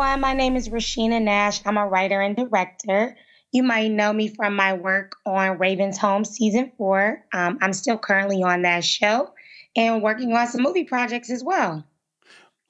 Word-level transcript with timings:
Everyone. 0.00 0.20
My 0.20 0.32
name 0.32 0.56
is 0.56 0.70
Rashina 0.70 1.20
Nash. 1.20 1.60
I'm 1.66 1.76
a 1.76 1.86
writer 1.86 2.22
and 2.22 2.34
director. 2.34 3.18
You 3.52 3.62
might 3.62 3.90
know 3.90 4.14
me 4.14 4.28
from 4.28 4.56
my 4.56 4.72
work 4.72 5.16
on 5.26 5.58
Raven's 5.58 5.98
Home 5.98 6.24
season 6.24 6.72
four. 6.78 7.22
Um, 7.34 7.58
I'm 7.60 7.74
still 7.74 7.98
currently 7.98 8.42
on 8.42 8.62
that 8.62 8.82
show 8.82 9.34
and 9.76 10.02
working 10.02 10.32
on 10.32 10.46
some 10.46 10.62
movie 10.62 10.84
projects 10.84 11.30
as 11.30 11.44
well. 11.44 11.84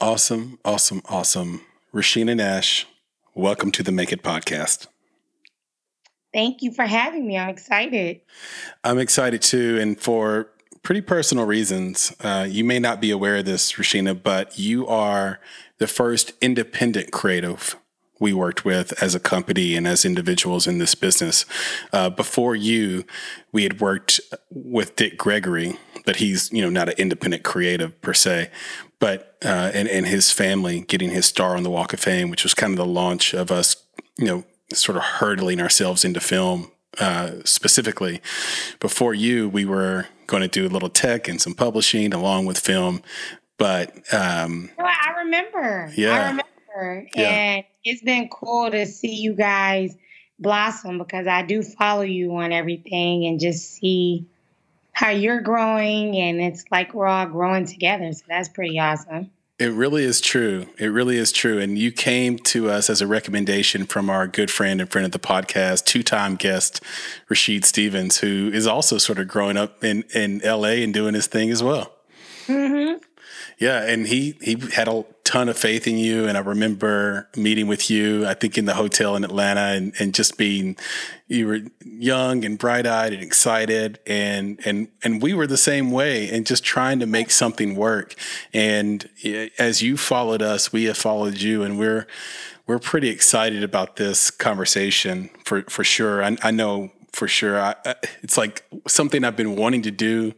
Awesome, 0.00 0.58
awesome, 0.64 1.02
awesome. 1.08 1.60
Rashina 1.94 2.36
Nash, 2.36 2.88
welcome 3.36 3.70
to 3.72 3.84
the 3.84 3.92
Make 3.92 4.12
It 4.12 4.24
podcast. 4.24 4.88
Thank 6.34 6.62
you 6.62 6.72
for 6.72 6.84
having 6.84 7.28
me. 7.28 7.38
I'm 7.38 7.50
excited. 7.50 8.22
I'm 8.82 8.98
excited 8.98 9.40
too. 9.40 9.78
And 9.80 10.00
for 10.00 10.48
pretty 10.82 11.02
personal 11.02 11.46
reasons, 11.46 12.12
uh, 12.24 12.46
you 12.50 12.64
may 12.64 12.80
not 12.80 13.00
be 13.00 13.12
aware 13.12 13.36
of 13.36 13.44
this, 13.44 13.74
Rashina, 13.74 14.20
but 14.20 14.58
you 14.58 14.88
are 14.88 15.38
the 15.80 15.88
first 15.88 16.34
independent 16.40 17.10
creative 17.10 17.74
we 18.20 18.34
worked 18.34 18.66
with 18.66 19.02
as 19.02 19.14
a 19.14 19.20
company 19.20 19.74
and 19.74 19.86
as 19.88 20.04
individuals 20.04 20.66
in 20.66 20.76
this 20.78 20.94
business. 20.94 21.46
Uh, 21.90 22.10
before 22.10 22.54
you, 22.54 23.04
we 23.50 23.62
had 23.62 23.80
worked 23.80 24.20
with 24.50 24.94
Dick 24.94 25.16
Gregory, 25.16 25.78
but 26.04 26.16
he's 26.16 26.52
you 26.52 26.62
know 26.62 26.70
not 26.70 26.90
an 26.90 26.94
independent 26.98 27.42
creative 27.42 28.00
per 28.02 28.12
se, 28.12 28.50
but 29.00 29.38
uh, 29.44 29.72
and 29.74 29.88
and 29.88 30.06
his 30.06 30.30
family 30.30 30.82
getting 30.82 31.10
his 31.10 31.26
star 31.26 31.56
on 31.56 31.64
the 31.64 31.70
Walk 31.70 31.92
of 31.92 32.00
Fame, 32.00 32.30
which 32.30 32.44
was 32.44 32.54
kind 32.54 32.72
of 32.72 32.76
the 32.76 32.86
launch 32.86 33.32
of 33.32 33.50
us, 33.50 33.74
you 34.18 34.26
know, 34.26 34.44
sort 34.72 34.96
of 34.96 35.02
hurdling 35.02 35.60
ourselves 35.60 36.04
into 36.04 36.20
film. 36.20 36.70
Uh, 36.98 37.36
specifically, 37.44 38.20
before 38.80 39.14
you, 39.14 39.48
we 39.48 39.64
were 39.64 40.06
going 40.26 40.42
to 40.42 40.48
do 40.48 40.66
a 40.66 40.68
little 40.68 40.88
tech 40.88 41.28
and 41.28 41.40
some 41.40 41.54
publishing 41.54 42.12
along 42.12 42.46
with 42.46 42.58
film. 42.58 43.00
But 43.60 43.94
um, 44.10 44.70
oh, 44.78 44.84
I 44.84 45.18
remember. 45.18 45.92
Yeah. 45.94 46.14
I 46.14 46.28
remember. 46.30 47.06
Yeah. 47.14 47.28
And 47.28 47.64
it's 47.84 48.00
been 48.00 48.30
cool 48.30 48.70
to 48.70 48.86
see 48.86 49.16
you 49.16 49.34
guys 49.34 49.94
blossom 50.38 50.96
because 50.96 51.26
I 51.26 51.42
do 51.42 51.62
follow 51.62 52.00
you 52.00 52.34
on 52.36 52.52
everything 52.52 53.26
and 53.26 53.38
just 53.38 53.70
see 53.74 54.26
how 54.92 55.10
you're 55.10 55.42
growing. 55.42 56.16
And 56.16 56.40
it's 56.40 56.64
like 56.72 56.94
we're 56.94 57.06
all 57.06 57.26
growing 57.26 57.66
together. 57.66 58.10
So 58.14 58.24
that's 58.26 58.48
pretty 58.48 58.78
awesome. 58.78 59.30
It 59.58 59.72
really 59.74 60.04
is 60.04 60.22
true. 60.22 60.66
It 60.78 60.86
really 60.86 61.18
is 61.18 61.30
true. 61.30 61.58
And 61.58 61.76
you 61.76 61.92
came 61.92 62.38
to 62.38 62.70
us 62.70 62.88
as 62.88 63.02
a 63.02 63.06
recommendation 63.06 63.84
from 63.84 64.08
our 64.08 64.26
good 64.26 64.50
friend 64.50 64.80
and 64.80 64.90
friend 64.90 65.04
of 65.04 65.12
the 65.12 65.18
podcast, 65.18 65.84
two 65.84 66.02
time 66.02 66.36
guest, 66.36 66.82
Rashid 67.28 67.66
Stevens, 67.66 68.20
who 68.20 68.50
is 68.54 68.66
also 68.66 68.96
sort 68.96 69.18
of 69.18 69.28
growing 69.28 69.58
up 69.58 69.84
in, 69.84 70.04
in 70.14 70.40
LA 70.42 70.80
and 70.80 70.94
doing 70.94 71.12
his 71.12 71.26
thing 71.26 71.50
as 71.50 71.62
well. 71.62 71.92
Mm-hmm. 72.46 73.02
Yeah, 73.58 73.82
and 73.82 74.06
he 74.06 74.36
he 74.40 74.56
had 74.74 74.88
a 74.88 75.04
ton 75.24 75.48
of 75.48 75.56
faith 75.56 75.86
in 75.86 75.96
you, 75.96 76.26
and 76.26 76.36
I 76.36 76.40
remember 76.40 77.28
meeting 77.36 77.68
with 77.68 77.88
you. 77.90 78.26
I 78.26 78.34
think 78.34 78.58
in 78.58 78.64
the 78.64 78.74
hotel 78.74 79.14
in 79.14 79.22
Atlanta, 79.22 79.76
and, 79.76 79.92
and 80.00 80.12
just 80.12 80.36
being 80.36 80.76
you 81.28 81.46
were 81.46 81.60
young 81.84 82.44
and 82.44 82.58
bright 82.58 82.86
eyed 82.86 83.12
and 83.12 83.22
excited, 83.22 84.00
and 84.06 84.58
and 84.64 84.88
and 85.04 85.22
we 85.22 85.34
were 85.34 85.46
the 85.46 85.56
same 85.56 85.90
way, 85.90 86.28
and 86.28 86.46
just 86.46 86.64
trying 86.64 86.98
to 86.98 87.06
make 87.06 87.30
something 87.30 87.76
work. 87.76 88.14
And 88.52 89.08
as 89.58 89.82
you 89.82 89.96
followed 89.96 90.42
us, 90.42 90.72
we 90.72 90.84
have 90.84 90.96
followed 90.96 91.40
you, 91.40 91.62
and 91.62 91.78
we're 91.78 92.06
we're 92.66 92.78
pretty 92.80 93.08
excited 93.08 93.62
about 93.62 93.96
this 93.96 94.30
conversation 94.30 95.30
for 95.44 95.62
for 95.68 95.84
sure. 95.84 96.24
I, 96.24 96.36
I 96.42 96.50
know 96.50 96.90
for 97.12 97.28
sure. 97.28 97.60
I, 97.60 97.74
it's 98.22 98.36
like 98.38 98.64
something 98.86 99.24
I've 99.24 99.36
been 99.36 99.56
wanting 99.56 99.82
to 99.82 99.90
do 99.90 100.34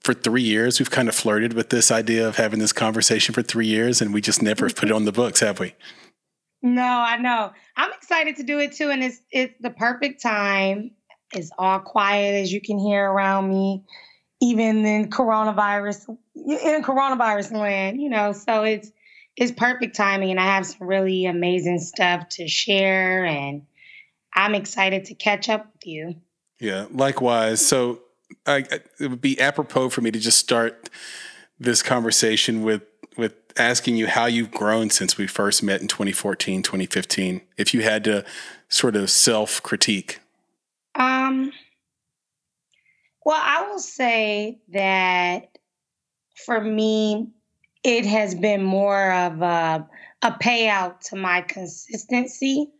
for 0.00 0.14
three 0.14 0.42
years. 0.42 0.78
We've 0.78 0.90
kind 0.90 1.08
of 1.08 1.14
flirted 1.14 1.52
with 1.52 1.70
this 1.70 1.90
idea 1.90 2.26
of 2.26 2.36
having 2.36 2.58
this 2.58 2.72
conversation 2.72 3.34
for 3.34 3.42
three 3.42 3.66
years, 3.66 4.00
and 4.00 4.12
we 4.12 4.20
just 4.20 4.42
never 4.42 4.68
put 4.70 4.88
it 4.88 4.92
on 4.92 5.04
the 5.04 5.12
books, 5.12 5.40
have 5.40 5.60
we? 5.60 5.74
No, 6.62 6.82
I 6.82 7.16
know. 7.16 7.52
I'm 7.76 7.92
excited 7.92 8.36
to 8.36 8.42
do 8.42 8.58
it 8.58 8.72
too, 8.72 8.90
and 8.90 9.02
it's 9.02 9.20
it's 9.30 9.54
the 9.60 9.70
perfect 9.70 10.22
time. 10.22 10.90
It's 11.32 11.50
all 11.58 11.78
quiet 11.78 12.42
as 12.42 12.52
you 12.52 12.60
can 12.60 12.78
hear 12.78 13.10
around 13.10 13.48
me, 13.48 13.84
even 14.42 14.84
in 14.84 15.10
coronavirus 15.10 16.16
in 16.34 16.82
coronavirus 16.82 17.52
land, 17.52 18.00
you 18.00 18.10
know. 18.10 18.32
So 18.32 18.64
it's 18.64 18.92
it's 19.36 19.52
perfect 19.52 19.96
timing, 19.96 20.30
and 20.30 20.40
I 20.40 20.46
have 20.46 20.66
some 20.66 20.86
really 20.86 21.24
amazing 21.24 21.78
stuff 21.78 22.28
to 22.30 22.46
share, 22.46 23.24
and 23.24 23.62
I'm 24.34 24.54
excited 24.54 25.06
to 25.06 25.14
catch 25.14 25.48
up 25.48 25.66
with 25.72 25.86
you. 25.86 26.16
Yeah, 26.58 26.86
likewise. 26.90 27.64
So 27.66 28.00
I, 28.46 28.64
it 28.98 29.08
would 29.08 29.20
be 29.20 29.40
apropos 29.40 29.90
for 29.90 30.00
me 30.00 30.10
to 30.10 30.18
just 30.18 30.38
start 30.38 30.88
this 31.58 31.82
conversation 31.82 32.62
with 32.62 32.82
with 33.16 33.34
asking 33.56 33.96
you 33.96 34.06
how 34.06 34.26
you've 34.26 34.50
grown 34.50 34.88
since 34.90 35.18
we 35.18 35.26
first 35.26 35.62
met 35.62 35.80
in 35.80 35.88
2014 35.88 36.62
2015 36.62 37.40
if 37.58 37.74
you 37.74 37.82
had 37.82 38.04
to 38.04 38.24
sort 38.68 38.96
of 38.96 39.10
self 39.10 39.62
critique 39.62 40.20
um 40.94 41.52
well 43.24 43.40
i 43.42 43.68
will 43.68 43.80
say 43.80 44.60
that 44.72 45.58
for 46.46 46.60
me 46.60 47.28
it 47.82 48.04
has 48.06 48.34
been 48.34 48.62
more 48.62 49.12
of 49.12 49.42
a, 49.42 49.88
a 50.22 50.32
payout 50.32 51.00
to 51.00 51.16
my 51.16 51.40
consistency 51.42 52.70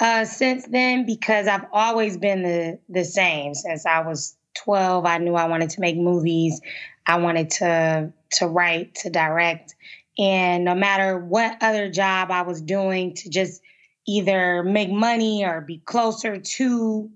uh, 0.00 0.24
since 0.24 0.66
then 0.66 1.06
because 1.06 1.46
I've 1.46 1.66
always 1.72 2.16
been 2.18 2.42
the 2.42 2.78
the 2.88 3.04
same 3.04 3.54
since 3.54 3.86
I 3.86 4.00
was 4.00 4.35
12, 4.64 5.04
I 5.04 5.18
knew 5.18 5.34
I 5.34 5.48
wanted 5.48 5.70
to 5.70 5.80
make 5.80 5.96
movies. 5.96 6.60
I 7.06 7.18
wanted 7.18 7.50
to 7.50 8.12
to 8.32 8.46
write, 8.46 8.96
to 8.96 9.10
direct. 9.10 9.74
And 10.18 10.64
no 10.64 10.74
matter 10.74 11.18
what 11.18 11.58
other 11.60 11.90
job 11.90 12.30
I 12.30 12.42
was 12.42 12.60
doing 12.60 13.14
to 13.14 13.30
just 13.30 13.62
either 14.06 14.62
make 14.62 14.90
money 14.90 15.44
or 15.44 15.60
be 15.60 15.78
closer 15.78 16.38
to 16.38 17.10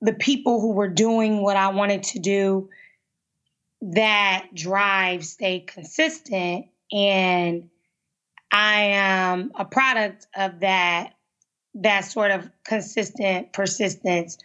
the 0.00 0.12
people 0.12 0.60
who 0.60 0.72
were 0.72 0.88
doing 0.88 1.42
what 1.42 1.56
I 1.56 1.68
wanted 1.68 2.02
to 2.04 2.18
do, 2.18 2.68
that 3.80 4.48
drive 4.54 5.24
stayed 5.24 5.66
consistent. 5.66 6.66
And 6.92 7.70
I 8.52 8.80
am 8.82 9.52
a 9.54 9.64
product 9.64 10.26
of 10.36 10.60
that 10.60 11.14
that 11.76 12.02
sort 12.02 12.30
of 12.30 12.48
consistent 12.64 13.52
persistence 13.52 14.38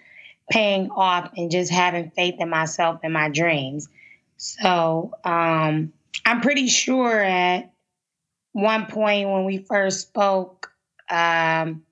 paying 0.49 0.89
off 0.91 1.31
and 1.37 1.51
just 1.51 1.71
having 1.71 2.11
faith 2.11 2.35
in 2.39 2.49
myself 2.49 2.99
and 3.03 3.13
my 3.13 3.29
dreams. 3.29 3.87
So 4.37 5.13
um, 5.23 5.93
I'm 6.25 6.41
pretty 6.41 6.67
sure 6.67 7.21
at 7.21 7.71
one 8.53 8.87
point 8.87 9.29
when 9.29 9.45
we 9.45 9.59
first 9.59 10.01
spoke, 10.01 10.71
um, 11.09 11.83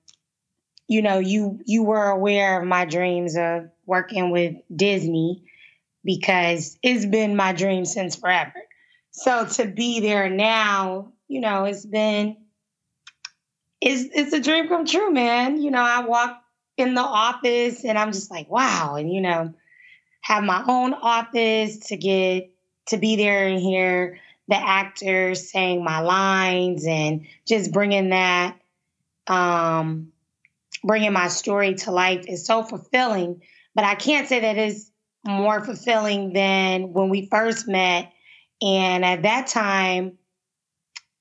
you 0.86 1.02
know, 1.02 1.18
you 1.18 1.60
you 1.66 1.82
were 1.82 2.08
aware 2.08 2.60
of 2.60 2.66
my 2.66 2.84
dreams 2.84 3.36
of 3.36 3.68
working 3.86 4.30
with 4.30 4.56
Disney 4.74 5.42
because 6.04 6.78
it's 6.82 7.04
been 7.04 7.36
my 7.36 7.52
dream 7.52 7.84
since 7.84 8.16
forever. 8.16 8.54
So 9.10 9.44
to 9.44 9.66
be 9.66 10.00
there 10.00 10.30
now, 10.30 11.12
you 11.28 11.40
know, 11.40 11.64
it's 11.64 11.84
been 11.84 12.36
it's 13.80 14.08
it's 14.14 14.32
a 14.32 14.40
dream 14.40 14.68
come 14.68 14.86
true, 14.86 15.12
man. 15.12 15.60
You 15.60 15.70
know, 15.70 15.82
I 15.82 16.04
walk 16.04 16.42
in 16.78 16.94
the 16.94 17.02
office 17.02 17.84
and 17.84 17.98
I'm 17.98 18.12
just 18.12 18.30
like, 18.30 18.48
wow. 18.48 18.94
And, 18.94 19.12
you 19.12 19.20
know, 19.20 19.52
have 20.20 20.44
my 20.44 20.64
own 20.66 20.94
office 20.94 21.78
to 21.88 21.96
get 21.96 22.50
to 22.86 22.96
be 22.96 23.16
there 23.16 23.46
and 23.48 23.60
hear 23.60 24.18
the 24.46 24.56
actors 24.56 25.50
saying 25.50 25.84
my 25.84 26.00
lines 26.00 26.86
and 26.86 27.26
just 27.46 27.72
bringing 27.72 28.10
that, 28.10 28.58
um, 29.26 30.12
bringing 30.82 31.12
my 31.12 31.28
story 31.28 31.74
to 31.74 31.90
life 31.90 32.24
is 32.26 32.46
so 32.46 32.62
fulfilling. 32.62 33.42
But 33.74 33.84
I 33.84 33.94
can't 33.94 34.28
say 34.28 34.40
that 34.40 34.56
it's 34.56 34.90
more 35.26 35.62
fulfilling 35.62 36.32
than 36.32 36.92
when 36.92 37.10
we 37.10 37.26
first 37.26 37.68
met. 37.68 38.12
And 38.62 39.04
at 39.04 39.22
that 39.22 39.48
time, 39.48 40.18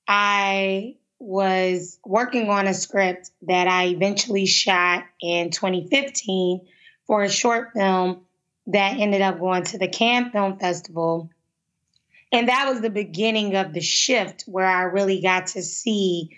I 0.07 0.95
was 1.27 1.99
working 2.05 2.49
on 2.49 2.67
a 2.67 2.73
script 2.73 3.31
that 3.41 3.67
I 3.67 3.87
eventually 3.87 4.45
shot 4.45 5.03
in 5.21 5.49
2015 5.49 6.65
for 7.05 7.21
a 7.21 7.29
short 7.29 7.73
film 7.73 8.21
that 8.67 8.97
ended 8.97 9.21
up 9.21 9.37
going 9.37 9.63
to 9.63 9.77
the 9.77 9.89
Cannes 9.89 10.31
Film 10.31 10.57
Festival. 10.57 11.29
And 12.31 12.47
that 12.47 12.69
was 12.69 12.79
the 12.79 12.89
beginning 12.89 13.57
of 13.57 13.73
the 13.73 13.81
shift 13.81 14.43
where 14.43 14.65
I 14.65 14.83
really 14.83 15.19
got 15.19 15.47
to 15.47 15.61
see 15.61 16.29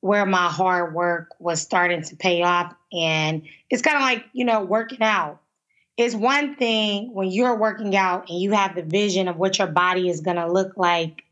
where 0.00 0.26
my 0.26 0.48
hard 0.48 0.92
work 0.92 1.28
was 1.38 1.60
starting 1.60 2.02
to 2.02 2.16
pay 2.16 2.42
off. 2.42 2.74
And 2.92 3.42
it's 3.70 3.82
kind 3.82 3.96
of 3.96 4.02
like, 4.02 4.24
you 4.32 4.44
know, 4.44 4.64
working 4.64 5.02
out. 5.02 5.40
It's 5.96 6.16
one 6.16 6.56
thing 6.56 7.14
when 7.14 7.30
you're 7.30 7.56
working 7.56 7.94
out 7.94 8.28
and 8.28 8.40
you 8.40 8.50
have 8.50 8.74
the 8.74 8.82
vision 8.82 9.28
of 9.28 9.36
what 9.36 9.60
your 9.60 9.68
body 9.68 10.08
is 10.08 10.20
going 10.20 10.36
to 10.36 10.50
look 10.50 10.76
like 10.76 11.22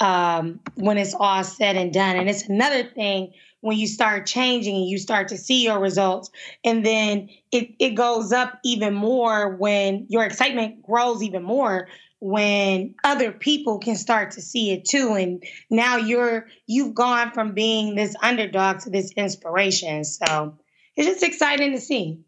um, 0.00 0.60
when 0.74 0.98
it's 0.98 1.14
all 1.14 1.44
said 1.44 1.76
and 1.76 1.92
done. 1.92 2.16
And 2.16 2.28
it's 2.28 2.48
another 2.48 2.84
thing 2.84 3.32
when 3.60 3.78
you 3.78 3.86
start 3.86 4.26
changing 4.26 4.76
and 4.76 4.88
you 4.88 4.98
start 4.98 5.28
to 5.28 5.38
see 5.38 5.64
your 5.64 5.78
results. 5.78 6.30
And 6.64 6.84
then 6.84 7.28
it, 7.50 7.70
it 7.78 7.90
goes 7.90 8.32
up 8.32 8.58
even 8.64 8.94
more 8.94 9.56
when 9.56 10.06
your 10.08 10.24
excitement 10.24 10.82
grows 10.82 11.22
even 11.22 11.42
more 11.42 11.88
when 12.18 12.94
other 13.04 13.30
people 13.30 13.78
can 13.78 13.94
start 13.94 14.32
to 14.32 14.40
see 14.40 14.72
it 14.72 14.84
too. 14.84 15.14
And 15.14 15.42
now 15.70 15.96
you're 15.96 16.46
you've 16.66 16.94
gone 16.94 17.30
from 17.32 17.52
being 17.52 17.94
this 17.94 18.14
underdog 18.22 18.80
to 18.80 18.90
this 18.90 19.12
inspiration. 19.12 20.04
So 20.04 20.56
it's 20.96 21.06
just 21.06 21.22
exciting 21.22 21.72
to 21.72 21.80
see. 21.80 22.20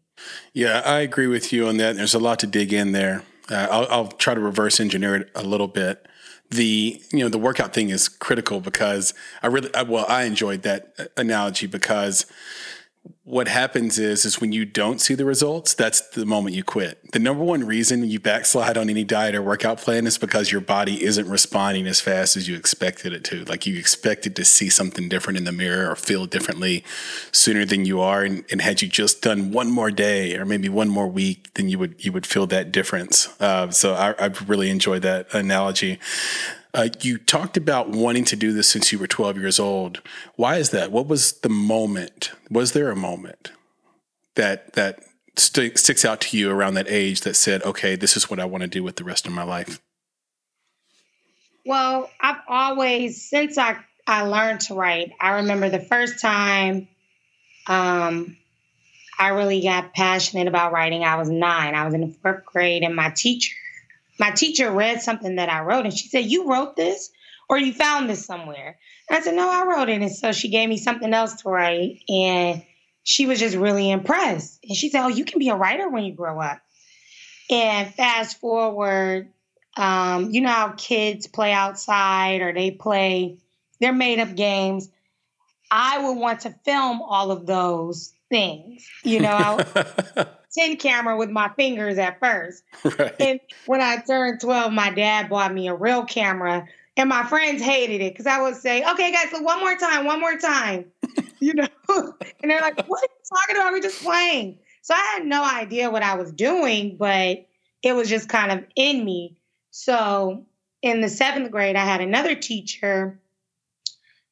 Yeah 0.53 0.81
i 0.85 0.99
agree 0.99 1.27
with 1.27 1.53
you 1.53 1.67
on 1.67 1.77
that. 1.77 1.95
There's 1.95 2.13
a 2.13 2.19
lot 2.19 2.39
to 2.39 2.47
dig 2.47 2.73
in 2.73 2.91
there. 2.91 3.23
Uh, 3.49 3.67
I'll, 3.71 3.87
I'll 3.89 4.07
try 4.07 4.33
to 4.33 4.39
reverse 4.39 4.79
engineer 4.79 5.15
it 5.15 5.31
a 5.33 5.43
little 5.43 5.67
bit 5.67 6.05
the 6.49 7.01
you 7.11 7.19
know 7.19 7.29
the 7.29 7.37
workout 7.37 7.73
thing 7.73 7.89
is 7.89 8.09
critical 8.09 8.59
because 8.59 9.13
I 9.43 9.47
really 9.47 9.69
well 9.87 10.05
I 10.07 10.23
enjoyed 10.23 10.63
that 10.63 11.11
analogy 11.15 11.67
because 11.67 12.25
what 13.23 13.47
happens 13.47 13.99
is 13.99 14.25
is 14.25 14.41
when 14.41 14.51
you 14.51 14.65
don't 14.65 14.99
see 14.99 15.13
the 15.13 15.23
results 15.23 15.75
that's 15.75 16.01
the 16.09 16.25
moment 16.25 16.55
you 16.55 16.63
quit. 16.63 16.99
The 17.11 17.19
number 17.19 17.43
one 17.43 17.63
reason 17.63 18.03
you 18.09 18.19
backslide 18.19 18.75
on 18.75 18.89
any 18.89 19.03
diet 19.03 19.35
or 19.35 19.41
workout 19.43 19.77
plan 19.77 20.07
is 20.07 20.17
because 20.17 20.51
your 20.51 20.61
body 20.61 21.03
isn't 21.03 21.29
responding 21.29 21.85
as 21.85 22.01
fast 22.01 22.35
as 22.35 22.47
you 22.47 22.55
expected 22.55 23.13
it 23.13 23.23
to. 23.25 23.45
Like 23.45 23.67
you 23.67 23.77
expected 23.77 24.35
to 24.35 24.45
see 24.45 24.69
something 24.69 25.09
different 25.09 25.37
in 25.37 25.43
the 25.43 25.51
mirror 25.51 25.91
or 25.91 25.95
feel 25.95 26.25
differently 26.25 26.83
sooner 27.31 27.65
than 27.65 27.85
you 27.85 28.01
are 28.01 28.23
and, 28.23 28.43
and 28.51 28.61
had 28.61 28.81
you 28.81 28.87
just 28.87 29.21
done 29.21 29.51
one 29.51 29.69
more 29.69 29.91
day 29.91 30.35
or 30.35 30.43
maybe 30.43 30.67
one 30.67 30.89
more 30.89 31.07
week 31.07 31.53
then 31.53 31.69
you 31.69 31.77
would 31.77 32.03
you 32.03 32.11
would 32.11 32.25
feel 32.25 32.47
that 32.47 32.71
difference. 32.71 33.29
Uh, 33.39 33.69
so 33.69 33.93
I, 33.93 34.15
i've 34.17 34.49
really 34.49 34.71
enjoyed 34.71 35.03
that 35.03 35.31
analogy 35.33 35.99
uh, 36.73 36.89
you 37.01 37.17
talked 37.17 37.57
about 37.57 37.89
wanting 37.89 38.25
to 38.25 38.35
do 38.35 38.53
this 38.53 38.69
since 38.69 38.91
you 38.91 38.99
were 38.99 39.07
12 39.07 39.37
years 39.37 39.59
old. 39.59 40.01
Why 40.35 40.57
is 40.57 40.69
that? 40.69 40.91
What 40.91 41.07
was 41.07 41.33
the 41.39 41.49
moment? 41.49 42.31
Was 42.51 42.73
there 42.73 42.91
a 42.91 42.95
moment 42.95 43.51
that 44.35 44.73
that 44.73 44.99
st- 45.35 45.77
sticks 45.77 46.05
out 46.05 46.21
to 46.21 46.37
you 46.37 46.51
around 46.51 46.75
that 46.75 46.87
age 46.87 47.21
that 47.21 47.35
said, 47.35 47.63
"Okay, 47.63 47.95
this 47.95 48.15
is 48.15 48.29
what 48.29 48.39
I 48.39 48.45
want 48.45 48.61
to 48.61 48.67
do 48.67 48.83
with 48.83 48.97
the 48.97 49.03
rest 49.03 49.25
of 49.25 49.33
my 49.33 49.43
life"? 49.43 49.79
Well, 51.65 52.09
I've 52.21 52.41
always 52.47 53.27
since 53.27 53.57
I 53.57 53.77
I 54.05 54.23
learned 54.23 54.61
to 54.61 54.75
write. 54.75 55.13
I 55.19 55.31
remember 55.37 55.69
the 55.69 55.79
first 55.79 56.19
time 56.19 56.87
um, 57.67 58.37
I 59.19 59.29
really 59.29 59.61
got 59.61 59.93
passionate 59.93 60.47
about 60.47 60.71
writing. 60.71 61.03
I 61.03 61.15
was 61.15 61.29
nine. 61.29 61.75
I 61.75 61.85
was 61.85 61.93
in 61.93 62.01
the 62.01 62.15
fourth 62.21 62.45
grade, 62.45 62.83
and 62.83 62.95
my 62.95 63.09
teacher 63.09 63.55
my 64.19 64.31
teacher 64.31 64.69
read 64.69 65.01
something 65.01 65.35
that 65.35 65.49
I 65.49 65.61
wrote 65.61 65.85
and 65.85 65.97
she 65.97 66.09
said, 66.09 66.25
You 66.25 66.47
wrote 66.47 66.75
this 66.75 67.09
or 67.49 67.57
you 67.57 67.73
found 67.73 68.09
this 68.09 68.25
somewhere? 68.25 68.77
And 69.09 69.17
I 69.17 69.21
said, 69.21 69.35
No, 69.35 69.49
I 69.49 69.65
wrote 69.65 69.89
it. 69.89 70.01
And 70.01 70.11
so 70.11 70.31
she 70.31 70.49
gave 70.49 70.69
me 70.69 70.77
something 70.77 71.13
else 71.13 71.41
to 71.41 71.49
write. 71.49 72.03
And 72.09 72.63
she 73.03 73.25
was 73.25 73.39
just 73.39 73.55
really 73.55 73.89
impressed. 73.89 74.59
And 74.63 74.75
she 74.75 74.89
said, 74.89 75.03
Oh, 75.03 75.07
you 75.07 75.25
can 75.25 75.39
be 75.39 75.49
a 75.49 75.55
writer 75.55 75.89
when 75.89 76.03
you 76.03 76.13
grow 76.13 76.39
up. 76.39 76.59
And 77.49 77.93
fast 77.95 78.39
forward, 78.39 79.29
um, 79.77 80.31
you 80.31 80.41
know 80.41 80.49
how 80.49 80.73
kids 80.77 81.25
play 81.25 81.51
outside 81.51 82.41
or 82.41 82.53
they 82.53 82.71
play 82.71 83.37
their 83.79 83.93
made 83.93 84.19
up 84.19 84.35
games. 84.35 84.89
I 85.71 86.05
would 86.05 86.17
want 86.17 86.41
to 86.41 86.51
film 86.65 87.01
all 87.01 87.31
of 87.31 87.45
those 87.45 88.13
things. 88.29 88.85
You 89.03 89.21
know, 89.21 89.59
10 90.57 90.77
camera 90.77 91.17
with 91.17 91.29
my 91.29 91.49
fingers 91.55 91.97
at 91.97 92.19
first. 92.19 92.63
Right. 92.97 93.15
And 93.19 93.39
when 93.65 93.81
I 93.81 93.97
turned 93.97 94.41
12, 94.41 94.71
my 94.71 94.89
dad 94.89 95.29
bought 95.29 95.53
me 95.53 95.67
a 95.67 95.75
real 95.75 96.05
camera. 96.05 96.65
And 96.97 97.07
my 97.07 97.23
friends 97.23 97.61
hated 97.61 98.01
it 98.01 98.13
because 98.13 98.25
I 98.25 98.41
would 98.41 98.55
say, 98.55 98.83
okay, 98.83 99.11
guys, 99.11 99.29
so 99.31 99.41
one 99.41 99.59
more 99.59 99.75
time, 99.75 100.05
one 100.05 100.19
more 100.19 100.37
time. 100.37 100.85
you 101.39 101.53
know? 101.53 101.67
and 101.87 102.51
they're 102.51 102.61
like, 102.61 102.85
what 102.87 103.01
are 103.01 103.07
you 103.09 103.37
talking 103.37 103.55
about? 103.55 103.71
We're 103.71 103.81
just 103.81 104.03
playing. 104.03 104.59
So 104.81 104.93
I 104.93 105.15
had 105.15 105.25
no 105.25 105.43
idea 105.43 105.89
what 105.89 106.03
I 106.03 106.15
was 106.15 106.31
doing, 106.31 106.97
but 106.97 107.45
it 107.83 107.93
was 107.93 108.09
just 108.09 108.27
kind 108.27 108.51
of 108.51 108.65
in 108.75 109.05
me. 109.05 109.37
So 109.71 110.45
in 110.81 111.01
the 111.01 111.09
seventh 111.09 111.51
grade, 111.51 111.75
I 111.75 111.85
had 111.85 112.01
another 112.01 112.35
teacher 112.35 113.19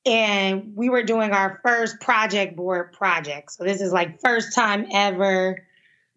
and 0.06 0.74
we 0.76 0.90
were 0.90 1.04
doing 1.04 1.32
our 1.32 1.60
first 1.64 2.00
project 2.00 2.56
board 2.56 2.94
project. 2.94 3.52
So 3.52 3.66
this 3.66 3.82
is 3.82 3.92
like 3.92 4.22
first 4.22 4.56
time 4.56 4.88
ever 4.92 5.67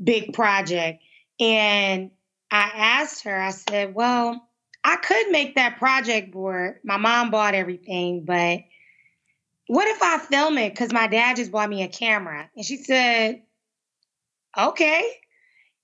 big 0.02 0.32
project. 0.32 1.02
And 1.38 2.10
I 2.50 2.70
asked 2.74 3.24
her, 3.24 3.40
I 3.40 3.50
said, 3.50 3.94
Well, 3.94 4.42
I 4.82 4.96
could 4.96 5.30
make 5.30 5.54
that 5.56 5.78
project 5.78 6.32
board. 6.32 6.76
My 6.84 6.96
mom 6.96 7.30
bought 7.30 7.54
everything, 7.54 8.24
but 8.24 8.60
what 9.66 9.86
if 9.88 10.02
I 10.02 10.18
film 10.18 10.58
it? 10.58 10.70
Because 10.70 10.92
my 10.92 11.06
dad 11.06 11.36
just 11.36 11.52
bought 11.52 11.68
me 11.68 11.82
a 11.82 11.88
camera. 11.88 12.50
And 12.56 12.64
she 12.64 12.76
said, 12.76 13.42
Okay. 14.58 15.16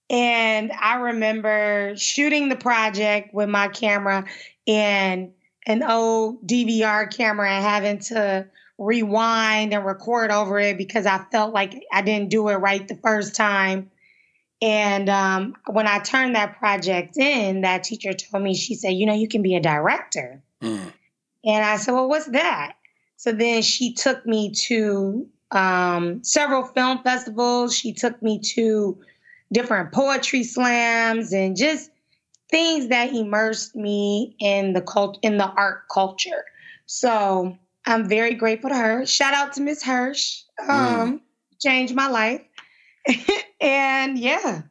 And 0.08 0.72
I 0.72 0.96
remember 0.96 1.94
shooting 1.96 2.48
the 2.48 2.56
project 2.56 3.34
with 3.34 3.48
my 3.48 3.68
camera 3.68 4.24
and 4.66 5.32
an 5.66 5.82
old 5.82 6.46
DVR 6.46 7.14
camera 7.14 7.50
and 7.50 7.64
having 7.64 7.98
to 7.98 8.46
rewind 8.78 9.72
and 9.72 9.84
record 9.84 10.30
over 10.30 10.58
it 10.60 10.78
because 10.78 11.06
I 11.06 11.24
felt 11.32 11.52
like 11.52 11.84
I 11.92 12.02
didn't 12.02 12.30
do 12.30 12.48
it 12.48 12.56
right 12.56 12.86
the 12.86 12.96
first 12.96 13.34
time. 13.34 13.90
And 14.62 15.10
um, 15.10 15.54
when 15.66 15.86
I 15.86 15.98
turned 15.98 16.34
that 16.34 16.58
project 16.58 17.16
in, 17.18 17.60
that 17.60 17.84
teacher 17.84 18.14
told 18.14 18.42
me, 18.42 18.54
she 18.54 18.74
said, 18.74 18.90
you 18.90 19.04
know, 19.04 19.14
you 19.14 19.28
can 19.28 19.42
be 19.42 19.54
a 19.54 19.60
director. 19.60 20.42
Mm. 20.62 20.92
And 21.44 21.64
I 21.64 21.76
said, 21.76 21.92
well, 21.92 22.08
what's 22.08 22.26
that? 22.26 22.74
So 23.16 23.32
then 23.32 23.62
she 23.62 23.92
took 23.92 24.24
me 24.26 24.52
to 24.66 25.28
um, 25.50 26.22
several 26.24 26.64
film 26.64 27.02
festivals. 27.02 27.76
She 27.76 27.92
took 27.92 28.20
me 28.22 28.40
to 28.54 28.98
different 29.52 29.92
poetry 29.92 30.42
slams 30.42 31.32
and 31.32 31.56
just 31.56 31.90
things 32.50 32.88
that 32.88 33.12
immersed 33.12 33.76
me 33.76 34.34
in 34.40 34.72
the 34.72 34.80
cult 34.80 35.18
in 35.22 35.36
the 35.38 35.48
art 35.48 35.82
culture. 35.92 36.44
So 36.86 37.56
I'm 37.86 38.08
very 38.08 38.34
grateful 38.34 38.70
to 38.70 38.76
her. 38.76 39.06
Shout 39.06 39.34
out 39.34 39.52
to 39.54 39.60
Miss 39.60 39.82
Hirsch. 39.82 40.42
Mm. 40.60 40.68
Um, 40.68 41.12
mm. 41.12 41.20
Changed 41.60 41.94
my 41.94 42.08
life. 42.08 42.42
and 43.60 44.18
yeah, 44.18 44.62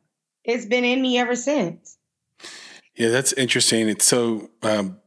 it's 0.43 0.65
been 0.65 0.85
in 0.85 1.01
me 1.01 1.17
ever 1.17 1.35
since. 1.35 1.97
Yeah, 2.95 3.09
that's 3.09 3.33
interesting. 3.33 3.89
It's 3.89 4.05
so 4.05 4.49
um, 4.63 4.97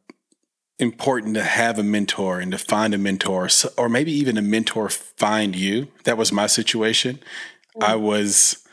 important 0.78 1.34
to 1.34 1.42
have 1.42 1.78
a 1.78 1.82
mentor 1.82 2.38
and 2.40 2.52
to 2.52 2.58
find 2.58 2.94
a 2.94 2.98
mentor, 2.98 3.48
or 3.76 3.88
maybe 3.88 4.12
even 4.12 4.36
a 4.36 4.42
mentor 4.42 4.88
find 4.88 5.56
you. 5.56 5.88
That 6.04 6.18
was 6.18 6.32
my 6.32 6.46
situation. 6.46 7.16
Mm-hmm. 7.16 7.90
I 7.90 7.96
was 7.96 8.66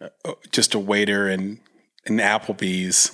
uh, 0.00 0.32
just 0.50 0.74
a 0.74 0.78
waiter 0.78 1.28
in 1.28 1.60
in 2.04 2.16
Applebee's 2.16 3.12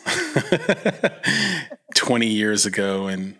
20 1.95 2.27
years 2.27 2.65
ago, 2.65 3.07
and 3.07 3.37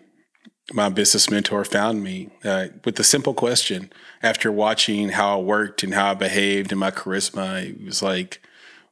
my 0.73 0.89
business 0.89 1.29
mentor 1.29 1.65
found 1.65 2.03
me 2.03 2.29
uh, 2.43 2.67
with 2.85 2.95
the 2.95 3.03
simple 3.03 3.33
question 3.33 3.91
after 4.21 4.51
watching 4.51 5.09
how 5.09 5.39
I 5.39 5.41
worked 5.41 5.83
and 5.83 5.93
how 5.93 6.11
I 6.11 6.13
behaved 6.13 6.71
and 6.71 6.79
my 6.79 6.91
charisma. 6.91 7.69
It 7.69 7.83
was 7.83 8.01
like, 8.01 8.41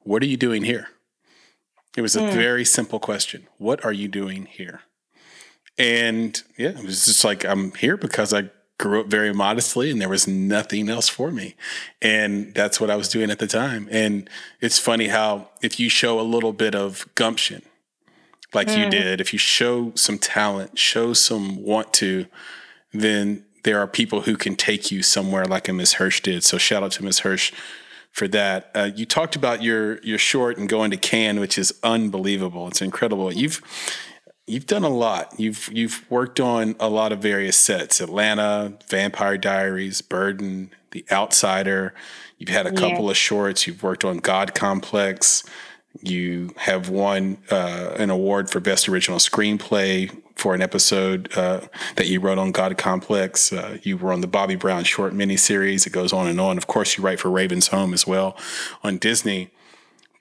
What 0.03 0.23
are 0.23 0.27
you 0.27 0.37
doing 0.37 0.63
here? 0.63 0.87
It 1.95 2.01
was 2.01 2.15
a 2.15 2.21
mm. 2.21 2.33
very 2.33 2.63
simple 2.63 2.99
question. 2.99 3.47
What 3.57 3.83
are 3.83 3.93
you 3.93 4.07
doing 4.07 4.45
here? 4.45 4.81
And 5.77 6.41
yeah, 6.57 6.69
it 6.69 6.83
was 6.83 7.05
just 7.05 7.23
like, 7.23 7.43
I'm 7.43 7.71
here 7.73 7.97
because 7.97 8.33
I 8.33 8.49
grew 8.79 9.01
up 9.01 9.07
very 9.07 9.33
modestly 9.33 9.89
and 9.89 9.99
there 9.99 10.09
was 10.09 10.27
nothing 10.27 10.89
else 10.89 11.09
for 11.09 11.31
me. 11.31 11.55
And 12.01 12.53
that's 12.53 12.79
what 12.79 12.91
I 12.91 12.95
was 12.95 13.09
doing 13.09 13.31
at 13.31 13.39
the 13.39 13.47
time. 13.47 13.87
And 13.89 14.29
it's 14.61 14.77
funny 14.77 15.07
how 15.07 15.49
if 15.61 15.79
you 15.79 15.89
show 15.89 16.19
a 16.19 16.21
little 16.21 16.53
bit 16.53 16.75
of 16.75 17.07
gumption, 17.15 17.63
like 18.53 18.67
mm. 18.67 18.77
you 18.77 18.89
did, 18.89 19.21
if 19.21 19.33
you 19.33 19.39
show 19.39 19.91
some 19.95 20.17
talent, 20.17 20.77
show 20.77 21.13
some 21.13 21.63
want 21.63 21.93
to, 21.95 22.25
then 22.93 23.45
there 23.63 23.79
are 23.79 23.87
people 23.87 24.21
who 24.21 24.37
can 24.37 24.55
take 24.55 24.91
you 24.91 25.03
somewhere 25.03 25.45
like 25.45 25.67
a 25.67 25.73
Miss 25.73 25.93
Hirsch 25.93 26.21
did. 26.21 26.43
So 26.43 26.57
shout 26.57 26.83
out 26.83 26.91
to 26.93 27.03
Miss 27.03 27.19
Hirsch 27.19 27.51
for 28.11 28.27
that. 28.29 28.71
Uh, 28.73 28.89
you 28.95 29.05
talked 29.05 29.35
about 29.35 29.61
your 29.61 29.99
your 29.99 30.17
short 30.17 30.57
and 30.57 30.69
going 30.69 30.91
to 30.91 30.97
Cannes, 30.97 31.39
which 31.39 31.57
is 31.57 31.73
unbelievable. 31.83 32.67
It's 32.67 32.81
incredible. 32.81 33.31
You've 33.33 33.61
you've 34.47 34.65
done 34.65 34.83
a 34.83 34.89
lot. 34.89 35.33
You've 35.37 35.69
you've 35.73 36.09
worked 36.09 36.39
on 36.39 36.75
a 36.79 36.89
lot 36.89 37.11
of 37.11 37.19
various 37.19 37.57
sets: 37.57 37.99
Atlanta, 37.99 38.77
Vampire 38.89 39.37
Diaries, 39.37 40.01
Burden, 40.01 40.71
The 40.91 41.05
Outsider. 41.11 41.93
You've 42.37 42.49
had 42.49 42.67
a 42.67 42.71
couple 42.71 43.05
yeah. 43.05 43.11
of 43.11 43.17
shorts. 43.17 43.67
You've 43.67 43.83
worked 43.83 44.05
on 44.05 44.17
God 44.19 44.55
Complex 44.55 45.43
You 46.01 46.53
have 46.57 46.89
won 46.89 47.37
uh, 47.49 47.95
an 47.97 48.09
award 48.09 48.49
for 48.49 48.59
Best 48.59 48.87
Original 48.87 49.19
Screenplay 49.19 50.15
for 50.35 50.53
an 50.53 50.61
episode 50.61 51.35
uh, 51.35 51.61
that 51.95 52.07
you 52.07 52.19
wrote 52.19 52.37
on 52.37 52.51
God 52.51 52.77
Complex. 52.77 53.51
Uh, 53.51 53.77
you 53.81 53.97
were 53.97 54.13
on 54.13 54.21
the 54.21 54.27
Bobby 54.27 54.55
Brown 54.55 54.83
short 54.83 55.13
miniseries. 55.13 55.87
It 55.87 55.91
goes 55.91 56.13
on 56.13 56.27
and 56.27 56.39
on. 56.39 56.57
Of 56.57 56.67
course, 56.67 56.97
you 56.97 57.03
write 57.03 57.19
for 57.19 57.29
Raven's 57.29 57.69
Home 57.69 57.93
as 57.93 58.05
well 58.05 58.37
on 58.83 58.97
Disney. 58.97 59.49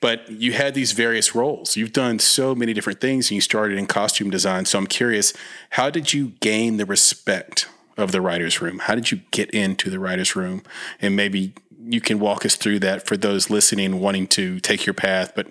But 0.01 0.31
you 0.31 0.53
had 0.53 0.75
these 0.75 0.93
various 0.93 1.35
roles. 1.35 1.77
You've 1.77 1.93
done 1.93 2.19
so 2.19 2.55
many 2.55 2.73
different 2.73 3.01
things, 3.01 3.31
and 3.31 3.37
you 3.37 3.41
started 3.41 3.79
in 3.79 3.87
costume 3.87 4.31
design. 4.31 4.67
So 4.67 4.79
I'm 4.79 4.87
curious, 4.87 5.33
how 5.71 5.91
did 5.91 6.13
you 6.13 6.33
gain 6.41 6.77
the 6.77 6.87
respect 6.87 7.69
of 7.97 8.13
the 8.13 8.21
writer's 8.21 8.61
room? 8.61 8.81
How 8.81 8.95
did 8.95 9.11
you 9.11 9.21
get 9.31 9.51
into 9.51 9.89
the 9.89 9.99
writer's 9.99 10.37
room? 10.37 10.63
And 11.01 11.17
maybe 11.17 11.55
you 11.89 12.01
can 12.01 12.19
walk 12.19 12.45
us 12.45 12.57
through 12.57 12.81
that 12.81 13.07
for 13.07 13.17
those 13.17 13.51
listening 13.51 14.01
wanting 14.01 14.27
to 14.29 14.61
take 14.61 14.87
your 14.87 14.95
path, 14.95 15.33
but 15.35 15.47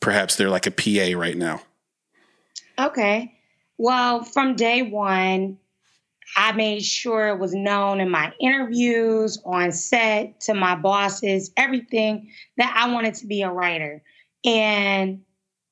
perhaps 0.00 0.36
they're 0.36 0.50
like 0.50 0.66
a 0.66 0.70
PA 0.70 1.18
right 1.18 1.36
now. 1.36 1.60
Okay. 2.78 3.34
Well, 3.76 4.22
from 4.22 4.56
day 4.56 4.82
one, 4.82 5.58
I 6.36 6.52
made 6.52 6.84
sure 6.84 7.28
it 7.28 7.38
was 7.38 7.54
known 7.54 8.00
in 8.00 8.10
my 8.10 8.32
interviews, 8.40 9.40
on 9.44 9.72
set, 9.72 10.40
to 10.42 10.54
my 10.54 10.76
bosses, 10.76 11.50
everything 11.56 12.30
that 12.56 12.74
I 12.76 12.92
wanted 12.92 13.14
to 13.16 13.26
be 13.26 13.42
a 13.42 13.50
writer. 13.50 14.02
And 14.44 15.22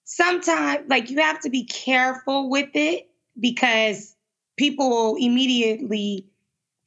sometimes, 0.05 0.89
like, 0.89 1.11
you 1.11 1.19
have 1.21 1.41
to 1.41 1.51
be 1.51 1.65
careful 1.65 2.51
with 2.51 2.71
it 2.75 3.09
because 3.39 4.17
people 4.57 5.17
immediately 5.19 6.27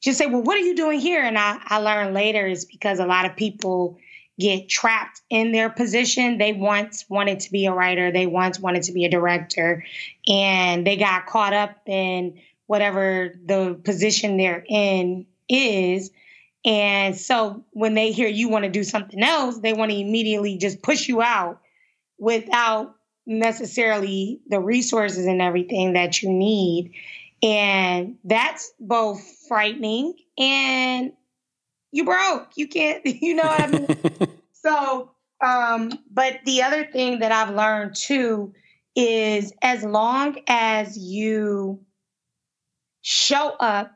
just 0.02 0.18
say, 0.18 0.26
Well, 0.26 0.42
what 0.42 0.56
are 0.56 0.60
you 0.60 0.74
doing 0.74 1.00
here? 1.00 1.22
And 1.22 1.38
I, 1.38 1.58
I 1.64 1.78
learned 1.78 2.14
later 2.14 2.46
is 2.46 2.64
because 2.64 2.98
a 2.98 3.06
lot 3.06 3.24
of 3.24 3.36
people 3.36 3.98
get 4.38 4.68
trapped 4.68 5.20
in 5.30 5.52
their 5.52 5.70
position. 5.70 6.38
They 6.38 6.52
once 6.52 7.04
wanted 7.08 7.40
to 7.40 7.52
be 7.52 7.66
a 7.66 7.72
writer, 7.72 8.10
they 8.10 8.26
once 8.26 8.58
wanted 8.58 8.82
to 8.84 8.92
be 8.92 9.04
a 9.04 9.10
director, 9.10 9.84
and 10.28 10.86
they 10.86 10.96
got 10.96 11.26
caught 11.26 11.52
up 11.52 11.76
in 11.86 12.40
whatever 12.66 13.34
the 13.44 13.78
position 13.84 14.36
they're 14.36 14.64
in 14.68 15.26
is. 15.48 16.10
And 16.64 17.16
so 17.16 17.64
when 17.72 17.94
they 17.94 18.12
hear 18.12 18.28
you 18.28 18.48
want 18.48 18.64
to 18.64 18.70
do 18.70 18.84
something 18.84 19.22
else, 19.22 19.58
they 19.58 19.72
want 19.72 19.90
to 19.90 19.98
immediately 19.98 20.58
just 20.58 20.82
push 20.82 21.08
you 21.08 21.22
out 21.22 21.60
without 22.18 22.96
necessarily 23.26 24.40
the 24.48 24.60
resources 24.60 25.26
and 25.26 25.42
everything 25.42 25.92
that 25.94 26.22
you 26.22 26.30
need. 26.30 26.92
And 27.42 28.16
that's 28.24 28.72
both 28.78 29.20
frightening 29.48 30.14
and 30.38 31.12
you 31.90 32.04
broke. 32.04 32.50
You 32.56 32.68
can't, 32.68 33.04
you 33.06 33.34
know 33.34 33.44
what 33.44 33.60
I 33.60 33.66
mean? 33.66 33.88
so, 34.52 35.10
um, 35.44 35.92
but 36.10 36.40
the 36.44 36.62
other 36.62 36.86
thing 36.86 37.18
that 37.20 37.32
I've 37.32 37.54
learned 37.54 37.96
too 37.96 38.52
is 38.94 39.52
as 39.62 39.82
long 39.82 40.38
as 40.46 40.96
you 40.96 41.80
show 43.00 43.48
up 43.58 43.92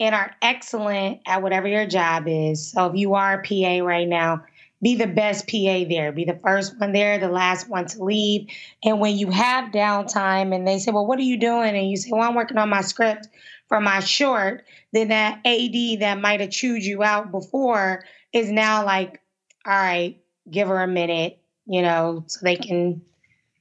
and 0.00 0.14
are 0.14 0.32
excellent 0.42 1.20
at 1.26 1.42
whatever 1.42 1.68
your 1.68 1.86
job 1.86 2.24
is. 2.26 2.72
So 2.72 2.86
if 2.86 2.96
you 2.96 3.14
are 3.14 3.40
a 3.40 3.42
PA 3.42 3.84
right 3.84 4.08
now, 4.08 4.44
be 4.82 4.96
the 4.96 5.06
best 5.06 5.48
PA 5.48 5.84
there. 5.88 6.12
Be 6.12 6.24
the 6.24 6.38
first 6.42 6.78
one 6.78 6.92
there, 6.92 7.18
the 7.18 7.28
last 7.28 7.68
one 7.68 7.86
to 7.86 8.04
leave. 8.04 8.48
And 8.82 9.00
when 9.00 9.16
you 9.16 9.30
have 9.30 9.72
downtime 9.72 10.54
and 10.54 10.66
they 10.66 10.78
say, 10.78 10.92
Well, 10.92 11.06
what 11.06 11.18
are 11.18 11.22
you 11.22 11.38
doing? 11.38 11.74
And 11.74 11.90
you 11.90 11.96
say, 11.96 12.10
Well, 12.12 12.22
I'm 12.22 12.34
working 12.34 12.58
on 12.58 12.68
my 12.68 12.82
script 12.82 13.28
for 13.68 13.80
my 13.80 14.00
short, 14.00 14.64
then 14.92 15.08
that 15.08 15.38
AD 15.46 16.00
that 16.00 16.20
might 16.20 16.40
have 16.40 16.50
chewed 16.50 16.84
you 16.84 17.02
out 17.02 17.30
before 17.30 18.04
is 18.32 18.50
now 18.50 18.84
like, 18.84 19.20
All 19.66 19.72
right, 19.72 20.20
give 20.50 20.68
her 20.68 20.82
a 20.82 20.88
minute, 20.88 21.38
you 21.66 21.82
know, 21.82 22.24
so 22.26 22.40
they 22.42 22.56
can 22.56 23.00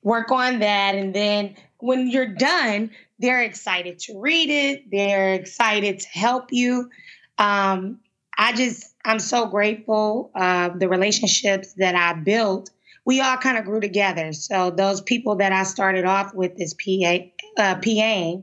work 0.01 0.31
on 0.31 0.59
that. 0.59 0.95
And 0.95 1.13
then 1.13 1.55
when 1.77 2.09
you're 2.09 2.25
done, 2.25 2.91
they're 3.19 3.43
excited 3.43 3.99
to 3.99 4.19
read 4.19 4.49
it, 4.49 4.91
they're 4.91 5.33
excited 5.33 5.99
to 5.99 6.09
help 6.09 6.51
you. 6.51 6.89
Um, 7.37 7.99
I 8.37 8.53
just, 8.53 8.93
I'm 9.05 9.19
so 9.19 9.47
grateful 9.47 10.31
of 10.35 10.79
the 10.79 10.89
relationships 10.89 11.73
that 11.73 11.95
I 11.95 12.13
built. 12.19 12.71
We 13.05 13.21
all 13.21 13.37
kind 13.37 13.57
of 13.57 13.65
grew 13.65 13.79
together. 13.79 14.33
So 14.33 14.71
those 14.71 15.01
people 15.01 15.35
that 15.37 15.51
I 15.51 15.63
started 15.63 16.05
off 16.05 16.33
with 16.33 16.59
as 16.59 16.73
PA, 16.73 17.17
uh, 17.57 17.75
PA, 17.75 18.41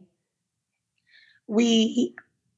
we 1.46 2.14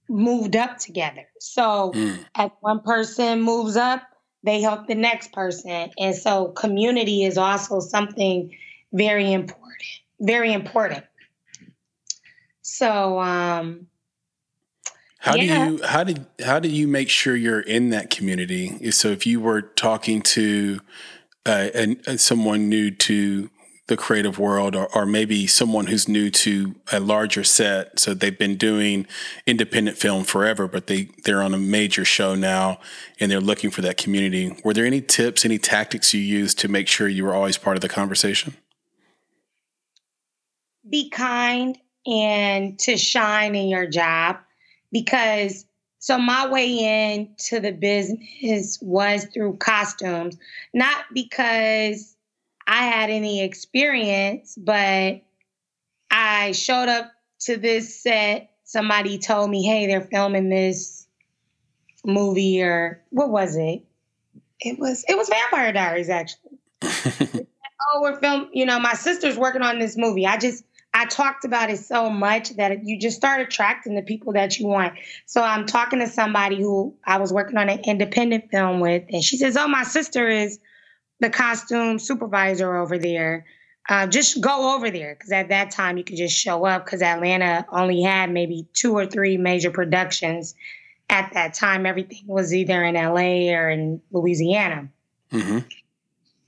moved 0.09 0.57
up 0.57 0.79
together. 0.79 1.27
So 1.41 1.93
mm. 1.95 2.19
as 2.35 2.51
one 2.61 2.81
person 2.81 3.41
moves 3.41 3.77
up, 3.77 4.03
they 4.45 4.61
help 4.61 4.87
the 4.87 4.95
next 4.95 5.33
person. 5.33 5.91
And 5.99 6.15
so 6.15 6.49
community 6.49 7.25
is 7.25 7.39
also 7.39 7.81
something 7.81 8.55
very 8.93 9.33
important. 9.33 9.63
Very 10.21 10.53
important. 10.53 11.05
So 12.63 13.19
um 13.21 13.87
how 15.23 15.37
yeah. 15.37 15.67
do 15.67 15.73
you 15.75 15.83
how 15.85 16.03
did 16.03 16.27
how 16.45 16.59
do 16.59 16.69
you 16.69 16.89
make 16.89 17.09
sure 17.09 17.37
you're 17.37 17.61
in 17.61 17.91
that 17.91 18.11
community? 18.11 18.91
So 18.91 19.09
if 19.09 19.25
you 19.25 19.41
were 19.41 19.63
talking 19.63 20.21
to 20.23 20.81
uh, 21.47 21.69
and, 21.75 22.21
someone 22.21 22.69
new 22.69 22.91
to 22.91 23.49
the 23.87 23.97
creative 23.97 24.41
world, 24.41 24.75
or, 24.75 24.89
or 24.97 25.07
maybe 25.07 25.47
someone 25.47 25.87
who's 25.87 26.09
new 26.09 26.29
to 26.31 26.75
a 26.91 26.99
larger 26.99 27.45
set, 27.45 28.01
so 28.01 28.15
they've 28.15 28.37
been 28.37 28.57
doing 28.57 29.07
independent 29.47 29.97
film 29.97 30.25
forever, 30.25 30.67
but 30.67 30.89
they 30.89 31.09
they're 31.25 31.43
on 31.43 31.55
a 31.55 31.59
major 31.59 32.05
show 32.05 32.35
now, 32.35 32.81
and 33.21 33.31
they're 33.31 33.41
looking 33.41 33.71
for 33.71 33.81
that 33.81 33.97
community. 33.97 34.57
Were 34.65 34.75
there 34.75 34.87
any 34.87 35.01
tips, 35.01 35.45
any 35.45 35.59
tactics 35.59 36.13
you 36.13 36.21
used 36.21 36.59
to 36.59 36.69
make 36.69 36.89
sure 36.89 37.07
you 37.07 37.25
were 37.25 37.35
always 37.35 37.59
part 37.59 37.77
of 37.77 37.81
the 37.81 37.89
conversation? 37.89 38.57
Be 40.91 41.09
kind 41.11 41.79
and 42.09 42.77
to 42.81 42.97
shine 42.97 43.55
in 43.55 43.69
your 43.69 43.87
job 43.87 44.39
because 44.93 45.67
so 45.99 46.19
my 46.19 46.49
way 46.49 47.15
into 47.15 47.61
the 47.61 47.73
business 47.73 48.79
was 48.83 49.25
through 49.27 49.57
costumes, 49.59 50.37
not 50.75 51.05
because 51.15 52.17
I 52.67 52.85
had 52.85 53.09
any 53.09 53.43
experience, 53.43 54.57
but 54.57 55.23
I 56.11 56.53
showed 56.53 56.89
up 56.89 57.13
to 57.43 57.57
this 57.57 58.03
set. 58.03 58.51
Somebody 58.65 59.19
told 59.19 59.51
me, 59.51 59.63
"Hey, 59.63 59.87
they're 59.87 60.01
filming 60.01 60.49
this 60.49 61.07
movie, 62.05 62.63
or 62.63 63.01
what 63.11 63.31
was 63.31 63.57
it? 63.57 63.85
It 64.61 64.79
was 64.79 65.05
it 65.09 65.17
was 65.17 65.29
Vampire 65.29 65.73
Diaries, 65.73 66.11
actually." 66.11 66.59
oh, 66.83 68.01
we're 68.03 68.19
film. 68.19 68.49
You 68.53 68.67
know, 68.67 68.79
my 68.79 68.95
sister's 68.95 69.37
working 69.37 69.63
on 69.63 69.79
this 69.79 69.97
movie. 69.97 70.27
I 70.27 70.37
just 70.37 70.65
I 70.95 71.07
talked 71.07 71.45
about 71.45 71.71
it 71.71 71.79
so 71.79 72.11
much 72.11 72.51
that 72.57 72.85
you 72.85 72.99
just 72.99 73.17
start 73.17 73.41
attracting 73.41 73.95
the 73.95 74.03
people 74.03 74.35
that 74.35 74.59
you 74.59 74.67
want. 74.67 74.95
So 75.25 75.43
I'm 75.43 75.67
talking 75.67 76.01
to 76.01 76.07
somebody 76.07 76.61
who 76.61 76.95
I 77.05 77.19
was 77.19 77.33
working 77.33 77.57
on 77.57 77.71
an 77.71 77.81
independent 77.85 78.51
film 78.51 78.81
with, 78.81 79.05
and 79.11 79.25
she 79.25 79.39
says, 79.39 79.57
"Oh, 79.57 79.69
my 79.69 79.85
sister 79.85 80.29
is 80.29 80.59
the 81.21 81.31
costume 81.31 81.99
supervisor 81.99 82.77
over 82.77 82.99
there. 82.99 83.47
Uh, 83.89 84.07
just 84.07 84.41
go 84.41 84.75
over 84.75 84.91
there 84.91 85.15
because 85.15 85.33
at 85.33 85.49
that 85.49 85.71
time 85.71 85.97
you 85.97 86.05
could 86.05 86.17
just 86.17 86.37
show 86.37 86.65
up 86.65 86.85
because 86.85 87.03
Atlanta 87.03 87.67
only 87.71 88.03
had 88.03 88.31
maybe 88.31 88.67
two 88.75 88.93
or 88.95 89.07
three 89.07 89.37
major 89.37 89.71
productions 89.71 90.55
at 91.09 91.33
that 91.33 91.55
time. 91.55 91.87
Everything 91.87 92.23
was 92.27 92.55
either 92.55 92.85
in 92.85 92.95
LA 92.95 93.53
or 93.53 93.71
in 93.71 94.01
Louisiana. 94.13 94.89
Mm-hmm. 95.33 95.59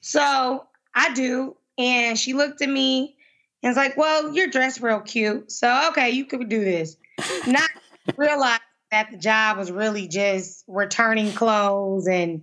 So 0.01 0.67
I 0.95 1.15
do, 1.15 1.57
and 1.79 2.19
she 2.19 2.35
looked 2.35 2.63
at 2.63 2.69
me 2.69 3.17
and 3.65 3.71
it's 3.71 3.79
like, 3.79 3.97
well, 3.97 4.35
you're 4.35 4.49
dressed 4.49 4.83
real 4.83 5.01
cute. 5.01 5.51
So, 5.51 5.89
okay, 5.89 6.11
you 6.11 6.27
could 6.27 6.51
do 6.51 6.63
this. 6.63 6.99
Not 7.47 7.71
realize 8.19 8.61
that 8.91 9.11
the 9.11 9.17
job 9.17 9.57
was 9.57 9.73
really 9.73 10.07
just 10.07 10.65
returning 10.69 11.33
clothes 11.33 12.07
and 12.07 12.43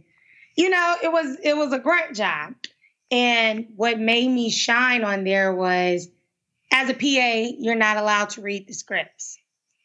you 0.58 0.70
know, 0.70 0.96
it 1.02 1.12
was 1.12 1.38
it 1.44 1.56
was 1.56 1.74
a 1.74 1.80
great 1.80 2.16
job. 2.16 2.56
And 3.12 3.68
what 3.76 4.00
made 4.00 4.30
me 4.30 4.50
shine 4.50 5.04
on 5.04 5.24
there 5.24 5.54
was 5.54 6.10
as 6.74 6.90
a 6.90 6.94
PA, 6.96 7.56
you're 7.60 7.76
not 7.76 7.98
allowed 7.98 8.32
to 8.32 8.42
read 8.42 8.68
the 8.68 8.74
scripts. 8.74 9.38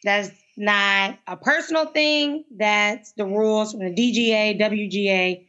That's 0.05 0.31
not 0.57 1.19
a 1.26 1.37
personal 1.37 1.85
thing. 1.87 2.45
That's 2.57 3.12
the 3.12 3.26
rules 3.26 3.73
from 3.73 3.81
the 3.81 3.95
DGA, 3.95 4.59
WGA, 4.59 5.47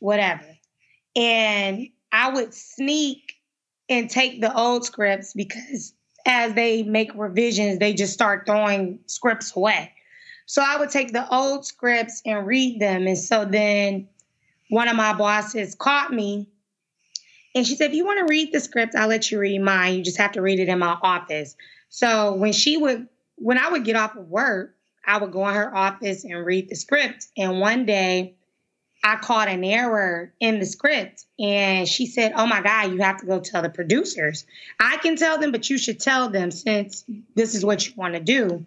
whatever. 0.00 0.46
And 1.14 1.88
I 2.10 2.32
would 2.32 2.52
sneak 2.52 3.27
and 3.88 4.10
take 4.10 4.40
the 4.40 4.56
old 4.56 4.84
scripts 4.84 5.32
because 5.32 5.94
as 6.26 6.54
they 6.54 6.82
make 6.82 7.10
revisions, 7.14 7.78
they 7.78 7.94
just 7.94 8.12
start 8.12 8.44
throwing 8.46 9.00
scripts 9.06 9.54
away. 9.56 9.92
So 10.46 10.62
I 10.64 10.78
would 10.78 10.90
take 10.90 11.12
the 11.12 11.28
old 11.34 11.66
scripts 11.66 12.22
and 12.24 12.46
read 12.46 12.80
them. 12.80 13.06
And 13.06 13.18
so 13.18 13.44
then 13.44 14.08
one 14.70 14.88
of 14.88 14.96
my 14.96 15.12
bosses 15.12 15.74
caught 15.74 16.12
me 16.12 16.48
and 17.54 17.66
she 17.66 17.76
said, 17.76 17.90
if 17.90 17.96
you 17.96 18.04
want 18.04 18.20
to 18.20 18.30
read 18.30 18.52
the 18.52 18.60
script, 18.60 18.94
I'll 18.94 19.08
let 19.08 19.30
you 19.30 19.38
read 19.38 19.60
mine. 19.60 19.94
You 19.94 20.04
just 20.04 20.18
have 20.18 20.32
to 20.32 20.42
read 20.42 20.60
it 20.60 20.68
in 20.68 20.78
my 20.78 20.96
office. 21.02 21.56
So 21.88 22.34
when 22.34 22.52
she 22.52 22.76
would, 22.76 23.08
when 23.36 23.58
I 23.58 23.70
would 23.70 23.84
get 23.84 23.96
off 23.96 24.16
of 24.16 24.28
work, 24.28 24.76
I 25.04 25.18
would 25.18 25.32
go 25.32 25.48
in 25.48 25.54
her 25.54 25.74
office 25.74 26.24
and 26.24 26.44
read 26.44 26.68
the 26.68 26.76
script. 26.76 27.26
And 27.36 27.60
one 27.60 27.86
day 27.86 28.36
I 29.04 29.16
caught 29.16 29.48
an 29.48 29.64
error 29.64 30.32
in 30.40 30.58
the 30.58 30.66
script 30.66 31.24
and 31.38 31.88
she 31.88 32.06
said, 32.06 32.32
Oh 32.34 32.46
my 32.46 32.60
God, 32.60 32.92
you 32.92 32.98
have 32.98 33.18
to 33.18 33.26
go 33.26 33.40
tell 33.40 33.62
the 33.62 33.70
producers. 33.70 34.44
I 34.80 34.96
can 34.98 35.16
tell 35.16 35.38
them, 35.38 35.52
but 35.52 35.70
you 35.70 35.78
should 35.78 36.00
tell 36.00 36.28
them 36.28 36.50
since 36.50 37.04
this 37.34 37.54
is 37.54 37.64
what 37.64 37.86
you 37.86 37.92
want 37.96 38.14
to 38.14 38.20
do. 38.20 38.66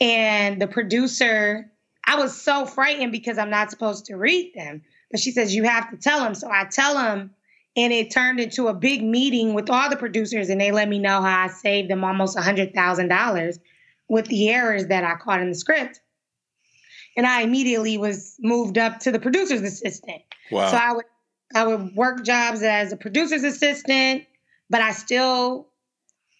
And 0.00 0.60
the 0.60 0.66
producer, 0.66 1.70
I 2.06 2.16
was 2.16 2.40
so 2.40 2.64
frightened 2.64 3.12
because 3.12 3.38
I'm 3.38 3.50
not 3.50 3.70
supposed 3.70 4.06
to 4.06 4.16
read 4.16 4.52
them. 4.54 4.82
But 5.10 5.20
she 5.20 5.30
says, 5.30 5.54
You 5.54 5.64
have 5.64 5.90
to 5.90 5.96
tell 5.96 6.20
them. 6.20 6.34
So 6.34 6.50
I 6.50 6.64
tell 6.64 6.94
them, 6.94 7.30
and 7.76 7.92
it 7.92 8.10
turned 8.10 8.40
into 8.40 8.68
a 8.68 8.74
big 8.74 9.02
meeting 9.02 9.54
with 9.54 9.68
all 9.68 9.90
the 9.90 9.96
producers, 9.96 10.48
and 10.48 10.60
they 10.60 10.72
let 10.72 10.88
me 10.88 10.98
know 10.98 11.20
how 11.20 11.44
I 11.44 11.48
saved 11.48 11.90
them 11.90 12.02
almost 12.02 12.36
$100,000 12.36 13.58
with 14.08 14.26
the 14.26 14.48
errors 14.48 14.86
that 14.86 15.04
I 15.04 15.14
caught 15.16 15.40
in 15.40 15.50
the 15.50 15.54
script 15.54 16.00
and 17.16 17.26
I 17.26 17.42
immediately 17.42 17.98
was 17.98 18.36
moved 18.40 18.78
up 18.78 19.00
to 19.00 19.12
the 19.12 19.18
producer's 19.18 19.62
assistant. 19.62 20.22
Wow. 20.50 20.70
So 20.70 20.76
I 20.76 20.92
would 20.92 21.04
I 21.54 21.66
would 21.66 21.94
work 21.96 22.24
jobs 22.24 22.62
as 22.62 22.92
a 22.92 22.96
producer's 22.96 23.42
assistant, 23.42 24.24
but 24.68 24.80
I 24.80 24.92
still 24.92 25.68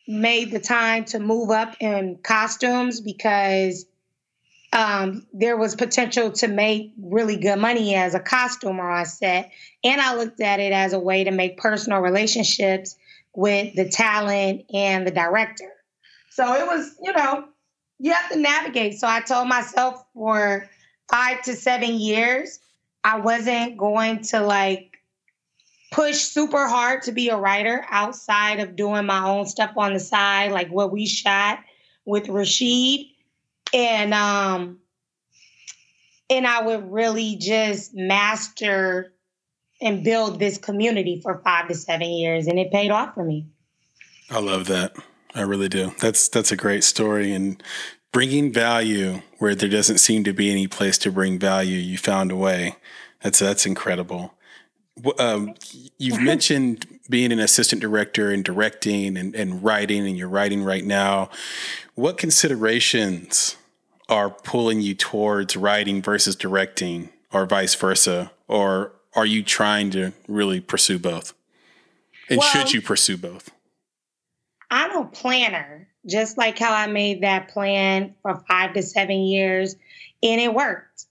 made 0.07 0.51
the 0.51 0.61
time 0.61 1.05
to 1.07 1.19
move 1.19 1.51
up 1.51 1.77
in 1.81 2.19
costumes 2.23 3.01
because 3.01 3.87
um, 4.73 5.27
there 5.33 5.57
was 5.57 5.75
potential 5.75 6.31
to 6.31 6.49
make 6.49 6.93
really 7.01 7.37
good 7.37 7.59
money 7.59 7.95
as 7.95 8.15
a 8.15 8.21
costumer 8.21 8.89
on 8.89 9.07
set. 9.07 9.51
And 9.83 10.01
I 10.01 10.15
looked 10.15 10.41
at 10.41 10.61
it 10.61 10.73
as 10.73 10.93
a 10.93 10.99
way 10.99 11.25
to 11.25 11.31
make 11.31 11.59
personal 11.59 12.01
relationships 12.01 12.97
with 13.35 13.75
the 13.75 13.89
talent 13.89 14.65
and 14.73 15.07
the 15.07 15.11
director. 15.11 15.71
So 16.31 16.55
it 16.55 16.67
was, 16.67 16.95
you 17.03 17.13
know, 17.13 17.45
you 18.01 18.13
have 18.13 18.31
to 18.31 18.39
navigate. 18.39 18.99
So 18.99 19.07
I 19.07 19.21
told 19.21 19.47
myself 19.47 20.05
for 20.15 20.69
five 21.11 21.43
to 21.43 21.55
seven 21.55 21.95
years, 21.95 22.59
I 23.05 23.21
wasn't 23.21 23.77
going 23.77 24.23
to 24.25 24.41
like 24.41 24.97
push 25.93 26.17
super 26.17 26.67
hard 26.67 27.03
to 27.03 27.13
be 27.13 27.29
a 27.29 27.37
writer 27.37 27.85
outside 27.91 28.61
of 28.61 28.75
doing 28.75 29.05
my 29.05 29.25
own 29.25 29.47
stuff 29.47 29.73
on 29.77 29.93
the 29.93 30.01
side, 30.01 30.51
like 30.51 30.69
what 30.71 30.91
we 30.91 31.07
shot 31.07 31.59
with 32.07 32.29
Rashid. 32.29 33.07
And 33.75 34.15
um 34.15 34.79
and 36.31 36.47
I 36.47 36.63
would 36.63 36.91
really 36.91 37.37
just 37.37 37.95
master 37.95 39.13
and 39.83 40.03
build 40.05 40.39
this 40.39 40.57
community 40.59 41.21
for 41.21 41.39
five 41.45 41.69
to 41.69 41.75
seven 41.75 42.11
years 42.11 42.47
and 42.47 42.59
it 42.59 42.73
paid 42.73 42.91
off 42.91 43.15
for 43.15 43.25
me. 43.25 43.47
I 44.31 44.41
love 44.41 44.67
that. 44.69 44.95
I 45.35 45.43
really 45.43 45.69
do. 45.69 45.93
That's 46.01 46.29
that's 46.29 46.53
a 46.53 46.57
great 46.57 46.85
story, 46.85 47.33
and 47.33 47.63
bringing 48.13 48.53
value 48.53 49.23
where 49.39 49.55
there 49.55 49.69
doesn't 49.69 49.99
seem 49.99 50.25
to 50.25 50.33
be 50.33 50.51
any 50.51 50.67
place 50.67 50.99
to 50.99 51.13
bring 51.13 51.39
value. 51.39 51.79
You 51.79 51.99
found 51.99 52.33
a 52.33 52.37
way. 52.37 52.77
That's 53.23 53.39
that's 53.39 53.67
incredible. 53.67 54.35
Um, 55.19 55.55
you've 55.99 56.21
mentioned 56.21 56.87
being 57.09 57.33
an 57.33 57.39
assistant 57.39 57.81
director 57.81 58.31
and 58.31 58.45
directing 58.45 59.17
and, 59.17 59.35
and 59.35 59.63
writing, 59.63 60.07
and 60.07 60.17
you're 60.17 60.29
writing 60.29 60.63
right 60.63 60.85
now. 60.85 61.31
What 61.95 62.19
considerations 62.19 63.57
are 64.09 64.31
pulling 64.31 64.81
you 64.81 64.95
towards 64.95 65.57
writing 65.57 66.03
versus 66.03 66.35
directing, 66.37 67.11
or 67.33 67.47
vice 67.47 67.75
versa? 67.75 68.33
Or 68.49 68.93
are 69.15 69.27
you 69.27 69.43
trying 69.43 69.91
to 69.93 70.13
really 70.29 70.61
pursue 70.61 70.99
both? 70.99 71.33
And 72.29 72.39
well, 72.39 72.49
should 72.49 72.73
you 72.73 72.83
pursue 72.83 73.17
both? 73.17 73.51
I'm 74.71 74.97
a 74.97 75.05
planner, 75.05 75.89
just 76.07 76.39
like 76.39 76.59
how 76.59 76.73
I 76.73 76.87
made 76.87 77.23
that 77.23 77.49
plan 77.49 78.15
for 78.23 78.37
five 78.49 78.75
to 78.75 78.83
seven 78.83 79.19
years, 79.21 79.75
and 80.23 80.41
it 80.41 80.55
worked. 80.55 81.07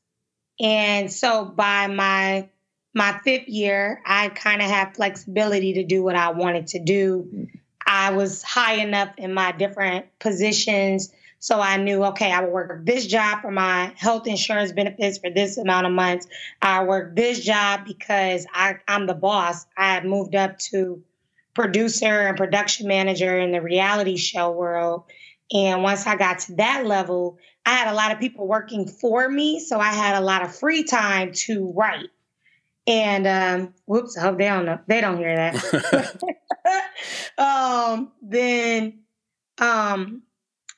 And 0.59 1.11
so 1.11 1.45
by 1.45 1.87
my 1.87 2.49
my 2.93 3.19
fifth 3.23 3.47
year, 3.47 4.01
I 4.05 4.29
kind 4.29 4.61
of 4.61 4.69
have 4.69 4.95
flexibility 4.95 5.73
to 5.73 5.83
do 5.83 6.03
what 6.03 6.15
I 6.15 6.31
wanted 6.31 6.67
to 6.67 6.79
do. 6.79 7.47
I 7.85 8.11
was 8.11 8.41
high 8.43 8.75
enough 8.75 9.13
in 9.17 9.33
my 9.33 9.51
different 9.51 10.07
positions. 10.19 11.11
So 11.39 11.61
I 11.61 11.77
knew, 11.77 12.03
okay, 12.05 12.31
I 12.31 12.41
will 12.41 12.51
work 12.51 12.85
this 12.85 13.05
job 13.05 13.41
for 13.41 13.51
my 13.51 13.93
health 13.95 14.27
insurance 14.27 14.71
benefits 14.71 15.19
for 15.19 15.29
this 15.29 15.57
amount 15.57 15.87
of 15.87 15.93
months. 15.93 16.27
I 16.61 16.83
work 16.83 17.15
this 17.15 17.39
job 17.39 17.85
because 17.85 18.45
I, 18.53 18.75
I'm 18.87 19.07
the 19.07 19.13
boss. 19.13 19.65
I 19.77 19.93
had 19.93 20.05
moved 20.05 20.35
up 20.35 20.59
to 20.71 21.01
producer 21.53 22.27
and 22.27 22.37
production 22.37 22.87
manager 22.87 23.37
in 23.39 23.51
the 23.51 23.61
reality 23.61 24.17
show 24.17 24.51
world. 24.51 25.03
And 25.51 25.83
once 25.83 26.05
I 26.05 26.15
got 26.15 26.39
to 26.39 26.55
that 26.55 26.85
level, 26.85 27.39
I 27.65 27.71
had 27.71 27.91
a 27.91 27.95
lot 27.95 28.11
of 28.11 28.19
people 28.19 28.47
working 28.47 28.87
for 28.87 29.27
me. 29.27 29.59
So 29.59 29.79
I 29.79 29.91
had 29.93 30.15
a 30.15 30.21
lot 30.21 30.43
of 30.43 30.55
free 30.55 30.83
time 30.83 31.31
to 31.33 31.71
write. 31.75 32.09
And 32.87 33.27
um, 33.27 33.73
whoops, 33.85 34.17
I 34.17 34.21
hope 34.21 34.37
they 34.37 34.45
don't 34.45 34.65
know. 34.65 34.79
They 34.87 35.01
don't 35.01 35.17
hear 35.17 35.35
that. 35.35 36.39
um, 37.37 38.11
then 38.21 38.99
um, 39.59 40.23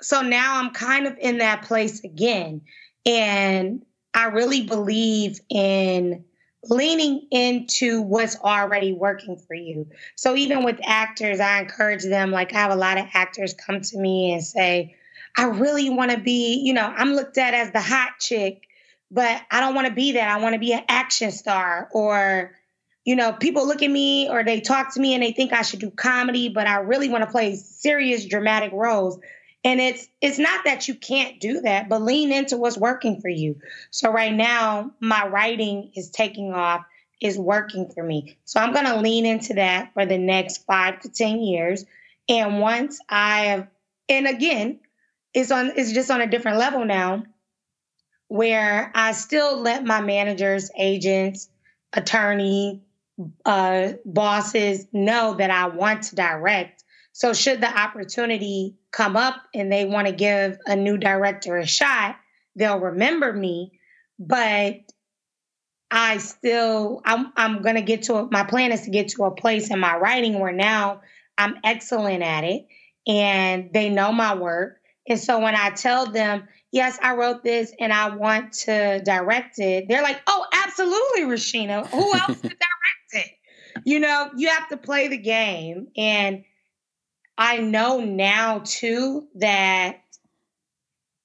so 0.01 0.21
now 0.21 0.60
I'm 0.60 0.71
kind 0.71 1.07
of 1.07 1.17
in 1.19 1.38
that 1.38 1.63
place 1.63 2.03
again. 2.03 2.62
And 3.05 3.86
I 4.13 4.25
really 4.25 4.63
believe 4.63 5.39
in 5.49 6.25
leaning 6.69 7.28
into 7.32 8.02
what's 8.02 8.39
already 8.39 8.93
working 8.93 9.36
for 9.36 9.56
you. 9.56 9.88
So 10.15 10.36
even 10.36 10.63
with 10.63 10.80
actors, 10.84 11.39
I 11.39 11.60
encourage 11.60 12.04
them, 12.04 12.32
like 12.32 12.54
I 12.54 12.58
have 12.58 12.71
a 12.71 12.76
lot 12.76 12.97
of 12.97 13.08
actors 13.13 13.54
come 13.54 13.82
to 13.82 13.97
me 13.97 14.34
and 14.34 14.43
say, 14.43 14.95
I 15.38 15.45
really 15.45 15.89
want 15.89 16.12
to 16.12 16.19
be, 16.19 16.62
you 16.63 16.74
know, 16.74 16.86
I'm 16.86 17.13
looked 17.13 17.38
at 17.38 17.54
as 17.54 17.71
the 17.71 17.82
hot 17.82 18.19
chick, 18.19 18.67
but 19.10 19.41
I 19.50 19.60
don't 19.60 19.74
want 19.74 19.88
to 19.88 19.93
be 19.93 20.12
that. 20.13 20.30
I 20.30 20.39
want 20.41 20.54
to 20.54 20.60
be 20.60 20.74
an 20.74 20.84
action 20.88 21.32
star 21.32 21.89
or 21.93 22.56
you 23.04 23.15
know, 23.15 23.34
people 23.34 23.65
look 23.65 23.82
at 23.82 23.89
me 23.89 24.30
or 24.30 24.43
they 24.43 24.62
talk 24.62 24.93
to 24.93 25.00
me 25.00 25.13
and 25.13 25.24
they 25.24 25.32
think 25.32 25.54
I 25.54 25.63
should 25.63 25.80
do 25.80 25.89
comedy, 25.89 26.50
but 26.50 26.67
I 26.67 26.78
really 26.78 27.10
want 27.10 27.24
to 27.24 27.32
play 27.32 27.56
serious 27.56 28.26
dramatic 28.26 28.71
roles. 28.71 29.19
And 29.63 29.80
it's 29.80 30.08
it's 30.21 30.39
not 30.39 30.65
that 30.65 30.88
you 30.88 30.95
can't 30.95 31.39
do 31.39 31.62
that, 31.62 31.88
but 31.88 32.02
lean 32.02 32.32
into 32.32 32.58
what's 32.58 32.78
working 32.78 33.21
for 33.21 33.30
you. 33.30 33.58
So 33.91 34.12
right 34.12 34.34
now, 34.34 34.91
my 35.00 35.28
writing 35.28 35.91
is 35.95 36.10
taking 36.10 36.54
off, 36.54 36.84
is 37.21 37.38
working 37.38 37.91
for 37.93 38.04
me. 38.04 38.38
So 38.45 38.60
I'm 38.60 38.74
going 38.74 38.88
to 38.88 38.97
lean 38.97 39.26
into 39.26 39.56
that 39.56 39.93
for 39.93 40.06
the 40.06 40.17
next 40.17 40.65
5 40.65 41.02
to 41.02 41.10
10 41.10 41.41
years. 41.41 41.86
And 42.28 42.60
once 42.60 43.00
I 43.08 43.45
have 43.45 43.67
and 44.10 44.28
again, 44.28 44.80
it's 45.34 45.52
on 45.52 45.74
it's 45.76 45.91
just 45.91 46.10
on 46.10 46.21
a 46.21 46.28
different 46.28 46.58
level 46.58 46.84
now 46.84 47.24
where 48.30 48.91
I 48.95 49.12
still 49.12 49.60
let 49.60 49.84
my 49.84 50.02
managers, 50.02 50.71
agents, 50.76 51.50
attorney, 51.91 52.82
uh, 53.45 53.93
bosses 54.06 54.88
know 54.93 55.36
that 55.36 55.52
I 55.52 55.67
want 55.67 56.04
to 56.04 56.15
direct 56.15 56.82
so, 57.13 57.34
should 57.34 57.62
the 57.62 57.80
opportunity 57.80 58.76
come 58.91 59.15
up 59.15 59.36
and 59.54 59.71
they 59.71 59.86
want 59.86 60.08
to 60.08 60.13
give 60.13 60.58
a 60.65 60.75
new 60.75 60.97
director 60.97 61.58
a 61.58 61.65
shot, 61.65 62.17
they'll 62.56 62.80
remember 62.80 63.32
me. 63.32 63.80
But 64.19 64.82
I 65.89 66.17
still, 66.19 67.01
I'm, 67.06 67.34
I'm 67.36 67.62
going 67.62 67.75
to 67.75 67.82
get 67.82 68.04
to 68.04 68.15
a, 68.15 68.32
my 68.32 68.43
plan 68.43 68.71
is 68.71 68.82
to 68.82 68.91
get 68.91 69.10
to 69.10 69.25
a 69.25 69.32
place 69.32 69.69
in 69.71 69.80
my 69.80 69.97
writing 69.97 70.39
where 70.39 70.51
now 70.51 71.01
I'm 71.38 71.56
excellent 71.63 72.23
at 72.23 72.43
it 72.43 72.67
and 73.08 73.71
they 73.73 73.89
know 73.89 74.12
my 74.12 74.36
work. 74.36 74.77
And 75.08 75.19
so 75.19 75.39
when 75.39 75.56
I 75.56 75.71
tell 75.71 76.06
them, 76.06 76.47
yes, 76.71 76.97
I 77.01 77.15
wrote 77.15 77.43
this 77.43 77.73
and 77.80 77.91
I 77.91 78.15
want 78.15 78.54
to 78.54 79.01
direct 79.04 79.60
it, 79.60 79.88
they're 79.88 80.04
like, 80.04 80.21
oh, 80.27 80.45
absolutely, 80.54 81.23
Rashina. 81.23 81.88
Who 81.88 82.13
else 82.13 82.39
could 82.41 82.41
direct 83.13 83.13
it? 83.13 83.32
You 83.84 83.99
know, 83.99 84.30
you 84.36 84.49
have 84.49 84.69
to 84.69 84.77
play 84.77 85.08
the 85.08 85.17
game. 85.17 85.88
And 85.97 86.43
I 87.43 87.58
know 87.58 88.01
now 88.01 88.62
too 88.63 89.27
that 89.34 90.04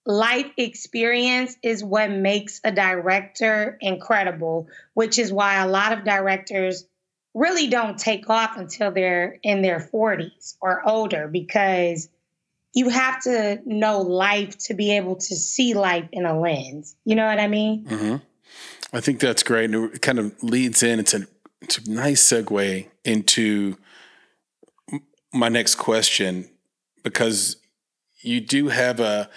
life 0.07 0.51
experience 0.57 1.55
is 1.63 1.85
what 1.85 2.11
makes 2.11 2.59
a 2.65 2.73
director 2.73 3.77
incredible, 3.83 4.69
which 4.95 5.19
is 5.19 5.31
why 5.31 5.57
a 5.57 5.69
lot 5.69 5.93
of 5.93 6.05
directors 6.05 6.87
really 7.35 7.67
don't 7.67 7.99
take 7.99 8.31
off 8.31 8.57
until 8.57 8.93
they're 8.93 9.39
in 9.43 9.61
their 9.61 9.79
40s 9.79 10.57
or 10.63 10.89
older 10.89 11.29
because 11.29 12.09
you 12.73 12.89
have 12.89 13.21
to 13.25 13.61
know 13.67 14.01
life 14.01 14.57
to 14.57 14.75
be 14.75 14.97
able 14.97 15.17
to 15.17 15.37
see 15.37 15.75
life 15.75 16.09
in 16.13 16.25
a 16.25 16.41
lens. 16.41 16.97
You 17.05 17.17
know 17.17 17.27
what 17.27 17.39
I 17.39 17.47
mean? 17.47 17.85
Mm-hmm. 17.85 18.17
I 18.97 19.01
think 19.03 19.21
that's 19.21 19.43
great. 19.43 19.67
And 19.67 19.93
it 19.93 20.01
kind 20.01 20.19
of 20.19 20.43
leads 20.43 20.83
in, 20.83 20.99
it's 20.99 21.13
a, 21.13 21.27
it's 21.61 21.77
a 21.77 21.91
nice 21.91 22.25
segue 22.25 22.89
into 23.05 23.77
my 25.37 25.49
next 25.49 25.77
question 25.77 26.49
because 27.03 27.57
you 28.21 28.41
do 28.41 28.69
have 28.69 29.01
a 29.01 29.31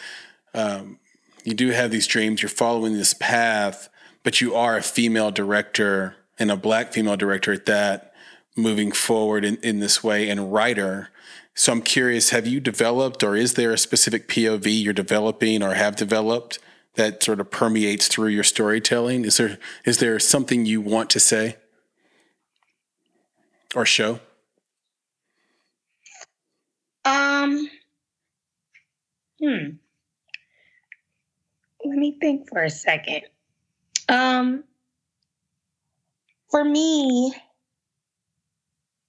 um, 0.54 1.00
you 1.44 1.54
do 1.54 1.70
have 1.70 1.92
these 1.92 2.08
dreams. 2.08 2.42
You're 2.42 2.50
following 2.50 2.94
this 2.94 3.14
path, 3.14 3.90
but 4.24 4.42
you 4.42 4.56
are 4.56 4.78
a 4.78 4.84
female 4.84 5.32
director 5.32 6.16
and 6.38 6.52
a 6.52 6.58
black 6.58 6.94
female 6.94 7.18
director 7.18 7.54
at 7.54 7.66
that, 7.66 8.14
moving 8.56 8.92
forward 8.92 9.46
in, 9.46 9.58
in 9.58 9.80
this 9.80 10.04
way 10.04 10.30
and 10.30 10.52
writer. 10.52 11.10
So 11.54 11.72
I'm 11.74 11.82
curious, 11.82 12.30
have 12.30 12.48
you 12.48 12.60
developed 12.60 13.24
or 13.24 13.36
is 13.36 13.56
there 13.56 13.72
a 13.72 13.78
specific 13.78 14.28
POV 14.28 14.84
you're 14.84 14.94
developing 14.94 15.62
or 15.62 15.74
have 15.74 15.96
developed 15.96 16.60
that 16.96 17.22
sort 17.22 17.40
of 17.40 17.52
permeates 17.52 18.08
through 18.08 18.30
your 18.30 18.44
storytelling? 18.44 19.26
Is 19.26 19.38
there 19.38 19.58
is 19.86 19.98
there 19.98 20.20
something 20.20 20.66
you 20.66 20.82
want 20.82 21.10
to 21.12 21.20
say 21.20 21.58
or 23.76 23.86
show? 23.86 24.20
Um. 27.06 27.70
Hmm. 29.50 29.70
Let 31.84 31.98
me 31.98 32.18
think 32.20 32.50
for 32.50 32.62
a 32.62 32.70
second. 32.70 33.22
Um. 34.08 34.64
For 36.52 36.64
me, 36.64 37.34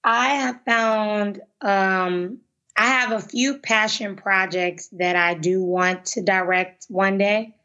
I 0.03 0.29
have 0.29 0.61
found 0.63 1.41
um, 1.61 2.39
I 2.77 2.85
have 2.85 3.11
a 3.11 3.19
few 3.19 3.57
passion 3.57 4.15
projects 4.15 4.87
that 4.93 5.15
I 5.15 5.33
do 5.33 5.63
want 5.63 6.05
to 6.05 6.21
direct 6.21 6.85
one 6.87 7.17
day, 7.17 7.55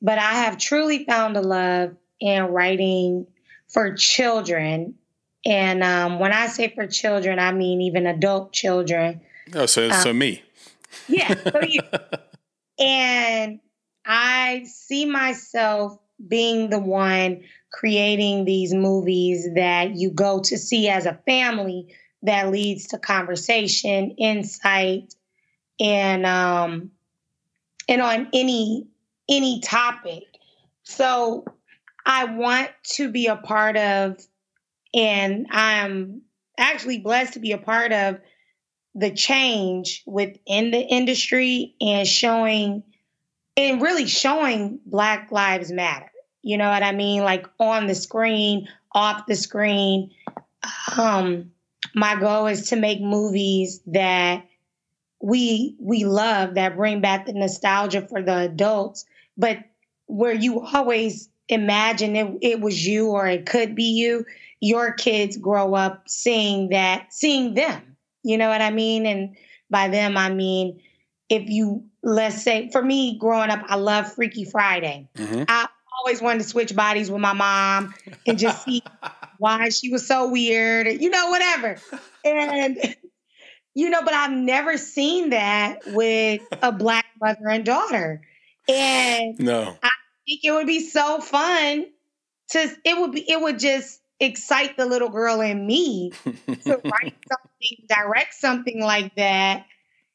but 0.00 0.18
I 0.18 0.32
have 0.32 0.58
truly 0.58 1.04
found 1.04 1.36
a 1.36 1.42
love 1.42 1.94
in 2.20 2.44
writing 2.44 3.26
for 3.68 3.94
children. 3.94 4.94
And 5.44 5.82
um, 5.82 6.18
when 6.18 6.32
I 6.32 6.46
say 6.46 6.68
for 6.74 6.86
children, 6.86 7.38
I 7.38 7.52
mean 7.52 7.80
even 7.82 8.06
adult 8.06 8.52
children. 8.52 9.20
Oh, 9.54 9.66
so 9.66 9.86
um, 9.86 9.92
so 9.92 10.12
me. 10.12 10.42
Yeah, 11.08 11.34
so 11.34 11.60
you. 11.62 11.80
and 12.78 13.60
I 14.04 14.64
see 14.66 15.06
myself 15.06 15.98
being 16.26 16.70
the 16.70 16.78
one 16.78 17.42
creating 17.72 18.44
these 18.44 18.74
movies 18.74 19.48
that 19.54 19.96
you 19.96 20.10
go 20.10 20.40
to 20.40 20.58
see 20.58 20.88
as 20.88 21.06
a 21.06 21.18
family 21.26 21.94
that 22.22 22.50
leads 22.50 22.88
to 22.88 22.98
conversation, 22.98 24.12
insight, 24.12 25.14
and 25.80 26.24
um, 26.26 26.90
and 27.88 28.00
on 28.00 28.28
any 28.32 28.86
any 29.28 29.60
topic. 29.60 30.24
So 30.84 31.44
I 32.04 32.24
want 32.24 32.70
to 32.94 33.10
be 33.10 33.26
a 33.26 33.36
part 33.36 33.76
of, 33.76 34.18
and 34.94 35.46
I'm 35.50 36.22
actually 36.58 36.98
blessed 36.98 37.34
to 37.34 37.40
be 37.40 37.52
a 37.52 37.58
part 37.58 37.92
of 37.92 38.18
the 38.94 39.10
change 39.10 40.02
within 40.06 40.70
the 40.70 40.80
industry 40.80 41.74
and 41.80 42.06
showing 42.06 42.82
and 43.56 43.82
really 43.82 44.06
showing 44.06 44.80
Black 44.86 45.30
Lives 45.30 45.70
Matter. 45.70 46.10
You 46.42 46.58
know 46.58 46.68
what 46.68 46.82
I 46.82 46.92
mean? 46.92 47.22
Like 47.22 47.46
on 47.58 47.86
the 47.86 47.94
screen, 47.94 48.68
off 48.92 49.26
the 49.26 49.36
screen. 49.36 50.10
Um, 50.96 51.52
my 51.94 52.18
goal 52.18 52.46
is 52.46 52.68
to 52.70 52.76
make 52.76 53.00
movies 53.00 53.80
that 53.86 54.44
we 55.20 55.76
we 55.78 56.04
love 56.04 56.54
that 56.54 56.76
bring 56.76 57.00
back 57.00 57.26
the 57.26 57.32
nostalgia 57.32 58.02
for 58.02 58.22
the 58.22 58.38
adults, 58.38 59.04
but 59.36 59.58
where 60.06 60.32
you 60.32 60.60
always 60.60 61.28
imagine 61.48 62.16
it, 62.16 62.38
it 62.42 62.60
was 62.60 62.86
you 62.86 63.08
or 63.08 63.26
it 63.26 63.46
could 63.46 63.74
be 63.74 63.84
you, 63.84 64.24
your 64.60 64.92
kids 64.92 65.36
grow 65.36 65.74
up 65.74 66.08
seeing 66.08 66.70
that, 66.70 67.12
seeing 67.12 67.54
them. 67.54 67.91
You 68.22 68.38
know 68.38 68.48
what 68.48 68.62
I 68.62 68.70
mean? 68.70 69.06
And 69.06 69.36
by 69.70 69.88
them, 69.88 70.16
I 70.16 70.30
mean 70.30 70.80
if 71.32 71.48
you 71.48 71.82
let's 72.02 72.42
say 72.42 72.68
for 72.70 72.82
me 72.82 73.16
growing 73.18 73.48
up, 73.48 73.64
I 73.66 73.76
love 73.76 74.12
Freaky 74.12 74.44
Friday. 74.44 75.08
Mm-hmm. 75.14 75.44
I 75.48 75.66
always 75.98 76.20
wanted 76.20 76.42
to 76.42 76.48
switch 76.48 76.76
bodies 76.76 77.10
with 77.10 77.22
my 77.22 77.32
mom 77.32 77.94
and 78.26 78.38
just 78.38 78.64
see 78.64 78.82
why 79.38 79.70
she 79.70 79.88
was 79.88 80.06
so 80.06 80.30
weird, 80.30 81.00
you 81.00 81.08
know, 81.08 81.30
whatever. 81.30 81.78
And, 82.22 82.96
you 83.74 83.88
know, 83.88 84.02
but 84.02 84.12
I've 84.12 84.32
never 84.32 84.76
seen 84.76 85.30
that 85.30 85.78
with 85.86 86.42
a 86.62 86.70
black 86.70 87.06
mother 87.18 87.48
and 87.48 87.64
daughter. 87.64 88.20
And 88.68 89.38
no, 89.38 89.74
I 89.82 89.90
think 90.26 90.40
it 90.44 90.52
would 90.52 90.66
be 90.66 90.80
so 90.80 91.18
fun 91.20 91.86
to, 92.50 92.76
it 92.84 92.98
would 92.98 93.12
be, 93.12 93.30
it 93.30 93.40
would 93.40 93.58
just 93.58 94.01
excite 94.20 94.76
the 94.76 94.86
little 94.86 95.08
girl 95.08 95.40
in 95.40 95.66
me 95.66 96.12
to 96.64 96.80
write 96.84 97.16
something, 97.28 97.86
direct 97.88 98.34
something 98.34 98.80
like 98.80 99.14
that 99.16 99.66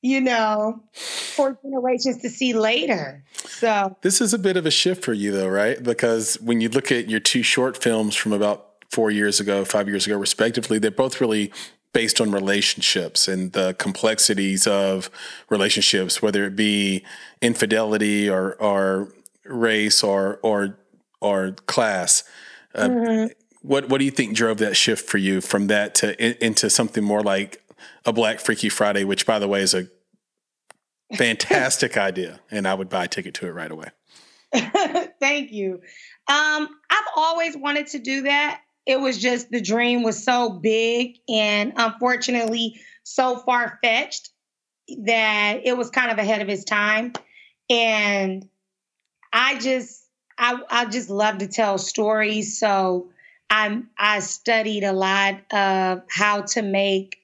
you 0.02 0.22
know, 0.22 0.82
for 0.94 1.58
generations 1.64 2.22
to 2.22 2.30
see 2.30 2.54
later. 2.54 3.24
So 3.34 3.96
this 4.02 4.22
is 4.22 4.34
a 4.34 4.40
bit 4.40 4.58
of 4.58 4.66
a 4.66 4.72
shift 4.72 5.04
for 5.04 5.14
you, 5.14 5.32
though, 5.32 5.48
right? 5.50 5.82
Because 5.82 6.40
when 6.42 6.62
you 6.62 6.70
look 6.70 6.92
at 6.92 7.10
your 7.10 7.20
two 7.20 7.44
short 7.44 7.82
films 7.82 8.16
from 8.16 8.32
about 8.34 8.68
four 8.92 9.12
years 9.12 9.40
ago, 9.40 9.66
five 9.66 9.88
years 9.88 10.06
ago, 10.06 10.18
respectively, 10.18 10.80
they're 10.80 10.92
both 10.92 11.20
really 11.20 11.52
based 11.94 12.22
on 12.22 12.32
relationships 12.32 13.28
and 13.28 13.54
the 13.54 13.74
complexities 13.80 14.68
of 14.68 15.10
relationships, 15.50 16.22
whether 16.22 16.46
it 16.46 16.56
be 16.56 17.04
infidelity 17.42 18.30
or 18.30 18.54
or 18.54 19.12
race 19.46 20.04
or 20.04 20.40
or 20.44 20.78
or 21.22 21.54
class. 21.66 22.24
Uh, 22.76 22.88
mm-hmm. 22.88 23.26
What 23.68 23.90
what 23.90 23.98
do 24.00 24.06
you 24.06 24.12
think 24.12 24.34
drove 24.34 24.60
that 24.60 24.78
shift 24.78 25.10
for 25.10 25.18
you 25.18 25.42
from 25.42 25.68
that 25.68 25.94
to 25.96 26.18
in, 26.24 26.36
into 26.42 26.70
something 26.70 27.04
more 27.04 27.22
like 27.22 27.62
a 28.06 28.14
Black 28.14 28.40
Freaky 28.40 28.70
Friday, 28.70 29.04
which, 29.04 29.26
by 29.26 29.40
the 29.40 29.48
way, 29.48 29.62
is 29.62 29.74
a 29.74 29.88
fantastic 31.18 31.98
idea, 31.98 32.40
and 32.50 32.66
I 32.66 32.74
would 32.74 32.88
buy 32.88 33.06
a 33.06 33.08
ticket 33.08 33.34
to 33.36 33.48
it 33.48 33.52
right 33.52 33.70
away. 33.70 33.90
Thank 35.20 35.52
you. 35.52 35.82
Um, 36.30 36.70
I've 36.90 37.08
always 37.16 37.58
wanted 37.58 37.88
to 37.88 38.00
do 38.00 38.22
that. 38.24 38.62
It 38.86 39.02
was 39.02 39.18
just 39.18 39.52
the 39.52 39.62
dream 39.62 40.02
was 40.02 40.24
so 40.24 40.50
big 40.50 41.18
and 41.28 41.74
unfortunately 41.76 42.80
so 43.04 43.38
far 43.40 43.80
fetched 43.84 44.30
that 45.04 45.62
it 45.66 45.76
was 45.76 45.90
kind 45.90 46.10
of 46.10 46.18
ahead 46.20 46.42
of 46.42 46.48
its 46.48 46.64
time. 46.64 47.12
And 47.70 48.48
I 49.34 49.60
just 49.60 50.06
I 50.38 50.58
I 50.70 50.86
just 50.86 51.10
love 51.10 51.40
to 51.40 51.48
tell 51.48 51.78
stories. 51.78 52.58
So 52.58 53.10
I 53.50 53.82
I 53.98 54.20
studied 54.20 54.84
a 54.84 54.94
lot 54.94 55.42
of 55.52 56.04
how 56.10 56.42
to 56.42 56.62
make 56.62 57.18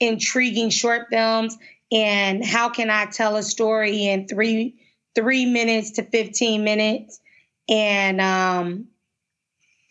intriguing 0.00 0.70
short 0.70 1.08
films 1.10 1.56
and 1.92 2.44
how 2.44 2.68
can 2.68 2.90
I 2.90 3.06
tell 3.06 3.36
a 3.36 3.42
story 3.42 4.06
in 4.06 4.26
three 4.26 4.76
three 5.14 5.46
minutes 5.46 5.92
to 5.92 6.02
15 6.02 6.64
minutes. 6.64 7.20
And 7.68 8.20
um, 8.20 8.88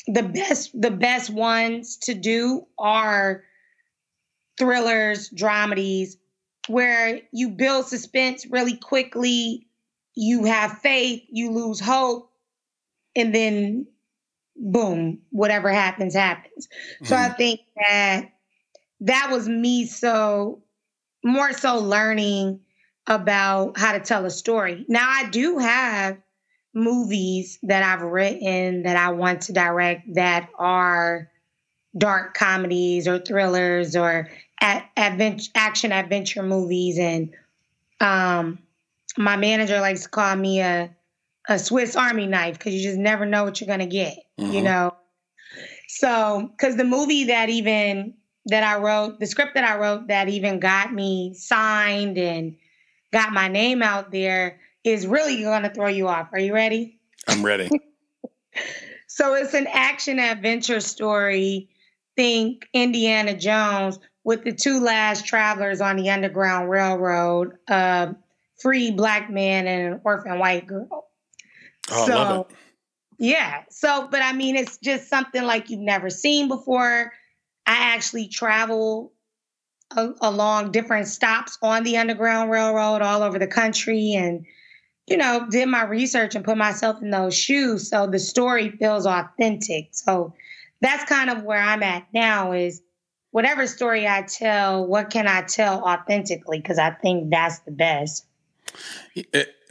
the 0.08 0.24
best 0.24 0.80
the 0.80 0.92
best 0.92 1.30
ones 1.30 1.98
to 1.98 2.14
do 2.14 2.66
are 2.78 3.44
thrillers 4.58 5.30
dramedies 5.30 6.18
where 6.68 7.22
you 7.32 7.50
build 7.50 7.86
suspense 7.86 8.46
really 8.50 8.76
quickly 8.76 9.68
you 10.16 10.46
have 10.46 10.80
faith 10.80 11.24
you 11.30 11.52
lose 11.52 11.80
hope 11.80 12.32
and 13.16 13.34
then 13.34 13.88
boom 14.60 15.20
whatever 15.30 15.72
happens 15.72 16.14
happens 16.14 16.68
mm. 17.02 17.08
so 17.08 17.16
i 17.16 17.26
mm-hmm. 17.28 17.36
think 17.36 17.62
that 17.76 18.30
that 19.02 19.30
was 19.32 19.48
me 19.48 19.86
so 19.86 20.62
more 21.24 21.54
so 21.54 21.80
learning 21.80 22.60
about 23.08 23.78
how 23.78 23.92
to 23.92 24.00
tell 24.00 24.26
a 24.26 24.32
story. 24.32 24.86
Now 24.88 25.10
I 25.10 25.30
do 25.30 25.58
have 25.58 26.18
movies 26.74 27.58
that 27.64 27.84
I've 27.84 28.04
written 28.04 28.84
that 28.84 28.96
I 28.96 29.10
want 29.12 29.42
to 29.44 29.54
direct 29.54 30.14
that 30.14 30.50
are 30.58 31.30
dark 31.98 32.36
comedies 32.36 33.08
or 33.08 33.20
thrillers 33.20 33.96
or 33.96 34.30
adventure, 34.62 35.50
action 35.56 35.92
adventure 35.92 36.44
movies 36.44 37.00
and 37.00 37.34
um, 38.00 38.60
my 39.18 39.36
manager 39.36 39.82
likes 39.82 40.04
to 40.04 40.10
call 40.10 40.36
me 40.36 40.62
a 40.62 40.96
a 41.50 41.60
Swiss 41.60 41.98
Army 41.98 42.28
knife 42.28 42.58
because 42.58 42.74
you 42.74 42.82
just 42.82 42.98
never 42.98 43.26
know 43.26 43.44
what 43.44 43.60
you're 43.60 43.68
gonna 43.68 43.86
get, 43.86 44.18
mm-hmm. 44.40 44.54
you 44.54 44.62
know. 44.62 44.96
So, 45.88 46.50
because 46.52 46.78
the 46.78 46.86
movie 46.86 47.26
that 47.26 47.50
even 47.50 48.14
that 48.46 48.64
I 48.64 48.80
wrote, 48.80 49.20
the 49.20 49.26
script 49.26 49.56
that 49.56 49.64
I 49.64 49.78
wrote 49.78 50.08
that 50.08 50.30
even 50.30 50.60
got 50.60 50.94
me 50.94 51.34
signed 51.34 52.18
and 52.18 52.56
got 53.12 53.34
my 53.34 53.48
name 53.48 53.82
out 53.82 54.12
there 54.12 54.60
is 54.84 55.08
really 55.08 55.42
going 55.42 55.64
to 55.64 55.70
throw 55.70 55.88
you 55.88 56.08
off. 56.08 56.30
Are 56.32 56.40
you 56.40 56.54
ready? 56.54 57.00
I'm 57.28 57.44
ready. 57.44 57.70
so 59.08 59.34
it's 59.34 59.54
an 59.54 59.68
action 59.68 60.20
adventure 60.20 60.80
story. 60.80 61.70
Think 62.16 62.68
Indiana 62.74 63.36
Jones 63.36 64.00
with 64.24 64.44
the 64.44 64.54
two 64.54 64.80
last 64.80 65.26
travelers 65.26 65.82
on 65.82 65.96
the 65.96 66.10
Underground 66.10 66.70
Railroad, 66.70 67.54
a 67.68 68.16
free 68.62 68.92
black 68.92 69.30
man 69.30 69.68
and 69.68 69.94
an 69.94 70.02
orphan 70.04 70.38
white 70.38 70.68
girl. 70.68 71.09
Oh, 71.92 72.06
so, 72.06 72.16
love 72.16 72.50
it. 72.50 72.56
Yeah. 73.20 73.64
So, 73.70 74.08
but 74.10 74.22
I 74.22 74.34
mean, 74.34 74.56
it's 74.56 74.78
just 74.78 75.10
something 75.10 75.44
like 75.44 75.70
you've 75.70 75.82
never 75.82 76.10
seen 76.10 76.48
before. 76.48 77.12
I 77.66 77.94
actually 77.94 78.28
travel 78.28 79.12
along 80.22 80.72
different 80.72 81.08
stops 81.08 81.58
on 81.62 81.84
the 81.84 81.98
Underground 81.98 82.52
Railroad 82.52 83.02
all 83.02 83.24
over 83.24 83.40
the 83.40 83.48
country 83.48 84.14
and, 84.14 84.46
you 85.08 85.18
know, 85.18 85.48
did 85.50 85.68
my 85.68 85.84
research 85.84 86.36
and 86.36 86.46
put 86.46 86.58
myself 86.58 87.02
in 87.02 87.10
those 87.10 87.36
shoes. 87.36 87.90
So 87.90 88.08
the 88.08 88.20
story 88.20 88.70
feels 88.70 89.06
authentic. 89.06 89.90
So 89.92 90.34
that's 90.82 91.04
kind 91.06 91.30
of 91.30 91.44
where 91.44 91.62
I'm 91.62 91.84
at 91.84 92.08
now 92.14 92.54
is 92.54 92.82
whatever 93.32 93.68
story 93.68 94.08
I 94.08 94.22
tell, 94.22 94.86
what 94.86 95.10
can 95.10 95.28
I 95.28 95.42
tell 95.42 95.84
authentically? 95.84 96.60
Because 96.60 96.80
I 96.80 96.92
think 96.92 97.32
that's 97.32 97.60
the 97.60 97.72
best. 97.72 98.26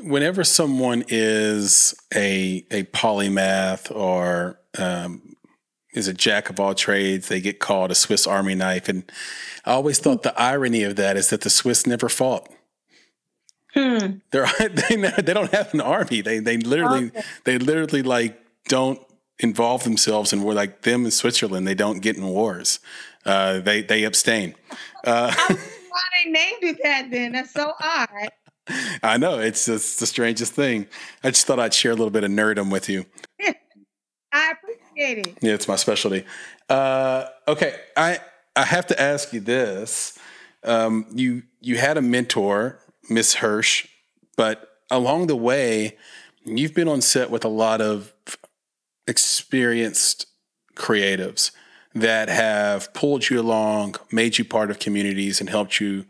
Whenever 0.00 0.44
someone 0.44 1.04
is 1.08 1.94
a 2.14 2.64
a 2.70 2.84
polymath 2.84 3.94
or 3.94 4.60
um, 4.78 5.36
is 5.92 6.08
a 6.08 6.14
jack 6.14 6.50
of 6.50 6.60
all 6.60 6.74
trades, 6.74 7.28
they 7.28 7.40
get 7.40 7.58
called 7.58 7.90
a 7.90 7.94
Swiss 7.94 8.26
Army 8.26 8.54
knife. 8.54 8.88
And 8.88 9.10
I 9.64 9.72
always 9.72 9.98
thought 9.98 10.22
the 10.22 10.38
irony 10.40 10.82
of 10.82 10.96
that 10.96 11.16
is 11.16 11.30
that 11.30 11.42
the 11.42 11.50
Swiss 11.50 11.86
never 11.86 12.08
fought. 12.08 12.48
Hmm. 13.74 14.18
They're, 14.30 14.46
they 14.58 14.96
they 14.96 15.34
don't 15.34 15.52
have 15.52 15.74
an 15.74 15.80
army. 15.80 16.20
They 16.20 16.38
they 16.38 16.56
literally 16.56 17.06
okay. 17.06 17.22
they 17.44 17.58
literally 17.58 18.02
like 18.02 18.38
don't 18.68 19.00
involve 19.40 19.84
themselves 19.84 20.32
in 20.32 20.42
war 20.42 20.54
like 20.54 20.82
them 20.82 21.04
in 21.04 21.10
Switzerland. 21.10 21.66
They 21.66 21.74
don't 21.74 22.00
get 22.00 22.16
in 22.16 22.26
wars. 22.26 22.80
Uh, 23.24 23.60
they 23.60 23.82
they 23.82 24.04
abstain. 24.04 24.54
Uh, 25.04 25.34
why 25.98 26.00
they 26.24 26.30
named 26.30 26.62
it 26.62 26.78
that 26.82 27.10
then? 27.10 27.32
That's 27.32 27.52
so 27.52 27.72
odd. 27.80 28.08
I 29.02 29.16
know 29.16 29.38
it's 29.38 29.66
just 29.66 30.00
the 30.00 30.06
strangest 30.06 30.52
thing. 30.52 30.86
I 31.22 31.30
just 31.30 31.46
thought 31.46 31.58
I'd 31.58 31.74
share 31.74 31.92
a 31.92 31.94
little 31.94 32.10
bit 32.10 32.24
of 32.24 32.30
nerdum 32.30 32.70
with 32.70 32.88
you. 32.88 33.06
I 34.32 34.52
appreciate 34.52 35.26
it. 35.26 35.38
Yeah, 35.40 35.54
it's 35.54 35.68
my 35.68 35.76
specialty. 35.76 36.24
Uh, 36.68 37.26
okay, 37.46 37.74
I 37.96 38.20
I 38.56 38.64
have 38.64 38.86
to 38.88 39.00
ask 39.00 39.32
you 39.32 39.40
this. 39.40 40.18
Um, 40.64 41.06
you 41.12 41.44
you 41.60 41.76
had 41.78 41.96
a 41.96 42.02
mentor, 42.02 42.78
Miss 43.08 43.34
Hirsch, 43.34 43.86
but 44.36 44.68
along 44.90 45.28
the 45.28 45.36
way, 45.36 45.96
you've 46.44 46.74
been 46.74 46.88
on 46.88 47.00
set 47.00 47.30
with 47.30 47.44
a 47.44 47.48
lot 47.48 47.80
of 47.80 48.12
experienced 49.06 50.26
creatives 50.74 51.50
that 51.94 52.28
have 52.28 52.92
pulled 52.92 53.30
you 53.30 53.40
along, 53.40 53.96
made 54.12 54.38
you 54.38 54.44
part 54.44 54.70
of 54.70 54.78
communities, 54.78 55.40
and 55.40 55.48
helped 55.48 55.80
you 55.80 56.04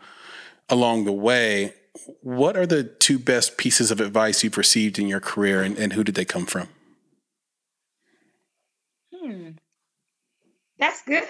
along 0.69 1.05
the 1.05 1.13
way 1.13 1.75
what 2.23 2.57
are 2.57 2.67
the 2.67 2.85
two 2.85 3.19
best 3.19 3.57
pieces 3.57 3.91
of 3.91 4.01
advice 4.01 4.43
you've 4.43 4.57
received 4.57 4.99
in 4.99 5.09
your 5.09 5.21
career 5.21 5.63
and, 5.63 5.79
and 5.79 5.93
who 5.93 6.05
did 6.05 6.15
they 6.15 6.25
come 6.25 6.47
from? 6.47 6.69
Hmm. 9.15 9.51
That's 10.79 11.03
good. 11.03 11.25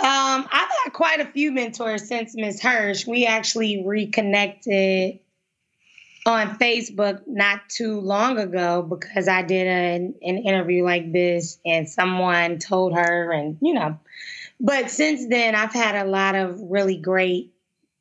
Um, 0.00 0.46
I've 0.52 0.70
had 0.84 0.92
quite 0.92 1.20
a 1.20 1.26
few 1.26 1.50
mentors 1.50 2.06
since 2.06 2.36
Miss 2.36 2.60
Hirsch. 2.62 3.06
We 3.06 3.26
actually 3.26 3.82
reconnected 3.84 5.18
on 6.24 6.56
Facebook 6.58 7.22
not 7.26 7.68
too 7.68 8.00
long 8.00 8.38
ago 8.38 8.82
because 8.82 9.26
I 9.26 9.42
did 9.42 9.66
an, 9.66 10.14
an 10.22 10.38
interview 10.38 10.84
like 10.84 11.12
this 11.12 11.58
and 11.66 11.88
someone 11.88 12.58
told 12.58 12.94
her, 12.94 13.32
and 13.32 13.58
you 13.60 13.74
know. 13.74 13.98
But 14.60 14.90
since 14.90 15.26
then, 15.28 15.56
I've 15.56 15.72
had 15.72 15.96
a 15.96 16.08
lot 16.08 16.36
of 16.36 16.60
really 16.60 16.96
great 16.96 17.52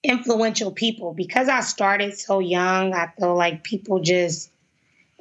influential 0.07 0.71
people. 0.71 1.13
Because 1.13 1.49
I 1.49 1.59
started 1.59 2.17
so 2.17 2.39
young, 2.39 2.93
I 2.93 3.11
feel 3.19 3.35
like 3.35 3.63
people 3.63 3.99
just 3.99 4.49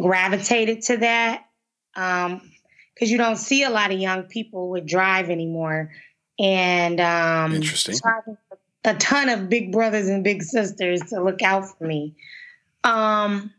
gravitated 0.01 0.83
to 0.83 0.97
that. 0.99 1.45
Um, 1.95 2.53
because 2.95 3.11
you 3.11 3.19
don't 3.19 3.37
see 3.37 3.63
a 3.63 3.69
lot 3.69 3.93
of 3.93 3.99
young 3.99 4.23
people 4.23 4.71
with 4.71 4.87
drive 4.87 5.29
anymore. 5.29 5.91
And 6.39 6.99
um, 7.01 7.55
interesting. 7.55 7.97
A 8.85 8.95
ton 8.95 9.29
of 9.29 9.49
big 9.51 9.73
brothers 9.73 10.09
and 10.09 10.23
big 10.23 10.43
sisters 10.43 11.01
to 11.11 11.23
look 11.23 11.43
out 11.43 11.77
for 11.77 11.85
me. 11.85 12.15
Um, 12.85 13.53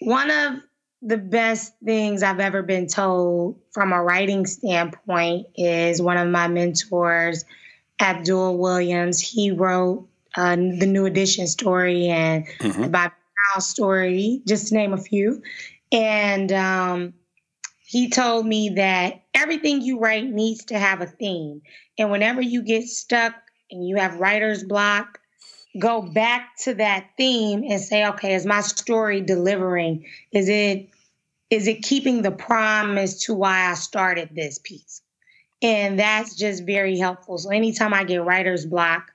one 0.00 0.30
of 0.30 0.54
the 1.02 1.18
best 1.18 1.74
things 1.84 2.22
I've 2.22 2.40
ever 2.40 2.62
been 2.62 2.86
told 2.86 3.60
from 3.70 3.92
a 3.92 4.02
writing 4.02 4.46
standpoint 4.46 5.48
is 5.56 6.00
one 6.02 6.16
of 6.16 6.28
my 6.28 6.48
mentors 6.48 7.44
Abdul 8.00 8.58
Williams. 8.58 9.20
He 9.20 9.50
wrote 9.50 10.08
uh, 10.36 10.56
the 10.56 10.86
New 10.86 11.06
Edition 11.06 11.46
story 11.46 12.08
and 12.08 12.46
mm-hmm. 12.58 12.82
the 12.82 12.88
Bobby 12.88 13.14
Brown 13.52 13.60
story, 13.60 14.42
just 14.46 14.68
to 14.68 14.74
name 14.74 14.92
a 14.92 14.98
few. 14.98 15.42
And 15.92 16.52
um, 16.52 17.14
he 17.84 18.08
told 18.08 18.46
me 18.46 18.70
that 18.76 19.22
everything 19.34 19.82
you 19.82 19.98
write 19.98 20.24
needs 20.24 20.66
to 20.66 20.78
have 20.78 21.00
a 21.00 21.06
theme. 21.06 21.62
And 21.98 22.10
whenever 22.10 22.40
you 22.40 22.62
get 22.62 22.84
stuck 22.84 23.34
and 23.70 23.86
you 23.86 23.96
have 23.96 24.20
writer's 24.20 24.62
block, 24.62 25.18
go 25.78 26.02
back 26.02 26.56
to 26.64 26.74
that 26.74 27.10
theme 27.16 27.64
and 27.68 27.80
say, 27.80 28.06
okay, 28.06 28.34
is 28.34 28.46
my 28.46 28.60
story 28.60 29.20
delivering? 29.20 30.06
Is 30.32 30.48
it 30.48 30.88
is 31.50 31.66
it 31.66 31.82
keeping 31.82 32.22
the 32.22 32.30
promise 32.30 33.24
to 33.24 33.34
why 33.34 33.70
I 33.70 33.74
started 33.74 34.30
this 34.32 34.58
piece? 34.58 35.02
And 35.62 35.98
that's 35.98 36.34
just 36.34 36.64
very 36.64 36.98
helpful. 36.98 37.38
So 37.38 37.50
anytime 37.50 37.92
I 37.92 38.04
get 38.04 38.24
writer's 38.24 38.64
block, 38.64 39.12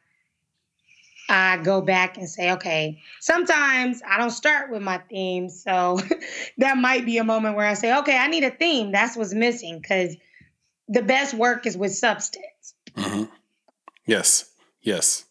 I 1.28 1.58
go 1.58 1.82
back 1.82 2.18
and 2.18 2.30
say, 2.30 2.52
okay, 2.52 3.02
sometimes 3.20 4.02
I 4.08 4.18
don't 4.18 4.32
start 4.32 4.70
with 4.70 4.82
my 4.82 5.00
theme. 5.10 5.50
So 5.50 6.00
that 6.58 6.78
might 6.78 7.06
be 7.06 7.18
a 7.18 7.24
moment 7.24 7.56
where 7.56 7.66
I 7.66 7.74
say, 7.74 7.98
okay, 8.00 8.18
I 8.18 8.28
need 8.28 8.44
a 8.44 8.52
theme. 8.52 8.92
That's 8.92 9.18
what's 9.18 9.34
missing 9.34 9.80
because 9.80 10.16
the 10.88 11.02
best 11.02 11.34
work 11.34 11.66
is 11.66 11.76
with 11.76 11.96
substance. 11.96 12.76
Mm-hmm. 12.96 13.24
Yes. 14.06 14.52
Yes. 14.82 15.26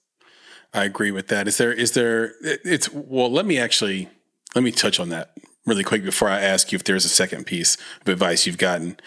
I 0.73 0.85
agree 0.85 1.13
with 1.13 1.29
that. 1.29 1.47
Is 1.47 1.59
there, 1.59 1.73
is 1.73 1.93
there, 1.93 2.35
it's, 2.43 2.93
well, 2.93 3.31
let 3.31 3.47
me 3.47 3.59
actually, 3.59 4.09
let 4.57 4.65
me 4.65 4.73
touch 4.73 4.99
on 4.99 5.11
that 5.11 5.37
really 5.65 5.85
quick 5.85 6.05
before 6.05 6.29
I 6.29 6.41
ask 6.41 6.73
you 6.73 6.77
if 6.77 6.85
there's 6.85 7.05
a 7.05 7.09
second 7.09 7.47
piece 7.47 7.77
of 8.01 8.09
advice 8.09 8.47
you've 8.47 8.59
gotten. 8.59 8.99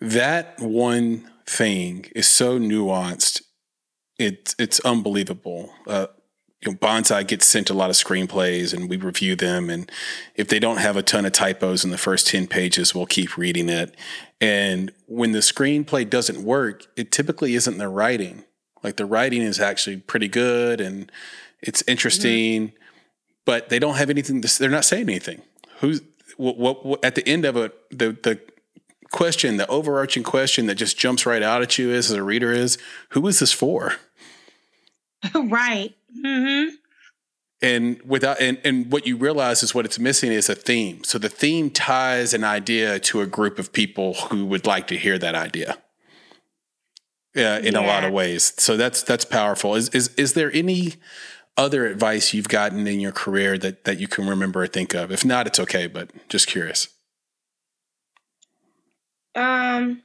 That 0.00 0.60
one 0.60 1.29
thing 1.50 2.06
is 2.14 2.28
so 2.28 2.58
nuanced. 2.58 3.42
It, 4.18 4.54
it's 4.58 4.80
unbelievable. 4.80 5.72
Uh, 5.86 6.06
you 6.62 6.72
know, 6.72 6.78
Bonsai 6.78 7.26
gets 7.26 7.46
sent 7.46 7.70
a 7.70 7.74
lot 7.74 7.90
of 7.90 7.96
screenplays 7.96 8.74
and 8.74 8.88
we 8.88 8.96
review 8.98 9.34
them. 9.34 9.70
And 9.70 9.90
if 10.34 10.48
they 10.48 10.58
don't 10.58 10.76
have 10.76 10.96
a 10.96 11.02
ton 11.02 11.24
of 11.24 11.32
typos 11.32 11.84
in 11.84 11.90
the 11.90 11.98
first 11.98 12.26
10 12.26 12.46
pages, 12.46 12.94
we'll 12.94 13.06
keep 13.06 13.36
reading 13.36 13.68
it. 13.68 13.94
And 14.40 14.92
when 15.06 15.32
the 15.32 15.38
screenplay 15.38 16.08
doesn't 16.08 16.44
work, 16.44 16.86
it 16.96 17.10
typically 17.10 17.54
isn't 17.54 17.78
the 17.78 17.88
writing. 17.88 18.44
Like 18.82 18.96
the 18.96 19.06
writing 19.06 19.42
is 19.42 19.58
actually 19.58 19.98
pretty 19.98 20.28
good 20.28 20.80
and 20.80 21.10
it's 21.62 21.82
interesting, 21.86 22.68
mm-hmm. 22.68 22.76
but 23.46 23.70
they 23.70 23.78
don't 23.78 23.96
have 23.96 24.10
anything, 24.10 24.42
to, 24.42 24.58
they're 24.58 24.70
not 24.70 24.84
saying 24.84 25.08
anything. 25.08 25.42
Who's, 25.80 26.02
what, 26.36 26.58
what, 26.58 26.84
what, 26.84 27.04
at 27.04 27.14
the 27.14 27.26
end 27.26 27.44
of 27.46 27.56
it, 27.56 27.74
the, 27.90 28.12
the 28.12 28.40
question, 29.12 29.56
the 29.56 29.66
overarching 29.68 30.22
question 30.22 30.66
that 30.66 30.76
just 30.76 30.98
jumps 30.98 31.26
right 31.26 31.42
out 31.42 31.62
at 31.62 31.78
you 31.78 31.90
is, 31.90 32.10
as 32.10 32.16
a 32.16 32.22
reader 32.22 32.52
is, 32.52 32.78
who 33.10 33.26
is 33.26 33.40
this 33.40 33.52
for? 33.52 33.94
right. 35.34 35.94
Mm-hmm. 36.24 36.74
And 37.62 38.00
without 38.06 38.40
and, 38.40 38.58
and 38.64 38.90
what 38.90 39.06
you 39.06 39.16
realize 39.16 39.62
is 39.62 39.74
what 39.74 39.84
it's 39.84 39.98
missing 39.98 40.32
is 40.32 40.48
a 40.48 40.54
theme. 40.54 41.04
So 41.04 41.18
the 41.18 41.28
theme 41.28 41.68
ties 41.68 42.32
an 42.32 42.42
idea 42.42 42.98
to 43.00 43.20
a 43.20 43.26
group 43.26 43.58
of 43.58 43.72
people 43.72 44.14
who 44.14 44.46
would 44.46 44.66
like 44.66 44.86
to 44.86 44.96
hear 44.96 45.18
that 45.18 45.34
idea. 45.34 45.76
Uh, 47.36 47.60
in 47.62 47.74
yeah. 47.74 47.80
a 47.80 47.86
lot 47.86 48.02
of 48.02 48.12
ways. 48.12 48.54
So 48.56 48.76
that's 48.76 49.04
that's 49.04 49.24
powerful. 49.24 49.76
Is 49.76 49.88
is 49.90 50.08
is 50.16 50.32
there 50.32 50.50
any 50.52 50.94
other 51.56 51.86
advice 51.86 52.34
you've 52.34 52.48
gotten 52.48 52.88
in 52.88 52.98
your 52.98 53.12
career 53.12 53.56
that 53.58 53.84
that 53.84 54.00
you 54.00 54.08
can 54.08 54.26
remember 54.26 54.62
or 54.62 54.66
think 54.66 54.94
of? 54.94 55.12
If 55.12 55.24
not, 55.24 55.46
it's 55.46 55.60
okay, 55.60 55.86
but 55.86 56.10
just 56.28 56.48
curious. 56.48 56.88
Um, 59.34 60.02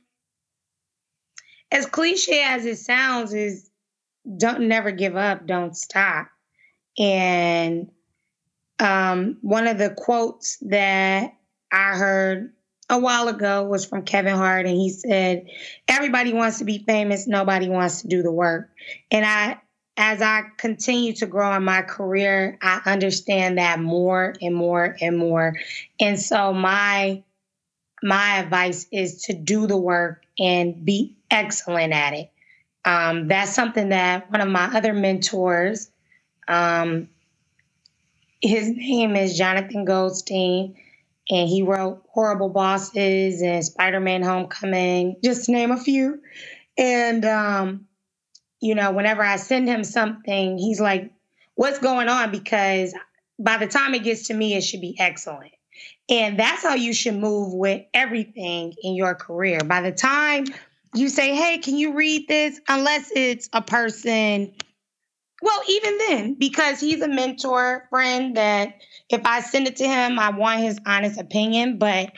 as 1.71 1.85
cliche 1.85 2.43
as 2.43 2.65
it 2.65 2.77
sounds, 2.77 3.33
is 3.33 3.69
don't 4.37 4.67
never 4.67 4.91
give 4.91 5.15
up, 5.15 5.45
don't 5.45 5.75
stop. 5.75 6.27
And 6.97 7.91
um, 8.79 9.37
one 9.41 9.67
of 9.67 9.77
the 9.77 9.91
quotes 9.91 10.57
that 10.61 11.33
I 11.71 11.95
heard 11.95 12.53
a 12.89 12.99
while 12.99 13.27
ago 13.27 13.63
was 13.63 13.85
from 13.85 14.03
Kevin 14.03 14.35
Hart, 14.35 14.65
and 14.65 14.75
he 14.75 14.89
said, 14.89 15.47
"Everybody 15.87 16.33
wants 16.33 16.59
to 16.59 16.65
be 16.65 16.83
famous, 16.85 17.27
nobody 17.27 17.67
wants 17.67 18.01
to 18.01 18.07
do 18.07 18.21
the 18.21 18.31
work." 18.31 18.69
And 19.11 19.25
I, 19.25 19.59
as 19.97 20.21
I 20.21 20.43
continue 20.57 21.13
to 21.13 21.25
grow 21.25 21.53
in 21.55 21.63
my 21.63 21.81
career, 21.81 22.57
I 22.61 22.81
understand 22.85 23.57
that 23.57 23.79
more 23.79 24.35
and 24.41 24.55
more 24.55 24.95
and 25.01 25.17
more. 25.17 25.55
And 25.99 26.19
so 26.19 26.53
my 26.53 27.23
my 28.05 28.37
advice 28.37 28.85
is 28.91 29.23
to 29.23 29.33
do 29.33 29.65
the 29.65 29.75
work 29.75 30.23
and 30.39 30.85
be 30.85 31.15
excellent 31.31 31.91
at 31.91 32.13
it. 32.13 32.31
Um, 32.85 33.27
that's 33.27 33.55
something 33.55 33.89
that 33.89 34.31
one 34.31 34.41
of 34.41 34.47
my 34.47 34.65
other 34.65 34.93
mentors, 34.93 35.89
um, 36.47 37.09
his 38.43 38.69
name 38.69 39.15
is 39.15 39.35
Jonathan 39.35 39.85
Goldstein, 39.85 40.75
and 41.31 41.49
he 41.49 41.63
wrote 41.63 42.03
Horrible 42.09 42.49
Bosses 42.49 43.41
and 43.41 43.65
Spider 43.65 43.99
Man 43.99 44.21
Homecoming, 44.21 45.15
just 45.23 45.45
to 45.45 45.51
name 45.51 45.71
a 45.71 45.77
few. 45.77 46.21
And, 46.77 47.25
um, 47.25 47.87
you 48.61 48.75
know, 48.75 48.91
whenever 48.91 49.23
I 49.23 49.37
send 49.37 49.67
him 49.67 49.83
something, 49.83 50.59
he's 50.59 50.79
like, 50.79 51.11
What's 51.55 51.79
going 51.79 52.09
on? 52.09 52.31
Because 52.31 52.93
by 53.39 53.57
the 53.57 53.67
time 53.67 53.95
it 53.95 54.03
gets 54.03 54.27
to 54.27 54.35
me, 54.35 54.53
it 54.55 54.61
should 54.61 54.81
be 54.81 54.95
excellent. 54.99 55.54
And 56.09 56.39
that's 56.39 56.63
how 56.63 56.75
you 56.75 56.93
should 56.93 57.15
move 57.15 57.53
with 57.53 57.83
everything 57.93 58.73
in 58.83 58.95
your 58.95 59.15
career. 59.15 59.59
By 59.59 59.81
the 59.81 59.91
time 59.91 60.45
you 60.93 61.09
say, 61.09 61.35
hey, 61.35 61.57
can 61.57 61.77
you 61.77 61.93
read 61.93 62.27
this? 62.27 62.59
Unless 62.67 63.11
it's 63.15 63.49
a 63.53 63.61
person 63.61 64.53
well, 65.41 65.61
even 65.67 65.97
then, 65.97 66.33
because 66.35 66.79
he's 66.79 67.01
a 67.01 67.07
mentor 67.07 67.87
friend 67.89 68.35
that 68.37 68.81
if 69.09 69.25
I 69.25 69.41
send 69.41 69.67
it 69.67 69.75
to 69.75 69.87
him, 69.87 70.17
I 70.17 70.31
want 70.31 70.61
his 70.61 70.79
honest 70.85 71.19
opinion. 71.19 71.77
But 71.77 72.13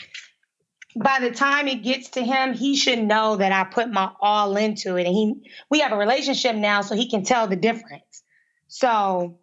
by 0.96 1.20
the 1.20 1.32
time 1.32 1.68
it 1.68 1.84
gets 1.84 2.12
to 2.12 2.24
him, 2.24 2.54
he 2.54 2.76
should 2.76 3.00
know 3.00 3.36
that 3.36 3.52
I 3.52 3.64
put 3.66 3.92
my 3.92 4.12
all 4.22 4.56
into 4.56 4.96
it. 4.98 5.08
And 5.08 5.16
he 5.16 5.52
we 5.70 5.80
have 5.80 5.92
a 5.92 5.98
relationship 5.98 6.56
now, 6.56 6.82
so 6.82 6.96
he 6.96 7.10
can 7.10 7.24
tell 7.24 7.48
the 7.48 7.56
difference. 7.56 8.24
So 8.68 9.40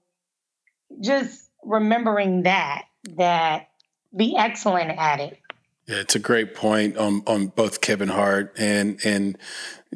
just 1.00 1.50
remembering 1.62 2.44
that, 2.44 2.84
that 3.16 3.68
be 4.16 4.36
excellent 4.36 4.90
at 4.98 5.20
it. 5.20 5.38
Yeah, 5.86 5.96
it's 5.96 6.14
a 6.14 6.20
great 6.20 6.54
point 6.54 6.96
on 6.96 7.22
on 7.26 7.48
both 7.48 7.80
Kevin 7.80 8.08
Hart 8.08 8.54
and 8.58 8.98
and 9.04 9.36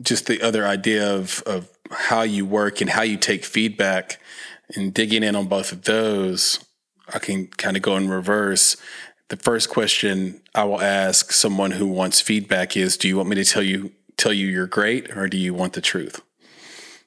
just 0.01 0.27
the 0.27 0.43
other 0.43 0.67
idea 0.67 1.15
of 1.15 1.43
of 1.47 1.69
how 1.91 2.23
you 2.23 2.45
work 2.45 2.81
and 2.81 2.91
how 2.91 3.03
you 3.03 3.17
take 3.17 3.45
feedback 3.45 4.21
and 4.75 4.93
digging 4.93 5.23
in 5.23 5.35
on 5.35 5.47
both 5.47 5.73
of 5.73 5.85
those. 5.85 6.63
I 7.13 7.19
can 7.19 7.47
kind 7.47 7.77
of 7.77 7.83
go 7.83 7.97
in 7.97 8.09
reverse. 8.11 8.77
The 9.29 9.37
first 9.37 9.71
question 9.71 10.43
I 10.55 10.65
will 10.65 10.81
ask 10.81 11.33
someone 11.33 11.71
who 11.71 11.87
wants 11.87 12.21
feedback 12.21 12.77
is, 12.77 12.99
"Do 12.99 13.09
you 13.09 13.17
want 13.17 13.31
me 13.31 13.37
to 13.37 13.45
tell 13.45 13.63
you 13.63 13.93
tell 14.19 14.33
you 14.33 14.47
you're 14.47 14.67
great, 14.67 15.17
or 15.17 15.27
do 15.27 15.39
you 15.39 15.55
want 15.55 15.73
the 15.73 15.81
truth?" 15.81 16.21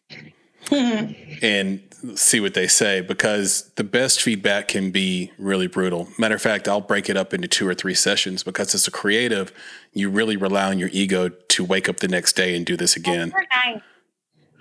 and 0.71 1.83
see 2.15 2.39
what 2.39 2.53
they 2.53 2.67
say 2.67 3.01
because 3.01 3.71
the 3.75 3.83
best 3.83 4.21
feedback 4.21 4.67
can 4.67 4.91
be 4.91 5.31
really 5.37 5.67
brutal. 5.67 6.07
Matter 6.17 6.35
of 6.35 6.41
fact, 6.41 6.67
I'll 6.67 6.81
break 6.81 7.09
it 7.09 7.17
up 7.17 7.33
into 7.33 7.47
two 7.47 7.67
or 7.67 7.73
three 7.73 7.93
sessions 7.93 8.43
because 8.43 8.73
as 8.73 8.87
a 8.87 8.91
creative, 8.91 9.51
you 9.93 10.09
really 10.09 10.37
rely 10.37 10.69
on 10.69 10.79
your 10.79 10.89
ego 10.91 11.29
to 11.29 11.63
wake 11.63 11.89
up 11.89 11.97
the 11.97 12.07
next 12.07 12.33
day 12.33 12.55
and 12.55 12.65
do 12.65 12.75
this 12.75 12.95
again. 12.95 13.33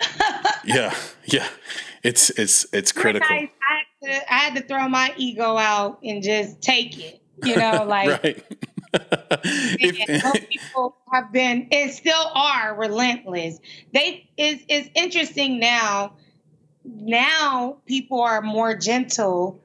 yeah, 0.65 0.95
yeah, 1.27 1.49
it's 2.03 2.31
it's 2.31 2.67
it's 2.73 2.93
critical. 2.93 3.29
Nice. 3.29 3.49
I, 3.69 3.75
had 3.75 4.13
to, 4.13 4.33
I 4.33 4.37
had 4.39 4.57
to 4.57 4.63
throw 4.63 4.89
my 4.89 5.13
ego 5.17 5.57
out 5.57 5.99
and 6.03 6.23
just 6.23 6.61
take 6.63 6.99
it. 6.99 7.21
You 7.45 7.57
know, 7.57 7.85
like 7.89 8.23
right. 8.23 8.45
if, 8.95 10.49
people 10.49 10.97
have 11.13 11.31
been 11.33 11.69
and 11.71 11.91
still 11.91 12.31
are 12.35 12.75
relentless. 12.75 13.59
They 13.93 14.29
is 14.37 14.61
is 14.69 14.89
interesting 14.95 15.61
now 15.61 16.15
now 16.85 17.79
people 17.87 18.21
are 18.21 18.41
more 18.43 18.75
gentle 18.75 19.61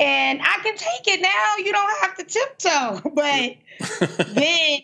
and 0.00 0.40
I 0.42 0.58
can 0.62 0.76
take 0.76 1.06
it 1.06 1.20
now. 1.20 1.56
You 1.64 1.72
don't 1.72 2.00
have 2.02 2.16
to 2.16 2.24
tiptoe. 2.24 3.10
But 3.14 3.56
then 4.34 4.80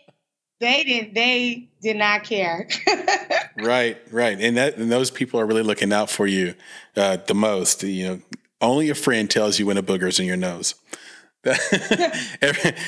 they 0.61 0.85
didn't 0.85 1.15
they 1.15 1.69
did 1.83 1.97
not 1.97 2.25
care. 2.25 2.69
right, 3.59 3.99
right. 4.11 4.41
And 4.41 4.57
that 4.57 4.77
and 4.77 4.91
those 4.91 5.11
people 5.11 5.41
are 5.41 5.47
really 5.47 5.63
looking 5.63 5.93
out 5.93 6.11
for 6.11 6.27
you 6.27 6.55
uh, 6.97 7.19
the 7.27 7.35
most. 7.35 7.83
You 7.83 8.09
know, 8.09 8.21
only 8.61 8.91
a 8.91 8.95
friend 8.95 9.31
tells 9.31 9.59
you 9.59 9.67
when 9.67 9.77
a 9.77 9.83
booger's 9.83 10.19
in 10.19 10.27
your 10.27 10.37
nose. 10.37 10.75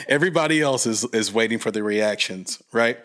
Everybody 0.09 0.63
else 0.63 0.87
is 0.87 1.05
is 1.13 1.33
waiting 1.33 1.59
for 1.59 1.71
the 1.71 1.83
reactions, 1.83 2.63
right? 2.73 2.99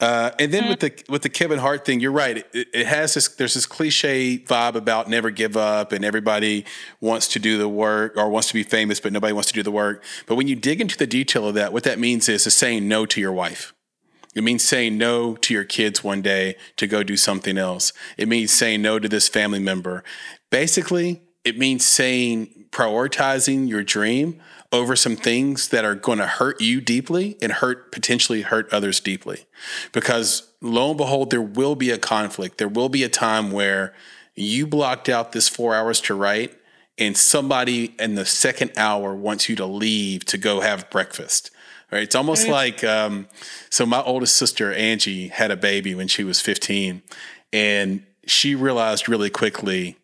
Uh, 0.00 0.30
and 0.38 0.52
then 0.52 0.62
mm-hmm. 0.62 0.70
with 0.70 0.80
the 0.80 1.04
with 1.08 1.22
the 1.22 1.28
Kevin 1.28 1.58
Hart 1.58 1.84
thing, 1.84 1.98
you're 1.98 2.12
right. 2.12 2.38
It, 2.52 2.68
it, 2.72 2.86
has 2.86 3.14
this. 3.14 3.26
There's 3.28 3.54
this 3.54 3.66
cliche 3.66 4.38
vibe 4.38 4.76
about 4.76 5.08
never 5.08 5.30
give 5.30 5.56
up, 5.56 5.90
and 5.90 6.04
everybody 6.04 6.64
wants 7.00 7.26
to 7.28 7.40
do 7.40 7.58
the 7.58 7.68
work 7.68 8.16
or 8.16 8.28
wants 8.28 8.48
to 8.48 8.54
be 8.54 8.62
famous, 8.62 9.00
but 9.00 9.12
nobody 9.12 9.32
wants 9.32 9.48
to 9.48 9.54
do 9.54 9.62
the 9.62 9.72
work. 9.72 10.04
But 10.26 10.36
when 10.36 10.46
you 10.46 10.54
dig 10.54 10.80
into 10.80 10.96
the 10.96 11.06
detail 11.06 11.48
of 11.48 11.54
that, 11.54 11.72
what 11.72 11.82
that 11.82 11.98
means 11.98 12.28
is, 12.28 12.46
is 12.46 12.54
saying 12.54 12.86
no 12.86 13.06
to 13.06 13.20
your 13.20 13.32
wife. 13.32 13.74
It 14.36 14.44
means 14.44 14.62
saying 14.62 14.98
no 14.98 15.34
to 15.34 15.52
your 15.52 15.64
kids 15.64 16.04
one 16.04 16.22
day 16.22 16.54
to 16.76 16.86
go 16.86 17.02
do 17.02 17.16
something 17.16 17.58
else. 17.58 17.92
It 18.16 18.28
means 18.28 18.52
saying 18.52 18.82
no 18.82 19.00
to 19.00 19.08
this 19.08 19.28
family 19.28 19.58
member. 19.58 20.04
Basically, 20.50 21.22
it 21.48 21.58
means 21.58 21.84
saying 21.86 22.66
prioritizing 22.70 23.68
your 23.68 23.82
dream 23.82 24.38
over 24.70 24.94
some 24.94 25.16
things 25.16 25.70
that 25.70 25.82
are 25.82 25.94
going 25.94 26.18
to 26.18 26.26
hurt 26.26 26.60
you 26.60 26.78
deeply 26.78 27.38
and 27.40 27.50
hurt 27.50 27.90
potentially 27.90 28.42
hurt 28.42 28.70
others 28.70 29.00
deeply. 29.00 29.46
Because 29.92 30.52
lo 30.60 30.90
and 30.90 30.98
behold, 30.98 31.30
there 31.30 31.40
will 31.40 31.74
be 31.74 31.90
a 31.90 31.96
conflict. 31.96 32.58
There 32.58 32.68
will 32.68 32.90
be 32.90 33.02
a 33.02 33.08
time 33.08 33.50
where 33.50 33.94
you 34.34 34.66
blocked 34.66 35.08
out 35.08 35.32
this 35.32 35.48
four 35.48 35.74
hours 35.74 36.02
to 36.02 36.14
write, 36.14 36.54
and 36.98 37.16
somebody 37.16 37.94
in 37.98 38.14
the 38.14 38.26
second 38.26 38.72
hour 38.76 39.14
wants 39.14 39.48
you 39.48 39.56
to 39.56 39.66
leave 39.66 40.26
to 40.26 40.36
go 40.36 40.60
have 40.60 40.90
breakfast. 40.90 41.50
Right? 41.90 42.02
It's 42.02 42.14
almost 42.14 42.42
mm-hmm. 42.42 42.52
like 42.52 42.84
um, 42.84 43.28
so. 43.70 43.86
My 43.86 44.02
oldest 44.02 44.36
sister 44.36 44.74
Angie 44.74 45.28
had 45.28 45.50
a 45.50 45.56
baby 45.56 45.94
when 45.94 46.08
she 46.08 46.22
was 46.22 46.42
15, 46.42 47.02
and 47.54 48.02
she 48.26 48.54
realized 48.54 49.08
really 49.08 49.30
quickly 49.30 49.96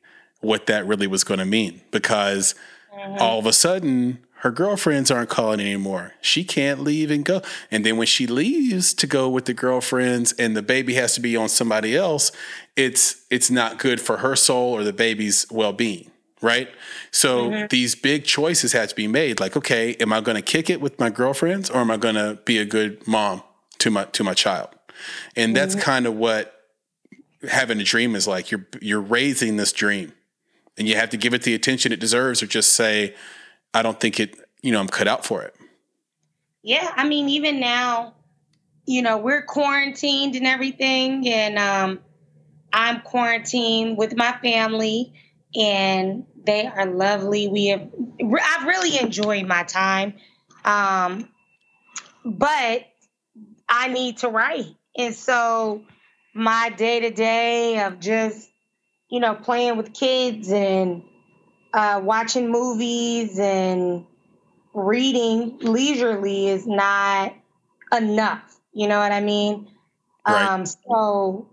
what 0.44 0.66
that 0.66 0.86
really 0.86 1.06
was 1.06 1.24
going 1.24 1.40
to 1.40 1.46
mean 1.46 1.80
because 1.90 2.54
mm-hmm. 2.92 3.16
all 3.18 3.38
of 3.38 3.46
a 3.46 3.52
sudden 3.52 4.18
her 4.44 4.50
girlfriends 4.50 5.10
aren't 5.10 5.30
calling 5.30 5.58
anymore. 5.58 6.12
She 6.20 6.44
can't 6.44 6.80
leave 6.80 7.10
and 7.10 7.24
go. 7.24 7.40
And 7.70 7.84
then 7.84 7.96
when 7.96 8.06
she 8.06 8.26
leaves 8.26 8.92
to 8.92 9.06
go 9.06 9.26
with 9.26 9.46
the 9.46 9.54
girlfriends 9.54 10.32
and 10.34 10.54
the 10.54 10.60
baby 10.60 10.92
has 10.94 11.14
to 11.14 11.22
be 11.22 11.34
on 11.34 11.48
somebody 11.48 11.96
else, 11.96 12.30
it's 12.76 13.24
it's 13.30 13.50
not 13.50 13.78
good 13.78 14.02
for 14.02 14.18
her 14.18 14.36
soul 14.36 14.74
or 14.74 14.84
the 14.84 14.92
baby's 14.92 15.46
well-being, 15.50 16.10
right? 16.42 16.68
So 17.10 17.48
mm-hmm. 17.48 17.66
these 17.70 17.94
big 17.94 18.24
choices 18.24 18.72
had 18.72 18.90
to 18.90 18.94
be 18.94 19.08
made 19.08 19.40
like, 19.40 19.56
okay, 19.56 19.94
am 19.94 20.12
I 20.12 20.20
going 20.20 20.36
to 20.36 20.42
kick 20.42 20.68
it 20.68 20.78
with 20.78 21.00
my 21.00 21.08
girlfriends 21.08 21.70
or 21.70 21.78
am 21.78 21.90
I 21.90 21.96
going 21.96 22.16
to 22.16 22.38
be 22.44 22.58
a 22.58 22.66
good 22.66 23.08
mom 23.08 23.42
to 23.78 23.90
my 23.90 24.04
to 24.04 24.22
my 24.22 24.34
child? 24.34 24.68
And 25.36 25.56
that's 25.56 25.74
mm-hmm. 25.74 25.84
kind 25.84 26.06
of 26.06 26.16
what 26.16 26.54
having 27.48 27.80
a 27.80 27.84
dream 27.84 28.14
is 28.14 28.28
like. 28.28 28.50
You're 28.50 28.66
you're 28.82 29.00
raising 29.00 29.56
this 29.56 29.72
dream 29.72 30.12
and 30.76 30.88
you 30.88 30.96
have 30.96 31.10
to 31.10 31.16
give 31.16 31.34
it 31.34 31.42
the 31.42 31.54
attention 31.54 31.92
it 31.92 32.00
deserves 32.00 32.42
or 32.42 32.46
just 32.46 32.74
say 32.74 33.14
I 33.74 33.82
don't 33.82 33.98
think 33.98 34.20
it, 34.20 34.38
you 34.62 34.70
know, 34.70 34.80
I'm 34.80 34.88
cut 34.88 35.08
out 35.08 35.26
for 35.26 35.42
it. 35.42 35.54
Yeah, 36.62 36.92
I 36.96 37.06
mean, 37.06 37.28
even 37.28 37.60
now, 37.60 38.14
you 38.86 39.02
know, 39.02 39.18
we're 39.18 39.42
quarantined 39.42 40.36
and 40.36 40.46
everything, 40.46 41.28
and 41.28 41.58
um, 41.58 42.00
I'm 42.72 43.00
quarantined 43.00 43.98
with 43.98 44.16
my 44.16 44.32
family, 44.42 45.12
and 45.54 46.24
they 46.46 46.66
are 46.66 46.86
lovely. 46.86 47.48
We 47.48 47.66
have, 47.66 47.88
I've 48.20 48.66
really 48.66 48.98
enjoyed 48.98 49.46
my 49.46 49.64
time, 49.64 50.14
um, 50.64 51.28
but 52.24 52.86
I 53.68 53.88
need 53.88 54.18
to 54.18 54.28
write, 54.28 54.74
and 54.96 55.14
so 55.14 55.82
my 56.34 56.70
day 56.70 57.00
to 57.00 57.10
day 57.10 57.82
of 57.84 58.00
just, 58.00 58.48
you 59.14 59.20
know, 59.20 59.36
playing 59.36 59.76
with 59.76 59.94
kids 59.94 60.50
and 60.50 61.04
uh, 61.72 62.00
watching 62.02 62.50
movies 62.50 63.38
and 63.38 64.04
reading 64.72 65.56
leisurely 65.60 66.48
is 66.48 66.66
not 66.66 67.32
enough. 67.96 68.58
You 68.72 68.88
know 68.88 68.98
what 68.98 69.12
I 69.12 69.20
mean? 69.20 69.70
Right. 70.26 70.48
Um, 70.48 70.66
so 70.66 71.48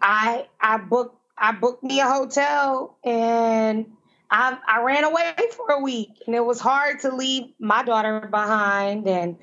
I 0.00 0.46
I 0.58 0.78
booked 0.78 1.20
I 1.36 1.52
booked 1.52 1.84
me 1.84 2.00
a 2.00 2.08
hotel 2.08 2.96
and 3.04 3.92
I 4.30 4.56
I 4.66 4.82
ran 4.82 5.04
away 5.04 5.34
for 5.54 5.72
a 5.72 5.82
week 5.82 6.22
and 6.26 6.34
it 6.34 6.46
was 6.46 6.60
hard 6.60 7.00
to 7.00 7.14
leave 7.14 7.52
my 7.58 7.82
daughter 7.82 8.26
behind 8.30 9.06
and 9.06 9.36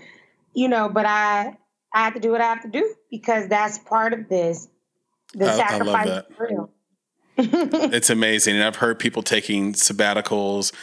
you 0.56 0.70
know, 0.70 0.90
but 0.90 1.06
I 1.06 1.56
I 1.94 2.04
have 2.04 2.16
to 2.16 2.20
do 2.20 2.32
what 2.32 2.42
I 2.42 2.46
have 2.46 2.64
to 2.64 2.70
do 2.70 2.96
because 3.12 3.48
that's 3.48 3.78
part 3.78 4.14
of 4.14 4.28
this. 4.28 4.68
The 5.36 5.46
I, 5.46 5.56
sacrifice 5.56 6.08
I 6.08 6.18
is 6.18 6.40
real. 6.40 6.73
it's 7.38 8.10
amazing. 8.10 8.56
And 8.56 8.64
I've 8.64 8.78
heard 8.78 9.00
people 9.00 9.24
taking 9.24 9.74
sabbaticals, 9.74 10.74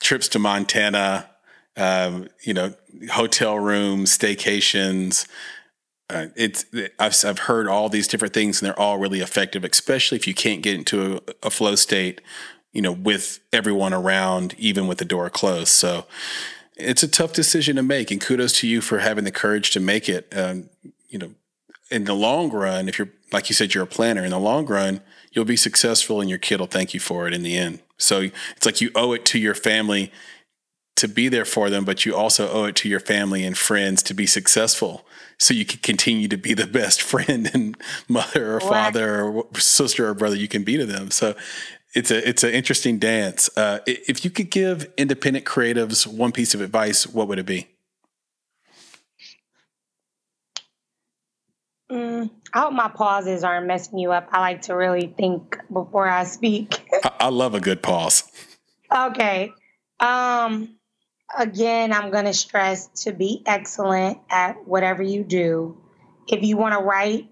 trips 0.00 0.28
to 0.28 0.38
Montana, 0.38 1.28
um, 1.76 2.28
you 2.42 2.54
know, 2.54 2.74
hotel 3.10 3.58
rooms, 3.58 4.16
staycations. 4.16 5.26
Uh, 6.08 6.26
it's 6.36 6.64
I've, 6.98 7.16
I've 7.24 7.40
heard 7.40 7.66
all 7.66 7.88
these 7.88 8.06
different 8.06 8.32
things, 8.32 8.60
and 8.60 8.66
they're 8.66 8.78
all 8.78 8.98
really 8.98 9.20
effective, 9.20 9.64
especially 9.64 10.16
if 10.16 10.26
you 10.26 10.34
can't 10.34 10.62
get 10.62 10.74
into 10.74 11.16
a, 11.16 11.20
a 11.44 11.50
flow 11.50 11.74
state, 11.74 12.20
you 12.72 12.80
know, 12.80 12.92
with 12.92 13.40
everyone 13.52 13.92
around, 13.92 14.54
even 14.58 14.86
with 14.86 14.98
the 14.98 15.04
door 15.04 15.28
closed. 15.30 15.68
So 15.68 16.06
it's 16.76 17.02
a 17.02 17.08
tough 17.08 17.32
decision 17.32 17.76
to 17.76 17.82
make, 17.82 18.10
and 18.10 18.20
kudos 18.20 18.52
to 18.60 18.68
you 18.68 18.80
for 18.80 19.00
having 19.00 19.24
the 19.24 19.32
courage 19.32 19.70
to 19.72 19.80
make 19.80 20.08
it. 20.08 20.32
Um, 20.36 20.70
you 21.08 21.18
know, 21.18 21.30
in 21.90 22.04
the 22.04 22.14
long 22.14 22.50
run, 22.50 22.88
if 22.88 22.98
you're 22.98 23.10
like 23.32 23.48
you 23.50 23.54
said, 23.54 23.74
you're 23.74 23.84
a 23.84 23.88
planner. 23.88 24.24
In 24.24 24.30
the 24.30 24.38
long 24.38 24.66
run, 24.66 25.00
you'll 25.36 25.44
be 25.44 25.56
successful 25.56 26.20
and 26.20 26.30
your 26.30 26.38
kid 26.38 26.58
will 26.58 26.66
thank 26.66 26.94
you 26.94 26.98
for 26.98 27.28
it 27.28 27.34
in 27.34 27.42
the 27.42 27.56
end. 27.56 27.78
So 27.98 28.30
it's 28.56 28.64
like 28.64 28.80
you 28.80 28.90
owe 28.94 29.12
it 29.12 29.26
to 29.26 29.38
your 29.38 29.54
family 29.54 30.10
to 30.96 31.06
be 31.06 31.28
there 31.28 31.44
for 31.44 31.68
them, 31.68 31.84
but 31.84 32.06
you 32.06 32.16
also 32.16 32.50
owe 32.50 32.64
it 32.64 32.76
to 32.76 32.88
your 32.88 33.00
family 33.00 33.44
and 33.44 33.56
friends 33.56 34.02
to 34.04 34.14
be 34.14 34.26
successful 34.26 35.06
so 35.38 35.52
you 35.52 35.66
can 35.66 35.80
continue 35.80 36.26
to 36.26 36.38
be 36.38 36.54
the 36.54 36.66
best 36.66 37.02
friend 37.10 37.50
and 37.52 37.76
mother 38.08 38.56
or 38.56 38.60
father 38.60 39.22
or 39.22 39.46
sister 39.54 40.08
or 40.08 40.14
brother 40.14 40.36
you 40.36 40.48
can 40.48 40.64
be 40.64 40.78
to 40.78 40.86
them. 40.86 41.10
So 41.10 41.36
it's 41.94 42.10
a 42.10 42.26
it's 42.26 42.42
an 42.42 42.50
interesting 42.50 42.98
dance. 42.98 43.50
Uh, 43.56 43.80
if 43.86 44.24
you 44.24 44.30
could 44.30 44.50
give 44.50 44.90
independent 44.96 45.44
creatives 45.44 46.06
one 46.06 46.32
piece 46.32 46.54
of 46.54 46.62
advice, 46.62 47.06
what 47.06 47.28
would 47.28 47.38
it 47.38 47.46
be? 47.46 47.68
Mm 51.90 52.16
Mm, 52.26 52.30
I 52.56 52.60
hope 52.60 52.72
my 52.72 52.88
pauses 52.88 53.44
aren't 53.44 53.66
messing 53.66 53.98
you 53.98 54.12
up. 54.12 54.30
I 54.32 54.40
like 54.40 54.62
to 54.62 54.74
really 54.74 55.12
think 55.14 55.58
before 55.70 56.08
I 56.08 56.24
speak. 56.24 56.88
I, 57.04 57.12
I 57.20 57.28
love 57.28 57.54
a 57.54 57.60
good 57.60 57.82
pause. 57.82 58.22
Okay. 58.90 59.52
Um 60.00 60.78
again, 61.36 61.92
I'm 61.92 62.10
going 62.10 62.24
to 62.24 62.32
stress 62.32 62.86
to 63.04 63.12
be 63.12 63.42
excellent 63.44 64.20
at 64.30 64.66
whatever 64.66 65.02
you 65.02 65.22
do. 65.22 65.76
If 66.28 66.42
you 66.44 66.56
want 66.56 66.72
to 66.72 66.78
write, 66.78 67.28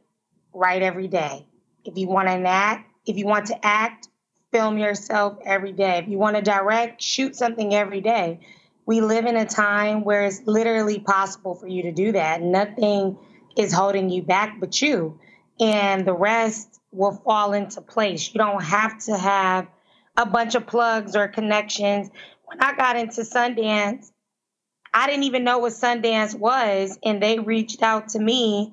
write 0.53 0.83
every 0.83 1.09
day. 1.09 1.47
If 1.87 1.97
you 1.97 2.07
want 2.07 2.29
to 2.29 2.35
act, 2.35 2.91
if 3.07 3.16
you 3.16 3.25
want 3.25 3.47
to 3.47 3.64
act, 3.64 4.09
film 4.53 4.77
yourself 4.77 5.39
every 5.47 5.72
day. 5.72 6.01
If 6.01 6.09
you 6.09 6.18
want 6.18 6.37
to 6.37 6.43
direct, 6.43 7.01
shoot 7.01 7.35
something 7.35 7.75
every 7.75 8.03
day. 8.03 8.41
We 8.85 9.01
live 9.01 9.25
in 9.25 9.39
a 9.39 9.47
time 9.47 10.05
where 10.05 10.27
it's 10.27 10.43
literally 10.45 10.99
possible 10.99 11.55
for 11.55 11.66
you 11.66 11.85
to 11.85 11.93
do 11.93 12.12
that. 12.12 12.43
Nothing 12.43 13.16
is 13.57 13.72
holding 13.72 14.11
you 14.11 14.22
back 14.22 14.59
but 14.61 14.80
you. 14.80 15.18
And 15.61 16.07
the 16.07 16.14
rest 16.14 16.80
will 16.90 17.20
fall 17.24 17.52
into 17.52 17.80
place. 17.80 18.32
You 18.32 18.38
don't 18.38 18.62
have 18.62 18.98
to 19.05 19.16
have 19.16 19.68
a 20.16 20.26
bunch 20.26 20.55
of 20.55 20.66
plugs 20.66 21.16
or 21.16 21.28
connections. 21.28 22.11
When 22.44 22.61
I 22.61 22.74
got 22.74 22.96
into 22.96 23.22
Sundance, 23.22 24.11
I 24.92 25.07
didn't 25.07 25.24
even 25.24 25.44
know 25.44 25.59
what 25.59 25.72
Sundance 25.72 26.34
was. 26.34 26.98
And 27.05 27.22
they 27.22 27.38
reached 27.38 27.82
out 27.82 28.11
to 28.11 28.18
me. 28.18 28.72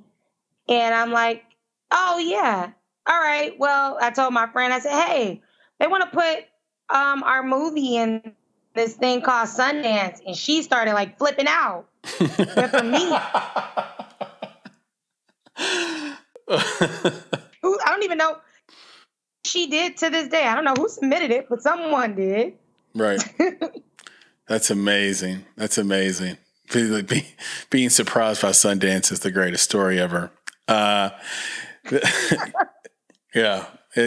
And 0.68 0.94
I'm 0.94 1.12
like, 1.12 1.44
oh, 1.92 2.20
yeah. 2.20 2.72
All 3.08 3.20
right. 3.20 3.58
Well, 3.58 3.98
I 4.00 4.12
told 4.12 4.34
my 4.34 4.48
friend, 4.48 4.74
I 4.74 4.80
said, 4.80 5.04
hey, 5.04 5.42
they 5.80 5.88
want 5.88 6.04
to 6.04 6.16
put 6.16 6.46
um, 6.96 7.24
our 7.24 7.44
movie 7.44 7.98
in 7.98 8.34
this 8.76 8.96
thing 8.96 9.22
called 9.22 9.50
Sundance. 9.50 10.22
And 10.26 10.36
she 10.36 10.62
started 10.62 10.94
like 10.94 11.18
flipping 11.18 11.48
out. 11.48 11.88
but 12.20 12.70
for 12.70 12.84
me, 12.84 13.12
who 17.62 17.80
I 17.80 17.90
don't 17.90 18.04
even 18.04 18.18
know 18.18 18.38
she 19.46 19.68
did 19.68 19.98
to 19.98 20.10
this 20.10 20.28
day. 20.30 20.46
I 20.46 20.56
don't 20.56 20.66
know 20.66 20.74
who 20.78 20.88
submitted 20.88 21.32
it, 21.32 21.48
but 21.50 21.62
someone 21.62 22.16
did. 22.16 22.54
Right. 22.94 23.22
That's 24.48 24.70
amazing. 24.70 25.46
That's 25.56 25.78
amazing. 25.78 26.38
being 27.70 27.90
surprised 27.90 28.42
by 28.42 28.50
Sundance 28.50 29.12
is 29.12 29.22
the 29.22 29.32
greatest 29.32 29.64
story 29.64 30.00
ever. 30.00 30.32
Uh, 30.68 31.10
yeah. 33.36 33.66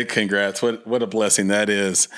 Congrats. 0.08 0.62
What 0.62 0.86
what 0.86 1.02
a 1.02 1.06
blessing 1.06 1.48
that 1.48 1.68
is. 1.68 2.08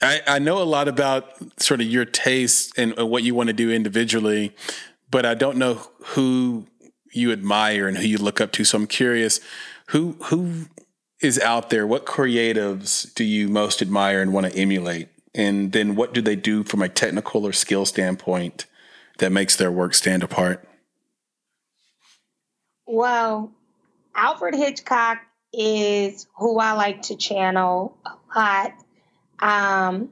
I, 0.00 0.20
I 0.26 0.38
know 0.38 0.62
a 0.62 0.64
lot 0.64 0.86
about 0.86 1.24
sort 1.60 1.80
of 1.80 1.88
your 1.88 2.04
taste 2.04 2.78
and 2.78 2.94
what 2.96 3.24
you 3.24 3.34
want 3.34 3.48
to 3.48 3.52
do 3.52 3.72
individually, 3.72 4.54
but 5.10 5.26
I 5.26 5.34
don't 5.34 5.56
know 5.56 5.80
who 5.98 6.68
you 7.12 7.32
admire 7.32 7.88
and 7.88 7.98
who 7.98 8.06
you 8.06 8.18
look 8.18 8.40
up 8.40 8.52
to. 8.52 8.64
So 8.64 8.78
I'm 8.78 8.86
curious, 8.86 9.40
who 9.88 10.16
who 10.24 10.66
is 11.20 11.38
out 11.40 11.70
there? 11.70 11.86
What 11.86 12.06
creatives 12.06 13.12
do 13.14 13.24
you 13.24 13.48
most 13.48 13.82
admire 13.82 14.22
and 14.22 14.32
want 14.32 14.46
to 14.50 14.58
emulate? 14.58 15.08
And 15.34 15.72
then 15.72 15.94
what 15.96 16.14
do 16.14 16.20
they 16.20 16.36
do 16.36 16.64
from 16.64 16.82
a 16.82 16.88
technical 16.88 17.46
or 17.46 17.52
skill 17.52 17.84
standpoint 17.84 18.66
that 19.18 19.32
makes 19.32 19.56
their 19.56 19.70
work 19.70 19.94
stand 19.94 20.22
apart? 20.22 20.66
Well, 22.86 23.52
Alfred 24.14 24.54
Hitchcock 24.54 25.18
is 25.52 26.26
who 26.36 26.58
I 26.58 26.72
like 26.72 27.02
to 27.02 27.16
channel 27.16 27.96
a 28.04 28.38
lot. 28.38 28.72
Um, 29.40 30.10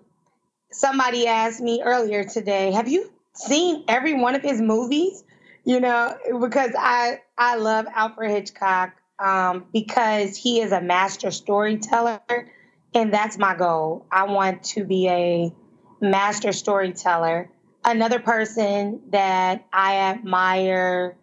somebody 0.70 1.26
asked 1.26 1.60
me 1.60 1.82
earlier 1.82 2.24
today, 2.24 2.72
have 2.72 2.88
you 2.88 3.10
seen 3.34 3.84
every 3.88 4.14
one 4.14 4.34
of 4.34 4.42
his 4.42 4.60
movies? 4.60 5.24
You 5.66 5.80
know, 5.80 6.16
because 6.40 6.70
I 6.78 7.22
I 7.36 7.56
love 7.56 7.86
Alfred 7.92 8.30
Hitchcock 8.30 8.92
um, 9.18 9.66
because 9.72 10.36
he 10.36 10.60
is 10.60 10.70
a 10.70 10.80
master 10.80 11.32
storyteller, 11.32 12.20
and 12.94 13.12
that's 13.12 13.36
my 13.36 13.56
goal. 13.56 14.06
I 14.12 14.24
want 14.24 14.62
to 14.66 14.84
be 14.84 15.08
a 15.08 15.52
master 16.00 16.52
storyteller. 16.52 17.50
Another 17.84 18.20
person 18.20 19.00
that 19.10 19.66
I 19.72 19.96
admire 19.96 21.18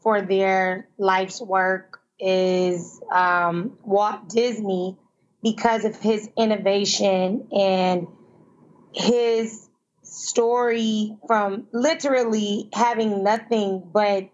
for 0.00 0.20
their 0.20 0.88
life's 0.98 1.40
work 1.40 2.00
is 2.18 3.00
um, 3.12 3.78
Walt 3.84 4.28
Disney 4.28 4.98
because 5.44 5.84
of 5.84 5.94
his 6.00 6.28
innovation 6.36 7.46
and 7.52 8.08
his 8.92 9.65
story 10.16 11.14
from 11.26 11.66
literally 11.72 12.70
having 12.72 13.22
nothing 13.22 13.82
but 13.92 14.30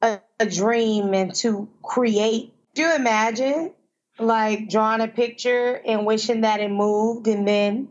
a, 0.00 0.18
a 0.40 0.46
dream 0.46 1.12
and 1.12 1.34
to 1.34 1.68
create. 1.82 2.54
Do 2.74 2.82
you 2.82 2.94
imagine 2.94 3.74
like 4.18 4.70
drawing 4.70 5.02
a 5.02 5.08
picture 5.08 5.80
and 5.86 6.06
wishing 6.06 6.40
that 6.40 6.60
it 6.60 6.70
moved 6.70 7.28
and 7.28 7.46
then 7.46 7.88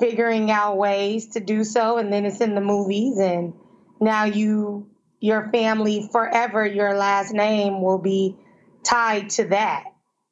figuring 0.00 0.50
out 0.50 0.78
ways 0.78 1.28
to 1.28 1.40
do 1.40 1.62
so 1.62 1.98
and 1.98 2.12
then 2.12 2.24
it's 2.24 2.40
in 2.40 2.54
the 2.54 2.60
movies 2.60 3.18
and 3.18 3.52
now 4.00 4.24
you 4.24 4.88
your 5.20 5.48
family 5.50 6.08
forever 6.10 6.66
your 6.66 6.96
last 6.96 7.32
name 7.32 7.82
will 7.82 7.98
be 7.98 8.36
tied 8.82 9.30
to 9.30 9.44
that. 9.44 9.84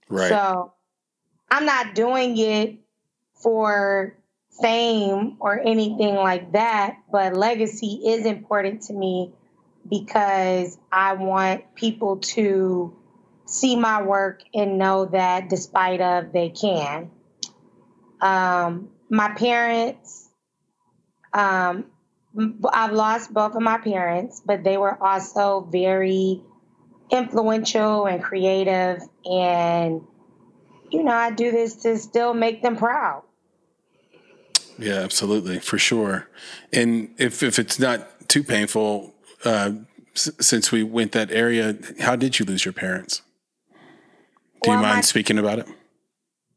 Right. 0.09 0.29
So 0.29 0.73
I'm 1.51 1.67
not 1.67 1.95
doing 1.95 2.37
it 2.37 2.79
for 3.35 4.17
fame 4.61 5.37
or 5.41 5.61
anything 5.61 6.15
like 6.15 6.53
that, 6.53 6.99
but 7.11 7.35
legacy 7.35 8.03
is 8.07 8.27
important 8.27 8.83
to 8.83 8.93
me 8.93 9.33
because 9.89 10.79
I 10.93 11.15
want 11.15 11.75
people 11.75 12.19
to 12.19 12.95
see 13.47 13.77
my 13.77 14.03
work 14.03 14.43
and 14.55 14.79
know 14.79 15.07
that 15.07 15.49
despite 15.49 16.01
of 16.01 16.33
they 16.33 16.51
can. 16.51 17.11
Um, 18.21 18.91
my 19.09 19.31
parents, 19.31 20.29
um, 21.33 21.87
I've 22.73 22.93
lost 22.93 23.33
both 23.33 23.55
of 23.55 23.63
my 23.63 23.79
parents, 23.79 24.43
but 24.45 24.65
they 24.65 24.77
were 24.77 25.03
also 25.03 25.67
very 25.71 26.43
influential 27.11 28.07
and 28.07 28.23
creative. 28.23 29.01
And, 29.25 30.03
you 30.91 31.03
know, 31.05 31.15
I 31.15 31.31
do 31.31 31.51
this 31.51 31.77
to 31.77 31.97
still 31.97 32.35
make 32.35 32.63
them 32.63 32.77
proud. 32.77 33.23
Yeah, 34.79 35.01
absolutely, 35.01 35.59
for 35.59 35.79
sure. 35.79 36.29
And 36.73 37.15
if, 37.19 37.43
if 37.43 37.59
it's 37.59 37.79
not 37.79 38.29
too 38.29 38.45
painful, 38.45 39.15
uh, 39.45 39.73
s- 40.15 40.31
since 40.41 40.71
we 40.71 40.83
went 40.83 41.13
that 41.13 41.31
area, 41.33 41.77
how 42.01 42.15
did 42.17 42.39
you 42.39 42.45
lose 42.45 42.65
your 42.65 42.73
parents? 42.73 43.23
Do 44.63 44.71
well, 44.71 44.77
you 44.79 44.83
mind 44.83 44.97
my, 44.97 45.01
speaking 45.03 45.39
about 45.39 45.59
it? 45.61 45.69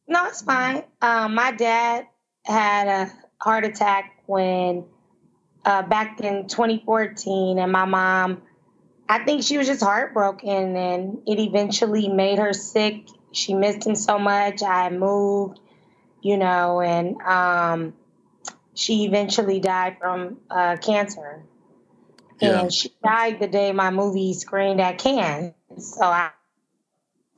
No, 0.08 0.26
it's 0.28 0.42
fine. 0.42 0.84
Um, 1.02 1.36
my 1.36 1.52
dad 1.52 2.08
had 2.46 2.88
a 2.88 3.12
heart 3.40 3.66
attack 3.66 4.22
when 4.26 4.86
uh, 5.66 5.84
back 5.84 6.20
in 6.22 6.48
2014, 6.48 7.60
and 7.60 7.72
my 7.72 7.86
mom, 7.86 8.42
I 9.10 9.24
think 9.24 9.44
she 9.44 9.58
was 9.58 9.68
just 9.68 9.84
heartbroken, 9.84 10.76
and 10.76 11.20
it 11.28 11.40
eventually 11.40 12.08
made 12.08 12.40
her 12.40 12.54
sick. 12.54 13.08
She 13.32 13.54
missed 13.54 13.86
him 13.86 13.96
so 13.96 14.20
much. 14.20 14.64
I 14.64 14.90
moved, 14.90 15.60
you 16.22 16.38
know, 16.38 16.82
and 16.82 17.22
um, 17.22 17.94
she 18.74 19.06
eventually 19.06 19.60
died 19.60 19.98
from 20.00 20.38
uh, 20.50 20.78
cancer. 20.78 21.44
Yeah. 22.40 22.62
And 22.62 22.74
she 22.74 22.92
died 23.04 23.40
the 23.40 23.48
day 23.48 23.72
my 23.72 23.92
movie 23.92 24.34
screened 24.34 24.82
at 24.82 24.98
Cannes. 24.98 25.54
So 25.78 26.06
I 26.06 26.32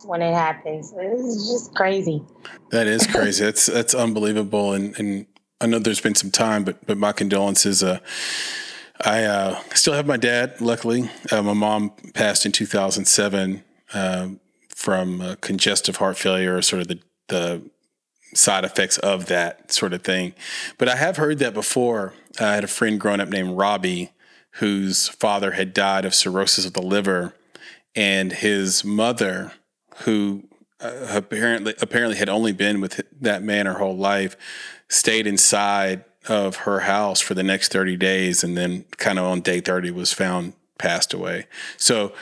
when 0.06 0.22
it 0.22 0.34
happens. 0.34 0.94
It's 0.96 1.50
just 1.50 1.76
crazy. 1.76 2.24
That 2.72 2.88
is 2.88 3.08
crazy. 3.08 3.44
that's 3.46 3.66
that's 3.66 3.94
unbelievable. 3.94 4.74
And 4.74 4.98
and 5.00 5.26
I 5.62 5.68
know 5.68 5.80
there's 5.80 6.02
been 6.02 6.16
some 6.16 6.32
time, 6.32 6.64
but 6.64 6.86
but 6.86 6.98
my 6.98 7.12
condolences. 7.12 7.84
Uh, 7.84 8.00
I 9.04 9.24
uh, 9.24 9.60
still 9.74 9.94
have 9.94 10.06
my 10.06 10.18
dad. 10.18 10.62
Luckily, 10.62 11.10
uh, 11.32 11.42
my 11.42 11.54
mom 11.54 11.92
passed 12.14 12.46
in 12.46 12.52
2007 12.52 13.64
um, 13.94 14.40
from 14.70 15.36
congestive 15.42 15.98
heart 15.98 16.18
failure, 16.18 16.58
or 16.58 16.62
sort 16.62 16.82
of 16.82 16.88
the 16.88 17.00
the 17.28 17.70
side 18.34 18.66
effects 18.66 18.98
of 19.00 19.28
that 19.28 19.72
sort 19.72 19.94
of 19.94 20.04
thing. 20.04 20.34
But 20.78 20.90
I 20.90 20.96
have 20.96 21.18
heard 21.18 21.40
that 21.40 21.54
before. 21.54 22.14
I 22.40 22.56
had 22.56 22.64
a 22.64 22.68
friend 22.68 23.00
growing 23.00 23.20
up 23.20 23.30
named 23.30 23.58
Robbie, 23.58 24.12
whose 24.54 25.08
father 25.10 25.52
had 25.52 25.74
died 25.74 26.06
of 26.06 26.16
cirrhosis 26.16 26.66
of 26.66 26.74
the 26.74 26.82
liver, 26.82 27.34
and 27.96 28.32
his 28.32 28.84
mother 28.84 29.54
who 30.00 30.44
uh, 30.80 31.08
apparently 31.10 31.74
apparently 31.82 32.18
had 32.18 32.30
only 32.30 32.52
been 32.52 32.82
with 32.82 33.02
that 33.22 33.44
man 33.44 33.66
her 33.66 33.76
whole 33.76 33.96
life, 33.96 34.36
stayed 34.90 35.28
inside 35.28 36.04
of 36.28 36.58
her 36.58 36.82
house 36.82 37.20
for 37.20 37.34
the 37.34 37.44
next 37.44 37.72
30 37.72 37.98
days 37.98 38.44
and 38.44 38.56
then 38.56 38.86
kind 38.98 39.20
of 39.20 39.26
on 39.26 39.42
day 39.42 39.60
30 39.60 39.92
was 39.92 40.14
found 40.14 40.54
passed 40.78 41.14
away. 41.14 41.46
So 41.78 42.14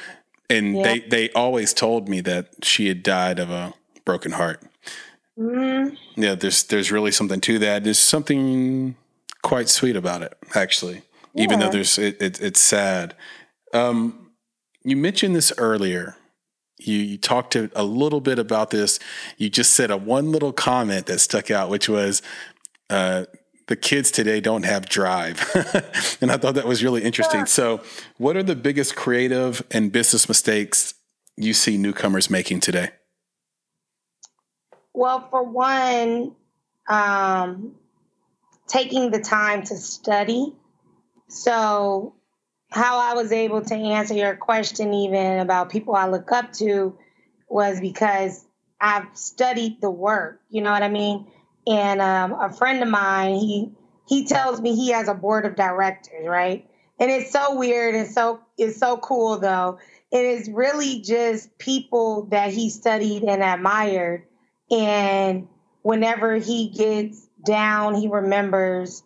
and 0.49 0.75
yeah. 0.75 0.83
they 0.83 0.99
they 0.99 1.29
always 1.31 1.73
told 1.73 2.09
me 2.09 2.21
that 2.21 2.63
she 2.63 2.87
had 2.87 3.03
died 3.03 3.39
of 3.39 3.49
a 3.49 3.73
broken 4.05 4.33
heart. 4.33 4.61
Mm. 5.37 5.97
Yeah, 6.15 6.35
there's 6.35 6.63
there's 6.63 6.91
really 6.91 7.11
something 7.11 7.41
to 7.41 7.59
that. 7.59 7.83
There's 7.83 7.99
something 7.99 8.95
quite 9.41 9.69
sweet 9.69 9.95
about 9.95 10.21
it, 10.21 10.37
actually. 10.55 11.03
Yeah. 11.33 11.43
Even 11.43 11.59
though 11.59 11.69
there's 11.69 11.97
it, 11.97 12.21
it, 12.21 12.41
it's 12.41 12.59
sad. 12.59 13.15
Um, 13.73 14.31
you 14.83 14.97
mentioned 14.97 15.35
this 15.35 15.53
earlier 15.57 16.17
you, 16.87 16.97
you 16.97 17.17
talked 17.17 17.53
to 17.53 17.69
a 17.75 17.83
little 17.83 18.21
bit 18.21 18.39
about 18.39 18.71
this. 18.71 18.99
You 19.37 19.49
just 19.49 19.73
said 19.73 19.91
a 19.91 19.97
one 19.97 20.31
little 20.31 20.51
comment 20.51 21.05
that 21.07 21.19
stuck 21.19 21.51
out, 21.51 21.69
which 21.69 21.87
was 21.87 22.21
uh, 22.89 23.25
the 23.67 23.75
kids 23.75 24.11
today 24.11 24.41
don't 24.41 24.63
have 24.63 24.87
drive. 24.89 25.39
and 26.21 26.31
I 26.31 26.37
thought 26.37 26.55
that 26.55 26.67
was 26.67 26.83
really 26.83 27.03
interesting. 27.03 27.45
So, 27.45 27.81
what 28.17 28.35
are 28.35 28.43
the 28.43 28.55
biggest 28.55 28.95
creative 28.95 29.63
and 29.71 29.91
business 29.91 30.27
mistakes 30.27 30.93
you 31.37 31.53
see 31.53 31.77
newcomers 31.77 32.29
making 32.29 32.61
today? 32.61 32.89
Well, 34.93 35.27
for 35.29 35.43
one, 35.43 36.35
um, 36.87 37.75
taking 38.67 39.11
the 39.11 39.21
time 39.21 39.63
to 39.63 39.77
study. 39.77 40.53
So, 41.27 42.15
how 42.69 42.99
I 42.99 43.13
was 43.13 43.31
able 43.31 43.61
to 43.61 43.75
answer 43.75 44.13
your 44.13 44.35
question, 44.35 44.93
even 44.93 45.39
about 45.39 45.69
people 45.69 45.95
I 45.95 46.07
look 46.07 46.31
up 46.31 46.53
to, 46.53 46.97
was 47.49 47.79
because 47.79 48.45
I've 48.79 49.07
studied 49.13 49.81
the 49.81 49.91
work. 49.91 50.41
You 50.49 50.61
know 50.61 50.71
what 50.71 50.83
I 50.83 50.89
mean? 50.89 51.27
And 51.67 52.01
um, 52.01 52.33
a 52.33 52.51
friend 52.51 52.81
of 52.81 52.89
mine, 52.89 53.35
he 53.35 53.71
he 54.07 54.25
tells 54.25 54.59
me 54.59 54.75
he 54.75 54.89
has 54.91 55.07
a 55.07 55.13
board 55.13 55.45
of 55.45 55.55
directors, 55.55 56.25
right? 56.25 56.67
And 56.99 57.09
it's 57.09 57.31
so 57.31 57.55
weird 57.55 57.95
and 57.95 58.09
so 58.09 58.41
it's 58.57 58.77
so 58.77 58.97
cool 58.97 59.39
though. 59.39 59.79
It 60.11 60.25
is 60.25 60.49
really 60.49 61.01
just 61.01 61.57
people 61.57 62.23
that 62.31 62.51
he 62.51 62.69
studied 62.69 63.23
and 63.23 63.41
admired. 63.41 64.25
And 64.71 65.47
whenever 65.81 66.35
he 66.35 66.69
gets 66.69 67.27
down, 67.45 67.95
he 67.95 68.07
remembers, 68.07 69.03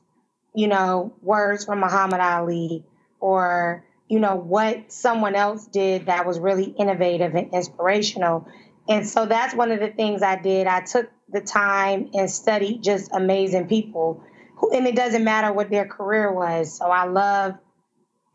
you 0.53 0.67
know, 0.67 1.13
words 1.21 1.65
from 1.65 1.79
Muhammad 1.79 2.21
Ali 2.21 2.85
or, 3.19 3.83
you 4.07 4.19
know, 4.19 4.35
what 4.35 4.91
someone 4.91 5.35
else 5.35 5.65
did 5.67 6.05
that 6.05 6.27
was 6.27 6.39
really 6.39 6.65
innovative 6.65 7.33
and 7.33 7.53
inspirational. 7.53 8.47
And 8.87 9.07
so 9.07 9.25
that's 9.25 9.55
one 9.55 9.71
of 9.71 9.79
the 9.79 9.89
things 9.89 10.21
I 10.21 10.39
did. 10.39 10.67
I 10.67 10.81
took 10.81 11.09
the 11.29 11.41
time 11.41 12.11
and 12.13 12.29
studied 12.29 12.83
just 12.83 13.11
amazing 13.11 13.67
people. 13.67 14.23
Who, 14.57 14.71
and 14.71 14.85
it 14.87 14.95
doesn't 14.95 15.23
matter 15.23 15.51
what 15.51 15.71
their 15.71 15.87
career 15.87 16.31
was. 16.31 16.77
So 16.77 16.85
I 16.85 17.05
love, 17.05 17.55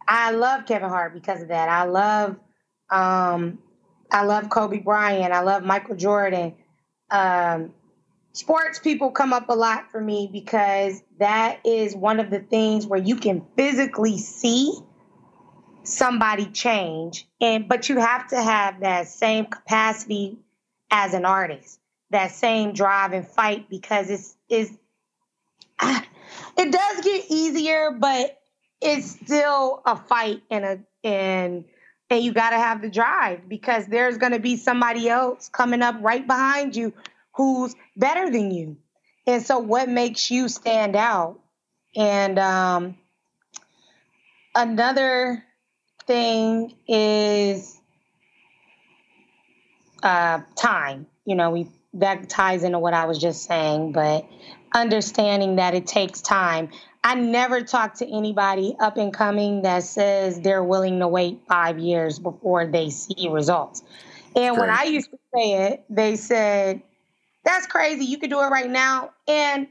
I 0.09 0.33
love 0.33 0.67
Kevin 0.67 0.89
Hart 0.89 1.15
because 1.15 1.43
of 1.43 1.49
that. 1.49 1.69
I 1.69 1.85
love, 1.85 2.37
um, 2.91 3.61
I 4.11 4.25
love 4.25 4.51
Kobe 4.51 4.81
Bryant. 4.81 5.33
I 5.33 5.43
love 5.43 5.63
Michael 5.63 5.95
Jordan. 5.95 6.55
Um, 7.11 7.73
sports 8.33 8.79
people 8.79 9.11
come 9.11 9.33
up 9.33 9.49
a 9.49 9.55
lot 9.55 9.91
for 9.91 10.01
me 10.01 10.29
because 10.31 11.03
that 11.19 11.61
is 11.65 11.95
one 11.95 12.21
of 12.21 12.31
the 12.31 12.41
things 12.41 12.87
where 12.87 13.01
you 13.01 13.17
can 13.17 13.45
physically 13.57 14.19
see 14.19 14.73
somebody 15.83 16.47
change 16.47 17.27
and 17.41 17.67
but 17.69 17.89
you 17.89 17.99
have 17.99 18.29
to 18.29 18.41
have 18.41 18.81
that 18.81 19.09
same 19.09 19.47
capacity 19.47 20.39
as 20.91 21.15
an 21.15 21.25
artist 21.25 21.81
that 22.11 22.31
same 22.31 22.73
drive 22.73 23.13
and 23.13 23.27
fight 23.27 23.69
because 23.71 24.11
it's 24.11 24.37
is 24.49 24.71
it 25.83 26.73
does 26.73 27.05
get 27.05 27.25
easier 27.31 27.91
but 27.99 28.41
it's 28.81 29.11
still 29.11 29.83
a 29.87 29.97
fight 29.97 30.43
and 30.51 30.65
a 30.65 30.79
and 31.03 31.65
and 32.11 32.25
you 32.25 32.33
got 32.33 32.51
to 32.51 32.57
have 32.57 32.83
the 32.83 32.91
drive 32.91 33.49
because 33.49 33.87
there's 33.87 34.19
going 34.19 34.33
to 34.33 34.41
be 34.41 34.57
somebody 34.57 35.09
else 35.09 35.49
coming 35.49 35.81
up 35.81 35.97
right 36.01 36.27
behind 36.27 36.75
you 36.75 36.93
who's 37.33 37.75
better 37.97 38.31
than 38.31 38.51
you. 38.51 38.77
And 39.27 39.43
so, 39.43 39.59
what 39.59 39.89
makes 39.89 40.31
you 40.31 40.49
stand 40.49 40.97
out? 40.97 41.39
And 41.95 42.39
um, 42.39 42.97
another 44.55 45.45
thing 46.07 46.75
is 46.89 47.81
uh, 50.03 50.41
time. 50.57 51.07
You 51.25 51.37
know, 51.37 51.51
we 51.51 51.69
that 51.95 52.29
ties 52.29 52.65
into 52.65 52.79
what 52.79 52.95
I 52.95 53.07
was 53.07 53.19
just 53.19 53.45
saying, 53.45 53.93
but 53.93 54.27
understanding 54.75 55.57
that 55.57 55.75
it 55.75 55.87
takes 55.87 56.21
time. 56.21 56.71
I 57.03 57.15
never 57.15 57.63
talk 57.63 57.95
to 57.95 58.07
anybody 58.07 58.77
up 58.79 58.97
and 58.99 59.13
coming 59.13 59.63
that 59.63 59.85
says 59.85 60.41
they're 60.41 60.63
willing 60.63 60.99
to 60.99 61.09
wait 61.09 61.41
five 61.49 61.79
years 61.79 62.19
before 62.19 62.67
they 62.67 62.91
see 62.91 63.29
results. 63.31 63.83
And 64.37 64.55
Great. 64.55 64.69
when 64.69 64.71
I 64.71 64.85
used 64.85 65.11
to 65.11 65.19
say 65.35 65.53
it, 65.73 65.85
they 65.89 66.17
said, 66.17 66.83
that's 67.45 67.67
crazy. 67.67 68.05
You 68.05 68.19
could 68.19 68.31
do 68.31 68.41
it 68.41 68.49
right 68.49 68.69
now. 68.69 69.13
And 69.27 69.69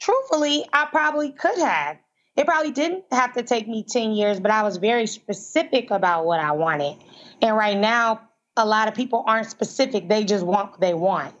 truthfully, 0.00 0.66
I 0.72 0.86
probably 0.86 1.32
could 1.32 1.58
have. 1.58 1.98
It 2.36 2.46
probably 2.46 2.70
didn't 2.70 3.04
have 3.10 3.34
to 3.34 3.42
take 3.42 3.66
me 3.66 3.84
10 3.86 4.12
years, 4.12 4.38
but 4.38 4.52
I 4.52 4.62
was 4.62 4.76
very 4.76 5.06
specific 5.06 5.90
about 5.90 6.24
what 6.24 6.38
I 6.40 6.52
wanted. 6.52 6.96
And 7.42 7.56
right 7.56 7.76
now, 7.76 8.22
a 8.56 8.64
lot 8.64 8.88
of 8.88 8.94
people 8.94 9.24
aren't 9.26 9.50
specific. 9.50 10.08
They 10.08 10.24
just 10.24 10.44
want 10.46 10.70
what 10.70 10.80
they 10.80 10.94
want. 10.94 11.34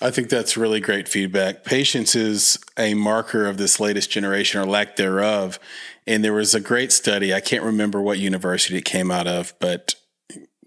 I 0.00 0.10
think 0.10 0.28
that's 0.28 0.56
really 0.56 0.80
great 0.80 1.08
feedback. 1.08 1.64
Patience 1.64 2.14
is 2.14 2.58
a 2.76 2.94
marker 2.94 3.46
of 3.46 3.56
this 3.56 3.80
latest 3.80 4.10
generation 4.10 4.60
or 4.60 4.64
lack 4.64 4.96
thereof. 4.96 5.58
And 6.06 6.24
there 6.24 6.32
was 6.32 6.54
a 6.54 6.60
great 6.60 6.92
study. 6.92 7.34
I 7.34 7.40
can't 7.40 7.64
remember 7.64 8.00
what 8.00 8.18
university 8.18 8.78
it 8.78 8.84
came 8.84 9.10
out 9.10 9.26
of, 9.26 9.54
but 9.58 9.94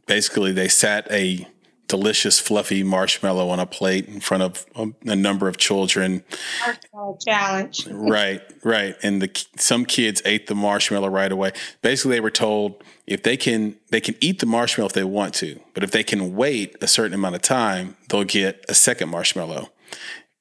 basically 0.06 0.52
they 0.52 0.68
sat 0.68 1.10
a 1.10 1.48
delicious, 1.92 2.40
fluffy 2.40 2.84
marshmallow 2.84 3.50
on 3.50 3.60
a 3.60 3.66
plate 3.66 4.08
in 4.08 4.22
front 4.22 4.42
of 4.42 4.66
um, 4.78 4.96
a, 5.06 5.14
number 5.14 5.50
of 5.50 5.58
children. 5.58 6.24
Marshmallow 6.66 7.18
challenge. 7.28 7.86
right, 7.92 8.42
right. 8.64 8.96
And 9.04 9.22
the 9.22 9.46
some 9.58 9.84
kids 9.84 10.22
ate 10.24 10.48
the 10.48 10.56
marshmallow 10.56 11.10
right 11.10 11.32
away. 11.32 11.52
Basically, 11.82 12.16
they 12.16 12.22
were 12.22 12.32
told 12.32 12.82
if 13.06 13.24
they 13.24 13.36
can 13.36 13.76
they 13.90 14.00
can 14.00 14.16
eat 14.22 14.40
the 14.40 14.46
marshmallow 14.46 14.88
if 14.88 14.94
they 14.94 15.04
want 15.04 15.34
to, 15.36 15.60
but 15.74 15.84
if 15.84 15.92
they 15.92 16.02
can 16.02 16.34
wait 16.34 16.78
a 16.80 16.88
certain 16.88 17.14
amount 17.14 17.36
of 17.36 17.42
time, 17.42 17.98
they'll 18.08 18.24
get 18.24 18.64
a 18.70 18.74
second 18.74 19.10
marshmallow. 19.10 19.70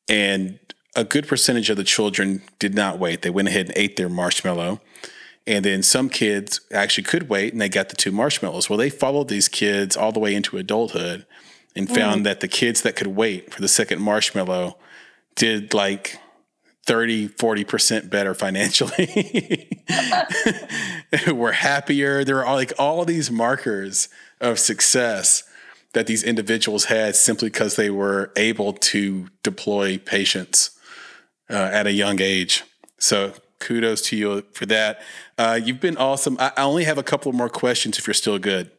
And 0.08 0.60
a 0.94 1.02
good 1.02 1.26
percentage 1.26 1.68
of 1.68 1.76
the 1.76 1.84
children 1.84 2.42
did 2.60 2.76
not 2.76 3.00
wait. 3.00 3.22
They 3.22 3.30
went 3.30 3.48
ahead 3.48 3.66
and 3.66 3.76
ate 3.76 3.96
their 3.96 4.08
marshmallow. 4.08 4.80
And 5.48 5.64
then 5.64 5.82
some 5.82 6.10
kids 6.10 6.60
actually 6.72 7.04
could 7.04 7.28
wait 7.28 7.52
and 7.52 7.60
they 7.60 7.68
got 7.68 7.88
the 7.88 7.96
two 7.96 8.12
marshmallows. 8.12 8.70
Well, 8.70 8.76
they 8.76 8.90
followed 8.90 9.28
these 9.28 9.48
kids 9.48 9.96
all 9.96 10.12
the 10.12 10.20
way 10.20 10.32
into 10.34 10.58
adulthood 10.58 11.26
and 11.76 11.88
mm. 11.88 11.94
found 11.94 12.26
that 12.26 12.40
the 12.40 12.48
kids 12.48 12.82
that 12.82 12.96
could 12.96 13.08
wait 13.08 13.52
for 13.52 13.60
the 13.60 13.68
second 13.68 14.00
marshmallow 14.00 14.76
did 15.34 15.72
like 15.74 16.18
30, 16.86 17.28
40% 17.28 18.10
better 18.10 18.34
financially. 18.34 19.82
We're 21.32 21.52
happier. 21.52 22.24
There 22.24 22.38
are 22.38 22.44
all, 22.44 22.56
like 22.56 22.72
all 22.78 23.04
these 23.04 23.30
markers 23.30 24.08
of 24.40 24.58
success 24.58 25.44
that 25.92 26.06
these 26.06 26.22
individuals 26.22 26.86
had 26.86 27.16
simply 27.16 27.48
because 27.48 27.76
they 27.76 27.90
were 27.90 28.32
able 28.36 28.72
to 28.72 29.28
deploy 29.42 29.98
patience 29.98 30.70
uh, 31.48 31.54
at 31.72 31.86
a 31.86 31.92
young 31.92 32.20
age. 32.20 32.64
So 32.98 33.34
kudos 33.58 34.02
to 34.02 34.16
you 34.16 34.44
for 34.52 34.66
that. 34.66 35.00
Uh, 35.38 35.60
you've 35.62 35.80
been 35.80 35.96
awesome. 35.96 36.36
I, 36.38 36.52
I 36.56 36.62
only 36.62 36.84
have 36.84 36.98
a 36.98 37.02
couple 37.02 37.32
more 37.32 37.48
questions 37.48 37.98
if 37.98 38.06
you're 38.06 38.14
still 38.14 38.38
good. 38.38 38.70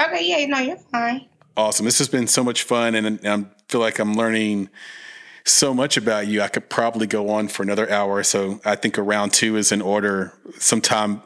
Okay, 0.00 0.26
yeah, 0.26 0.46
no, 0.46 0.58
you're 0.58 0.76
fine. 0.76 1.28
Awesome. 1.56 1.84
This 1.84 1.98
has 1.98 2.08
been 2.08 2.26
so 2.26 2.42
much 2.42 2.62
fun, 2.62 2.94
and, 2.94 3.06
and 3.06 3.26
I 3.26 3.44
feel 3.68 3.80
like 3.80 3.98
I'm 3.98 4.14
learning 4.14 4.70
so 5.44 5.74
much 5.74 5.96
about 5.96 6.26
you. 6.26 6.40
I 6.40 6.48
could 6.48 6.68
probably 6.68 7.06
go 7.06 7.28
on 7.30 7.48
for 7.48 7.62
another 7.62 7.90
hour. 7.90 8.22
So 8.22 8.60
I 8.64 8.74
think 8.76 8.96
a 8.96 9.02
round 9.02 9.32
two 9.32 9.56
is 9.56 9.72
in 9.72 9.82
order 9.82 10.32
sometime 10.58 11.22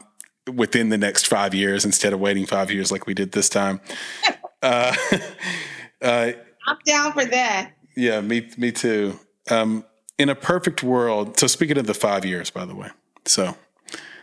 within 0.52 0.88
the 0.88 0.98
next 0.98 1.26
five 1.26 1.54
years 1.54 1.84
instead 1.84 2.12
of 2.12 2.20
waiting 2.20 2.46
five 2.46 2.70
years 2.70 2.90
like 2.90 3.06
we 3.06 3.14
did 3.14 3.32
this 3.32 3.48
time. 3.48 3.80
uh, 4.62 4.94
uh, 6.02 6.32
I'm 6.66 6.78
down 6.84 7.12
for 7.12 7.24
that. 7.24 7.72
Yeah, 7.96 8.20
me, 8.20 8.50
me 8.56 8.72
too. 8.72 9.18
Um, 9.50 9.84
in 10.18 10.28
a 10.28 10.34
perfect 10.34 10.82
world, 10.82 11.38
so 11.38 11.46
speaking 11.46 11.78
of 11.78 11.86
the 11.86 11.94
five 11.94 12.24
years, 12.24 12.50
by 12.50 12.64
the 12.64 12.74
way, 12.74 12.88
so 13.26 13.56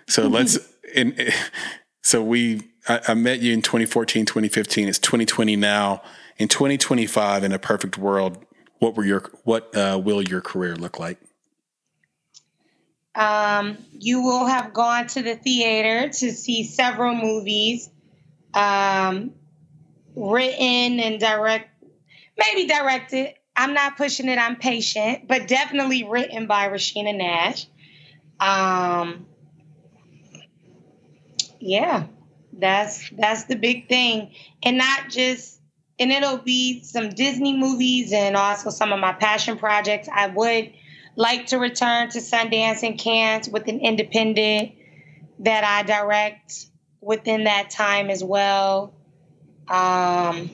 so 0.08 0.28
let's 0.28 0.58
in 0.94 1.16
so 2.02 2.24
we 2.24 2.62
I, 2.88 3.02
I, 3.10 3.14
met 3.14 3.40
you 3.40 3.54
in 3.54 3.62
2014, 3.62 4.26
2015. 4.26 4.88
It's 4.88 5.00
2020 5.00 5.56
now. 5.56 6.02
In 6.38 6.48
2025, 6.48 7.44
in 7.44 7.52
a 7.52 7.60
perfect 7.60 7.98
world, 7.98 8.44
what 8.80 8.96
were 8.96 9.06
your 9.06 9.32
what 9.44 9.76
uh, 9.76 10.00
will 10.04 10.22
your 10.22 10.42
career 10.42 10.76
look 10.76 11.00
like? 11.00 11.18
Um, 13.16 13.78
you 13.92 14.24
will 14.24 14.46
have 14.46 14.74
gone 14.74 15.08
to 15.08 15.22
the 15.22 15.36
theater 15.36 16.10
to 16.10 16.32
see 16.32 16.64
several 16.64 17.14
movies, 17.16 17.90
um, 18.54 19.34
written 20.16 21.00
and 21.00 21.20
direct, 21.20 21.70
maybe 22.38 22.68
directed 22.68 23.36
I'm 23.56 23.74
not 23.74 23.98
pushing 23.98 24.30
it. 24.30 24.38
I'm 24.38 24.56
patient, 24.56 25.28
but 25.28 25.48
definitely 25.48 26.04
written 26.04 26.48
by 26.48 26.70
Rasheena 26.70 27.16
Nash. 27.16 27.68
Um, 28.40 29.28
yeah, 31.60 32.08
that's 32.60 33.10
that's 33.12 33.46
the 33.46 33.56
big 33.56 33.88
thing, 33.88 34.34
and 34.64 34.78
not 34.78 35.10
just. 35.10 35.60
And 36.00 36.12
it'll 36.12 36.40
be 36.40 36.82
some 36.84 37.10
Disney 37.10 37.56
movies 37.56 38.12
and 38.14 38.36
also 38.36 38.72
some 38.72 38.92
of 38.92 39.00
my 39.00 39.14
passion 39.14 39.60
projects. 39.60 40.10
I 40.12 40.26
would 40.26 40.74
like 41.16 41.46
to 41.48 41.58
return 41.58 42.10
to 42.10 42.20
Sundance 42.20 42.82
and 42.82 42.98
Cannes 42.98 43.48
with 43.50 43.68
an 43.68 43.80
independent 43.80 44.72
that 45.40 45.64
I 45.64 45.84
direct 45.84 46.66
within 47.00 47.44
that 47.44 47.70
time 47.70 48.10
as 48.10 48.24
well. 48.24 48.94
Um, 49.68 50.50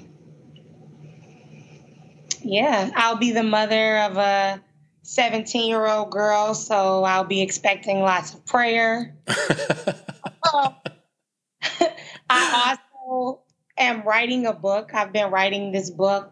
yeah, 2.41 2.91
I'll 2.95 3.17
be 3.17 3.31
the 3.31 3.43
mother 3.43 3.97
of 3.99 4.17
a 4.17 4.61
17 5.03 5.69
year 5.69 5.85
old 5.87 6.11
girl, 6.11 6.53
so 6.53 7.03
I'll 7.03 7.23
be 7.23 7.41
expecting 7.41 8.01
lots 8.01 8.33
of 8.33 8.45
prayer. 8.45 9.15
I 12.29 12.77
also 12.99 13.41
am 13.77 14.03
writing 14.03 14.45
a 14.45 14.53
book. 14.53 14.91
I've 14.93 15.11
been 15.11 15.31
writing 15.31 15.71
this 15.71 15.89
book 15.89 16.31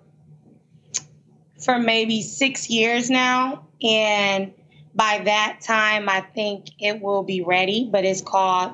for 1.63 1.79
maybe 1.79 2.21
six 2.21 2.69
years 2.69 3.09
now. 3.09 3.67
And 3.81 4.53
by 4.93 5.21
that 5.25 5.59
time, 5.61 6.09
I 6.09 6.21
think 6.21 6.67
it 6.79 7.01
will 7.01 7.23
be 7.23 7.41
ready, 7.41 7.87
but 7.91 8.05
it's 8.05 8.21
called 8.21 8.73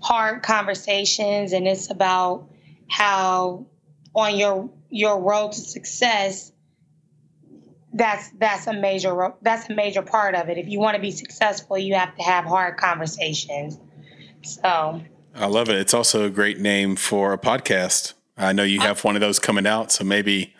Hard 0.00 0.42
Conversations. 0.42 1.52
And 1.52 1.66
it's 1.66 1.90
about 1.90 2.48
how 2.88 3.66
on 4.14 4.36
your 4.36 4.70
your 4.90 5.20
road 5.20 5.52
to 5.52 5.60
success 5.60 6.52
that's 7.92 8.28
that's 8.38 8.66
a 8.66 8.72
major 8.72 9.32
that's 9.42 9.68
a 9.70 9.74
major 9.74 10.02
part 10.02 10.34
of 10.34 10.48
it 10.48 10.58
if 10.58 10.68
you 10.68 10.78
want 10.78 10.94
to 10.96 11.00
be 11.00 11.10
successful 11.10 11.78
you 11.78 11.94
have 11.94 12.14
to 12.16 12.22
have 12.22 12.44
hard 12.44 12.76
conversations 12.76 13.78
so 14.42 15.00
i 15.34 15.46
love 15.46 15.68
it. 15.68 15.76
It's 15.76 15.94
also 15.94 16.24
a 16.24 16.30
great 16.30 16.58
name 16.58 16.96
for 16.96 17.32
a 17.32 17.38
podcast. 17.38 18.14
I 18.36 18.52
know 18.52 18.62
you 18.64 18.80
have 18.80 19.04
one 19.04 19.14
of 19.14 19.20
those 19.20 19.38
coming 19.38 19.66
out 19.66 19.92
so 19.92 20.04
maybe 20.04 20.54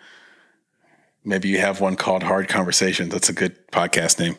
maybe 1.23 1.49
you 1.49 1.59
have 1.59 1.81
one 1.81 1.95
called 1.95 2.23
hard 2.23 2.47
conversations. 2.47 3.11
That's 3.11 3.29
a 3.29 3.33
good 3.33 3.67
podcast 3.71 4.19
name. 4.19 4.37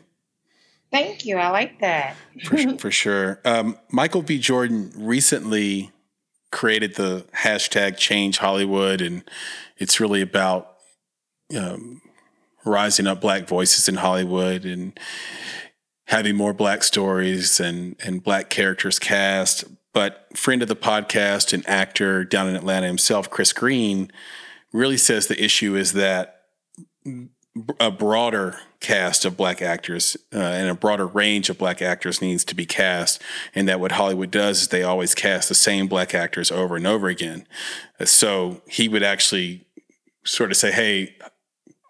Thank 0.93 1.25
you. 1.27 1.37
I 1.37 1.51
like 1.51 1.81
that. 1.81 2.17
For, 2.45 2.79
for 2.79 2.91
sure. 2.91 3.41
Um, 3.45 3.77
michael 3.91 4.23
b. 4.23 4.39
Jordan 4.39 4.93
recently 4.97 5.93
created 6.51 6.95
the 6.95 7.27
hashtag 7.35 7.97
change 7.97 8.39
Hollywood, 8.39 9.01
and 9.01 9.23
it's 9.77 10.01
really 10.01 10.23
about 10.23 10.77
um, 11.57 12.01
rising 12.65 13.07
up 13.07 13.21
black 13.21 13.47
voices 13.47 13.89
in 13.89 13.97
Hollywood 13.97 14.65
and 14.65 14.99
having 16.05 16.37
more 16.37 16.53
black 16.53 16.83
stories 16.83 17.61
and 17.61 17.97
and 18.05 18.23
black 18.23 18.49
characters 18.49 18.99
cast. 18.99 19.65
But 19.97 20.27
friend 20.37 20.61
of 20.61 20.69
the 20.69 20.77
podcast 20.77 21.55
and 21.55 21.67
actor 21.67 22.23
down 22.23 22.49
in 22.49 22.55
Atlanta 22.55 22.87
himself, 22.87 23.31
Chris 23.31 23.55
Green, 23.55 24.13
really 24.71 24.99
says 24.99 25.27
the 25.27 25.43
issue 25.43 25.75
is 25.75 25.95
that 25.95 26.43
a 27.81 27.91
broader 27.91 28.59
cast 28.81 29.25
of 29.25 29.39
black 29.39 29.63
actors 29.63 30.15
uh, 30.35 30.39
and 30.39 30.69
a 30.69 30.75
broader 30.75 31.07
range 31.07 31.49
of 31.49 31.57
black 31.57 31.81
actors 31.81 32.21
needs 32.21 32.45
to 32.45 32.55
be 32.55 32.67
cast. 32.67 33.23
And 33.55 33.67
that 33.69 33.81
what 33.81 33.93
Hollywood 33.93 34.31
does 34.31 34.61
is 34.61 34.69
they 34.69 34.83
always 34.83 35.15
cast 35.15 35.49
the 35.49 35.55
same 35.55 35.87
black 35.87 36.15
actors 36.15 36.51
over 36.51 36.77
and 36.77 36.87
over 36.87 37.09
again. 37.09 37.47
So 38.05 38.61
he 38.69 38.89
would 38.89 39.03
actually 39.03 39.65
sort 40.27 40.51
of 40.51 40.59
say, 40.59 40.73
hey, 40.73 41.17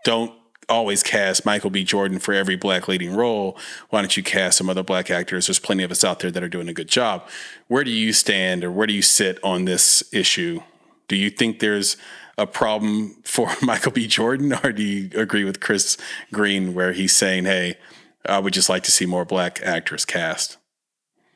don't 0.04 0.32
always 0.68 1.02
cast 1.02 1.46
Michael 1.46 1.70
B. 1.70 1.84
Jordan 1.84 2.18
for 2.18 2.34
every 2.34 2.56
black 2.56 2.88
leading 2.88 3.14
role. 3.14 3.58
Why 3.90 4.00
don't 4.00 4.16
you 4.16 4.22
cast 4.22 4.58
some 4.58 4.68
other 4.68 4.82
black 4.82 5.10
actors? 5.10 5.46
There's 5.46 5.58
plenty 5.58 5.82
of 5.82 5.90
us 5.90 6.04
out 6.04 6.20
there 6.20 6.30
that 6.30 6.42
are 6.42 6.48
doing 6.48 6.68
a 6.68 6.74
good 6.74 6.88
job. 6.88 7.28
Where 7.68 7.84
do 7.84 7.90
you 7.90 8.12
stand 8.12 8.64
or 8.64 8.70
where 8.70 8.86
do 8.86 8.92
you 8.92 9.02
sit 9.02 9.38
on 9.44 9.64
this 9.64 10.02
issue? 10.12 10.62
Do 11.08 11.16
you 11.16 11.30
think 11.30 11.60
there's 11.60 11.96
a 12.38 12.46
problem 12.46 13.16
for 13.24 13.50
Michael 13.62 13.92
B. 13.92 14.06
Jordan, 14.06 14.52
or 14.64 14.72
do 14.72 14.82
you 14.82 15.10
agree 15.18 15.44
with 15.44 15.60
Chris 15.60 15.96
Green 16.32 16.74
where 16.74 16.92
he's 16.92 17.14
saying, 17.14 17.44
"Hey, 17.44 17.76
I 18.24 18.38
would 18.38 18.52
just 18.52 18.68
like 18.68 18.82
to 18.84 18.90
see 18.90 19.06
more 19.06 19.24
black 19.24 19.60
actors 19.62 20.04
cast"? 20.04 20.58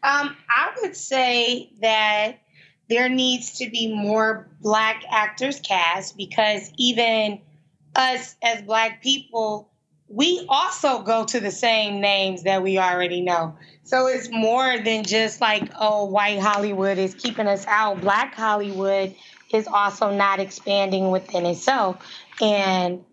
Um, 0.02 0.36
I 0.48 0.70
would 0.80 0.96
say 0.96 1.70
that 1.82 2.38
there 2.88 3.08
needs 3.08 3.58
to 3.58 3.70
be 3.70 3.94
more 3.94 4.48
black 4.60 5.04
actors 5.10 5.60
cast 5.60 6.16
because 6.16 6.72
even 6.76 7.40
us 7.94 8.36
as 8.42 8.62
black 8.62 9.02
people, 9.02 9.70
we 10.08 10.44
also 10.48 11.02
go 11.02 11.24
to 11.24 11.40
the 11.40 11.50
same 11.50 12.00
names 12.00 12.42
that 12.42 12.62
we 12.62 12.78
already 12.78 13.20
know. 13.20 13.56
So 13.84 14.06
it's 14.06 14.28
more 14.30 14.78
than 14.78 15.04
just 15.04 15.40
like, 15.40 15.70
oh, 15.78 16.06
white 16.06 16.40
Hollywood 16.40 16.98
is 16.98 17.14
keeping 17.14 17.46
us 17.46 17.66
out. 17.66 18.00
Black 18.00 18.34
Hollywood 18.34 19.14
is 19.52 19.66
also 19.66 20.10
not 20.14 20.40
expanding 20.40 21.10
within 21.10 21.46
itself. 21.46 22.04
And 22.40 23.04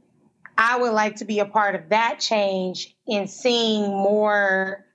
I 0.58 0.78
would 0.80 0.94
like 0.94 1.18
to 1.18 1.26
be 1.26 1.40
a 1.40 1.46
part 1.46 1.76
of 1.76 1.90
that 1.90 2.20
change 2.20 2.96
in 3.08 3.28
seeing 3.28 3.84
more 3.84 4.86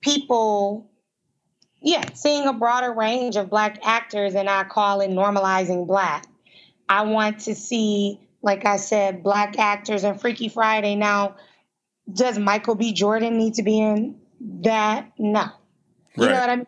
people, 0.00 0.90
yeah, 1.82 2.04
seeing 2.14 2.46
a 2.46 2.54
broader 2.54 2.92
range 2.92 3.36
of 3.36 3.50
Black 3.50 3.80
actors, 3.82 4.34
and 4.34 4.48
I 4.48 4.64
call 4.64 5.00
it 5.02 5.10
normalizing 5.10 5.86
Black. 5.86 6.26
I 6.88 7.02
want 7.02 7.40
to 7.40 7.54
see, 7.54 8.18
like 8.42 8.64
I 8.64 8.76
said, 8.76 9.22
Black 9.22 9.58
actors 9.58 10.04
and 10.04 10.20
Freaky 10.20 10.48
Friday. 10.48 10.94
Now, 10.94 11.36
does 12.12 12.38
Michael 12.38 12.74
B. 12.74 12.92
Jordan 12.92 13.36
need 13.36 13.54
to 13.54 13.62
be 13.62 13.78
in 13.78 14.20
that? 14.62 15.12
No. 15.18 15.46
You 16.16 16.26
right. 16.26 16.32
know 16.32 16.40
what 16.40 16.50
I 16.50 16.56
mean? 16.56 16.66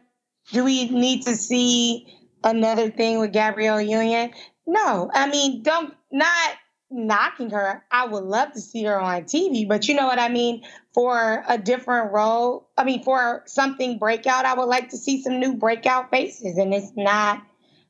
Do 0.53 0.65
we 0.65 0.89
need 0.91 1.23
to 1.23 1.37
see 1.37 2.13
another 2.45 2.91
thing 2.91 3.19
with 3.19 3.33
Gabrielle 3.33 3.81
Union. 3.81 4.31
No, 4.67 5.11
I 5.13 5.29
mean, 5.29 5.63
don't 5.63 5.95
not 6.11 6.55
knocking 6.91 7.51
her. 7.51 7.85
I 7.91 8.07
would 8.07 8.25
love 8.25 8.53
to 8.53 8.61
see 8.61 8.85
her 8.85 9.01
on 9.01 9.23
TV, 9.23 9.67
but 9.67 9.89
you 9.89 9.95
know 9.95 10.07
what 10.07 10.19
I 10.19 10.29
mean? 10.29 10.63
For 10.93 11.43
a 11.49 11.57
different 11.57 12.13
role, 12.13 12.69
I 12.77 12.85
mean, 12.85 13.03
for 13.03 13.43
something 13.47 13.99
breakout, 13.99 14.45
I 14.45 14.55
would 14.55 14.67
like 14.67 14.91
to 14.91 14.99
see 14.99 15.23
some 15.23 15.41
new 15.41 15.55
breakout 15.55 16.11
faces. 16.11 16.59
And 16.59 16.75
it's 16.75 16.93
not 16.97 17.43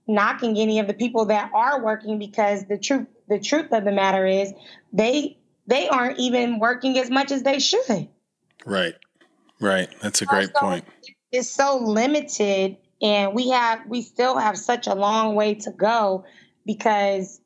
knocking 0.07 0.59
any 0.59 0.79
of 0.79 0.87
the 0.87 0.95
people 0.95 1.27
that 1.27 1.51
are 1.53 1.83
working 1.83 2.19
because 2.19 2.65
the 2.67 2.79
truth 2.79 3.07
the 3.33 3.41
truth 3.41 3.73
of 3.73 3.85
the 3.85 3.93
matter 3.93 4.27
is 4.27 4.53
they 4.93 5.39
they 5.67 5.89
aren't 5.89 6.19
even 6.19 6.59
working 6.59 6.99
as 6.99 7.11
much 7.11 7.31
as 7.31 7.43
they 7.43 7.59
should. 7.59 8.09
Right. 8.67 8.95
Right. 9.61 9.89
That's 10.03 10.23
a 10.23 10.27
great 10.27 10.51
also, 10.55 10.67
point. 10.67 10.85
It's 11.31 11.49
so 11.49 11.79
limited 11.79 12.77
and 13.01 13.35
we 13.35 13.51
have 13.51 13.81
we 13.89 14.03
still 14.03 14.37
have 14.39 14.57
such 14.57 14.87
a 14.87 14.95
long 14.95 15.35
way 15.35 15.55
to 15.55 15.71
go 15.73 16.25
because 16.65 17.41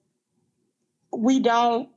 we 1.12 1.40
don't 1.40 1.88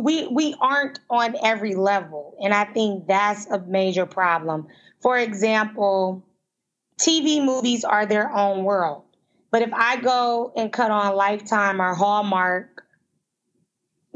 we 0.00 0.26
we 0.28 0.54
aren't 0.60 0.98
on 1.10 1.34
every 1.42 1.74
level 1.74 2.36
and 2.42 2.54
i 2.54 2.64
think 2.64 3.06
that's 3.06 3.46
a 3.46 3.58
major 3.66 4.06
problem 4.06 4.66
for 5.00 5.18
example 5.18 6.24
tv 6.98 7.44
movies 7.44 7.84
are 7.84 8.06
their 8.06 8.34
own 8.34 8.64
world 8.64 9.02
but 9.50 9.62
if 9.62 9.72
i 9.74 9.96
go 9.96 10.52
and 10.56 10.72
cut 10.72 10.90
on 10.90 11.14
lifetime 11.14 11.82
or 11.82 11.92
hallmark 11.92 12.84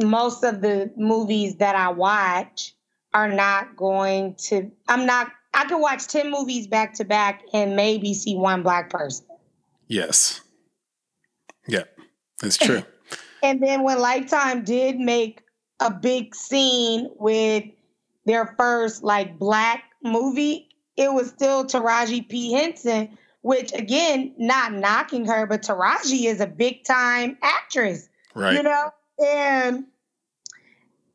most 0.03 0.45
of 0.45 0.61
the 0.61 0.93
movies 0.97 1.57
that 1.57 1.77
i 1.77 1.89
watch 1.89 2.75
are 3.13 3.31
not 3.31 3.77
going 3.77 4.35
to 4.35 4.71
i'm 4.89 5.07
not 5.07 5.31
I 5.55 5.65
could 5.67 5.79
watch 5.79 6.09
10 6.09 6.31
movies 6.31 6.67
back 6.67 6.95
to 6.95 7.05
back 7.05 7.43
and 7.53 7.77
maybe 7.77 8.13
see 8.13 8.35
one 8.35 8.63
black 8.63 8.91
person. 8.91 9.27
Yes. 9.87 10.41
Yeah, 11.67 11.85
that's 12.41 12.57
true. 12.57 12.83
and 13.43 13.63
then 13.63 13.85
when 13.85 14.01
Lifetime 14.01 14.65
did 14.65 14.99
make 14.99 15.43
a 15.81 15.91
big 15.91 16.35
scene 16.35 17.09
with 17.19 17.65
their 18.27 18.55
first 18.59 19.05
like 19.05 19.39
black 19.39 19.85
movie, 20.03 20.69
it 20.97 21.13
was 21.13 21.29
still 21.29 21.65
Taraji 21.65 22.29
P. 22.29 22.53
Henson, 22.53 23.17
which 23.43 23.73
again, 23.73 24.35
not 24.37 24.73
knocking 24.73 25.25
her, 25.27 25.47
but 25.47 25.63
Taraji 25.63 26.25
is 26.25 26.41
a 26.41 26.47
big 26.47 26.85
time 26.85 27.39
actress. 27.43 28.09
Right. 28.35 28.55
You 28.55 28.63
know? 28.65 28.91
And 29.25 29.85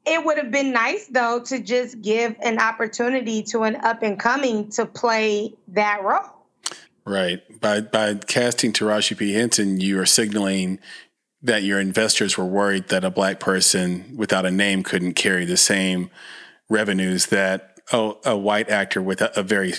it 0.06 0.26
would 0.26 0.38
have 0.38 0.52
been 0.52 0.72
nice 0.72 1.08
though 1.08 1.42
to 1.42 1.60
just 1.60 2.02
give 2.02 2.36
an 2.42 2.60
opportunity 2.60 3.44
to 3.44 3.64
an 3.64 3.76
up 3.78 4.02
and 4.02 4.20
coming 4.20 4.70
to 4.72 4.86
play 4.86 5.54
that 5.70 6.04
role. 6.04 6.40
Right. 7.06 7.42
By 7.60 7.82
by 7.82 8.16
casting 8.16 8.74
Taraji 8.74 9.18
P. 9.18 9.34
Henson, 9.34 9.80
you 9.80 10.00
are 10.00 10.06
signaling 10.06 10.80
that 11.42 11.64
your 11.64 11.80
investors 11.80 12.38
were 12.38 12.46
worried 12.46 12.90
that 12.90 13.04
a 13.04 13.10
black 13.10 13.40
person 13.40 14.14
without 14.16 14.46
a 14.46 14.52
name 14.52 14.84
couldn't 14.84 15.14
carry 15.14 15.46
the 15.46 15.58
same 15.58 16.10
revenues 16.70 17.28
that 17.28 17.80
a, 17.94 18.14
a 18.26 18.38
white 18.38 18.70
actor 18.70 19.02
with 19.02 19.22
a, 19.22 19.40
a 19.40 19.44
very 19.44 19.74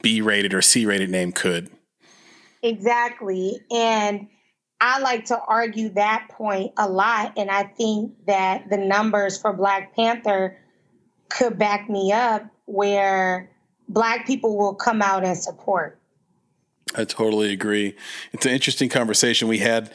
B 0.00 0.20
rated 0.20 0.54
or 0.54 0.62
C 0.62 0.86
rated 0.86 1.10
name 1.10 1.32
could. 1.32 1.70
Exactly. 2.62 3.60
And 3.70 4.28
I 4.84 4.98
like 4.98 5.26
to 5.26 5.38
argue 5.38 5.90
that 5.90 6.26
point 6.28 6.72
a 6.76 6.88
lot. 6.88 7.34
And 7.36 7.50
I 7.52 7.62
think 7.62 8.12
that 8.26 8.68
the 8.68 8.76
numbers 8.76 9.38
for 9.38 9.52
Black 9.52 9.94
Panther 9.94 10.58
could 11.28 11.56
back 11.56 11.88
me 11.88 12.12
up 12.12 12.44
where 12.66 13.48
Black 13.88 14.26
people 14.26 14.58
will 14.58 14.74
come 14.74 15.00
out 15.00 15.24
and 15.24 15.38
support. 15.38 16.00
I 16.96 17.04
totally 17.04 17.52
agree. 17.52 17.94
It's 18.32 18.44
an 18.44 18.52
interesting 18.52 18.88
conversation 18.88 19.46
we 19.46 19.58
had. 19.58 19.92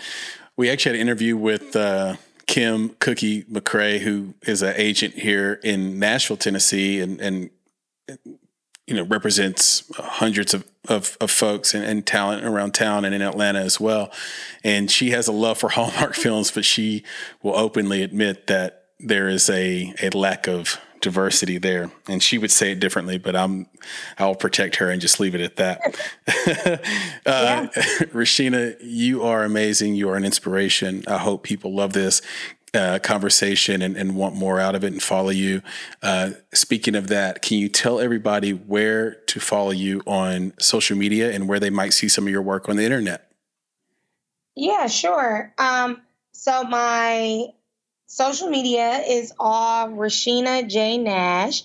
We 0.55 0.69
actually 0.69 0.91
had 0.91 1.01
an 1.01 1.01
interview 1.01 1.35
with 1.35 1.75
uh, 1.75 2.15
Kim 2.45 2.91
Cookie 2.99 3.43
McCrae, 3.43 3.99
who 3.99 4.35
is 4.43 4.61
an 4.61 4.73
agent 4.77 5.15
here 5.15 5.59
in 5.63 5.99
Nashville, 5.99 6.37
Tennessee, 6.37 7.01
and, 7.01 7.19
and 7.19 7.49
you 8.87 8.95
know 8.95 9.03
represents 9.03 9.83
hundreds 9.95 10.53
of, 10.53 10.65
of, 10.87 11.17
of 11.19 11.29
folks 11.29 11.73
and, 11.73 11.83
and, 11.83 12.05
talent 12.05 12.45
around 12.45 12.73
town 12.73 13.03
and 13.03 13.13
in 13.13 13.21
Atlanta 13.21 13.59
as 13.59 13.79
well. 13.79 14.11
And 14.63 14.89
she 14.89 15.11
has 15.11 15.27
a 15.27 15.33
love 15.33 15.57
for 15.57 15.69
Hallmark 15.77 16.15
films, 16.15 16.49
but 16.51 16.65
she 16.65 17.03
will 17.43 17.55
openly 17.55 18.01
admit 18.01 18.47
that 18.47 18.85
there 18.99 19.27
is 19.27 19.49
a, 19.49 19.93
a 20.01 20.09
lack 20.09 20.47
of 20.47 20.79
diversity 21.01 21.57
there. 21.57 21.91
And 22.07 22.23
she 22.23 22.37
would 22.37 22.49
say 22.49 22.71
it 22.71 22.79
differently, 22.79 23.17
but 23.17 23.35
I'm 23.35 23.67
I'll 24.17 24.35
protect 24.35 24.77
her 24.77 24.89
and 24.89 24.99
just 24.99 25.19
leave 25.19 25.35
it 25.35 25.41
at 25.41 25.57
that. 25.57 25.81
uh, 27.25 27.67
Rasheena, 28.13 28.77
you 28.81 29.23
are 29.23 29.43
amazing. 29.43 29.95
You 29.95 30.09
are 30.09 30.15
an 30.15 30.25
inspiration. 30.25 31.03
I 31.07 31.17
hope 31.17 31.43
people 31.43 31.75
love 31.75 31.93
this 31.93 32.21
conversation 33.01 33.81
and, 33.81 33.95
and, 33.97 34.15
want 34.15 34.35
more 34.35 34.59
out 34.59 34.75
of 34.75 34.83
it 34.83 34.91
and 34.91 35.01
follow 35.01 35.29
you. 35.29 35.61
Uh, 36.01 36.31
speaking 36.53 36.95
of 36.95 37.07
that, 37.07 37.41
can 37.41 37.57
you 37.57 37.69
tell 37.69 37.99
everybody 37.99 38.51
where 38.51 39.15
to 39.27 39.39
follow 39.39 39.71
you 39.71 40.01
on 40.05 40.53
social 40.59 40.97
media 40.97 41.31
and 41.31 41.47
where 41.47 41.59
they 41.59 41.69
might 41.69 41.93
see 41.93 42.07
some 42.07 42.25
of 42.25 42.31
your 42.31 42.41
work 42.41 42.69
on 42.69 42.75
the 42.75 42.83
internet? 42.83 43.31
Yeah, 44.55 44.87
sure. 44.87 45.53
Um, 45.57 46.01
so 46.31 46.63
my 46.63 47.47
social 48.07 48.49
media 48.49 49.03
is 49.07 49.33
all 49.39 49.89
Rasheena 49.89 50.67
J 50.67 50.97
Nash, 50.97 51.63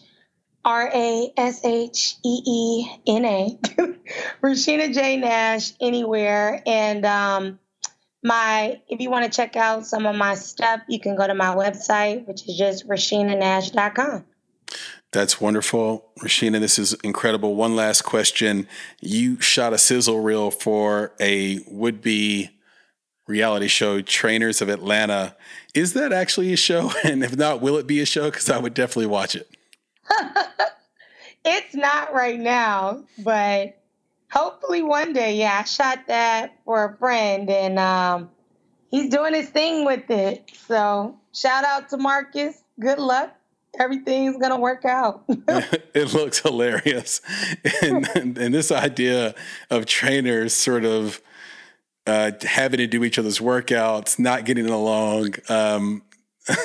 R 0.64 0.90
A 0.92 1.32
S 1.36 1.64
H 1.64 2.16
E 2.24 2.42
E 2.46 2.90
N 3.06 3.24
A, 3.24 3.58
Rasheena 4.42 4.92
J 4.92 5.16
Nash 5.16 5.72
anywhere. 5.80 6.62
And 6.66 7.06
um, 7.06 7.58
my 8.22 8.80
if 8.88 9.00
you 9.00 9.10
want 9.10 9.24
to 9.24 9.30
check 9.30 9.56
out 9.56 9.86
some 9.86 10.06
of 10.06 10.16
my 10.16 10.34
stuff, 10.34 10.80
you 10.88 11.00
can 11.00 11.16
go 11.16 11.26
to 11.26 11.34
my 11.34 11.54
website, 11.54 12.26
which 12.26 12.48
is 12.48 12.56
just 12.56 12.88
rasheenanash.com. 12.88 14.24
That's 15.12 15.40
wonderful. 15.40 16.08
Rasheena, 16.20 16.58
this 16.58 16.78
is 16.78 16.94
incredible. 17.04 17.54
One 17.54 17.76
last 17.76 18.02
question. 18.02 18.66
You 19.02 19.38
shot 19.40 19.74
a 19.74 19.78
sizzle 19.78 20.20
reel 20.20 20.50
for 20.50 21.12
a 21.20 21.60
would 21.66 22.00
be 22.00 22.50
reality 23.26 23.68
show, 23.68 24.00
Trainers 24.00 24.62
of 24.62 24.70
Atlanta. 24.70 25.36
Is 25.74 25.92
that 25.92 26.12
actually 26.12 26.52
a 26.52 26.56
show? 26.56 26.92
And 27.04 27.22
if 27.22 27.36
not, 27.36 27.60
will 27.60 27.76
it 27.76 27.86
be 27.86 28.00
a 28.00 28.06
show? 28.06 28.30
Because 28.30 28.48
I 28.48 28.58
would 28.58 28.72
definitely 28.72 29.06
watch 29.06 29.36
it. 29.36 29.48
it's 31.44 31.74
not 31.74 32.14
right 32.14 32.40
now, 32.40 33.04
but 33.18 33.81
hopefully 34.32 34.82
one 34.82 35.12
day. 35.12 35.36
Yeah, 35.36 35.58
I 35.60 35.64
shot 35.64 36.06
that 36.08 36.58
for 36.64 36.84
a 36.84 36.96
friend, 36.96 37.48
and 37.48 37.78
um, 37.78 38.30
he's 38.90 39.10
doing 39.10 39.34
his 39.34 39.50
thing 39.50 39.84
with 39.84 40.10
it. 40.10 40.50
So 40.66 41.16
shout 41.32 41.64
out 41.64 41.90
to 41.90 41.98
Marcus. 41.98 42.62
Good 42.80 42.98
luck. 42.98 43.34
Everything's 43.78 44.36
gonna 44.36 44.58
work 44.58 44.84
out. 44.84 45.24
it 45.28 46.12
looks 46.12 46.40
hilarious, 46.40 47.20
and, 47.82 48.06
and 48.16 48.54
this 48.54 48.70
idea 48.70 49.34
of 49.70 49.86
trainers 49.86 50.52
sort 50.52 50.84
of 50.84 51.20
uh, 52.06 52.32
having 52.42 52.78
to 52.78 52.86
do 52.86 53.04
each 53.04 53.18
other's 53.18 53.38
workouts, 53.38 54.18
not 54.18 54.44
getting 54.44 54.68
along. 54.68 55.34
Um, 55.48 56.02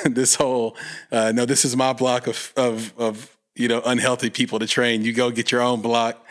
this 0.04 0.34
whole 0.34 0.76
uh, 1.12 1.32
no, 1.32 1.44
this 1.46 1.64
is 1.64 1.76
my 1.76 1.92
block 1.92 2.26
of 2.26 2.52
of 2.56 2.92
of 2.98 3.37
you 3.58 3.68
know 3.68 3.82
unhealthy 3.84 4.30
people 4.30 4.58
to 4.58 4.66
train. 4.66 5.02
You 5.02 5.12
go 5.12 5.30
get 5.30 5.50
your 5.50 5.60
own 5.60 5.82
block 5.82 6.24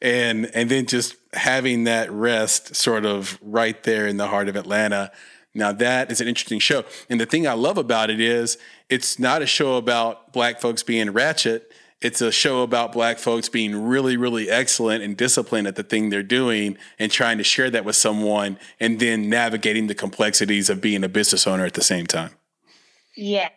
and 0.00 0.50
and 0.54 0.70
then 0.70 0.86
just 0.86 1.16
having 1.32 1.84
that 1.84 2.10
rest 2.12 2.76
sort 2.76 3.04
of 3.04 3.38
right 3.42 3.82
there 3.82 4.06
in 4.06 4.16
the 4.18 4.28
heart 4.28 4.48
of 4.48 4.56
Atlanta. 4.56 5.10
Now 5.54 5.72
that 5.72 6.12
is 6.12 6.20
an 6.20 6.28
interesting 6.28 6.58
show. 6.58 6.84
And 7.08 7.20
the 7.20 7.26
thing 7.26 7.46
I 7.46 7.54
love 7.54 7.78
about 7.78 8.10
it 8.10 8.20
is 8.20 8.58
it's 8.88 9.18
not 9.18 9.42
a 9.42 9.46
show 9.46 9.76
about 9.76 10.32
black 10.32 10.60
folks 10.60 10.82
being 10.82 11.10
ratchet. 11.10 11.72
It's 12.00 12.20
a 12.20 12.30
show 12.30 12.62
about 12.62 12.92
black 12.92 13.18
folks 13.18 13.48
being 13.48 13.86
really, 13.86 14.18
really 14.18 14.50
excellent 14.50 15.02
and 15.02 15.16
disciplined 15.16 15.66
at 15.66 15.76
the 15.76 15.82
thing 15.82 16.10
they're 16.10 16.22
doing 16.22 16.76
and 16.98 17.10
trying 17.10 17.38
to 17.38 17.44
share 17.44 17.70
that 17.70 17.86
with 17.86 17.96
someone 17.96 18.58
and 18.78 19.00
then 19.00 19.30
navigating 19.30 19.86
the 19.86 19.94
complexities 19.94 20.68
of 20.68 20.82
being 20.82 21.02
a 21.02 21.08
business 21.08 21.46
owner 21.46 21.64
at 21.64 21.72
the 21.72 21.82
same 21.82 22.06
time. 22.06 22.32
Yes. 23.16 23.52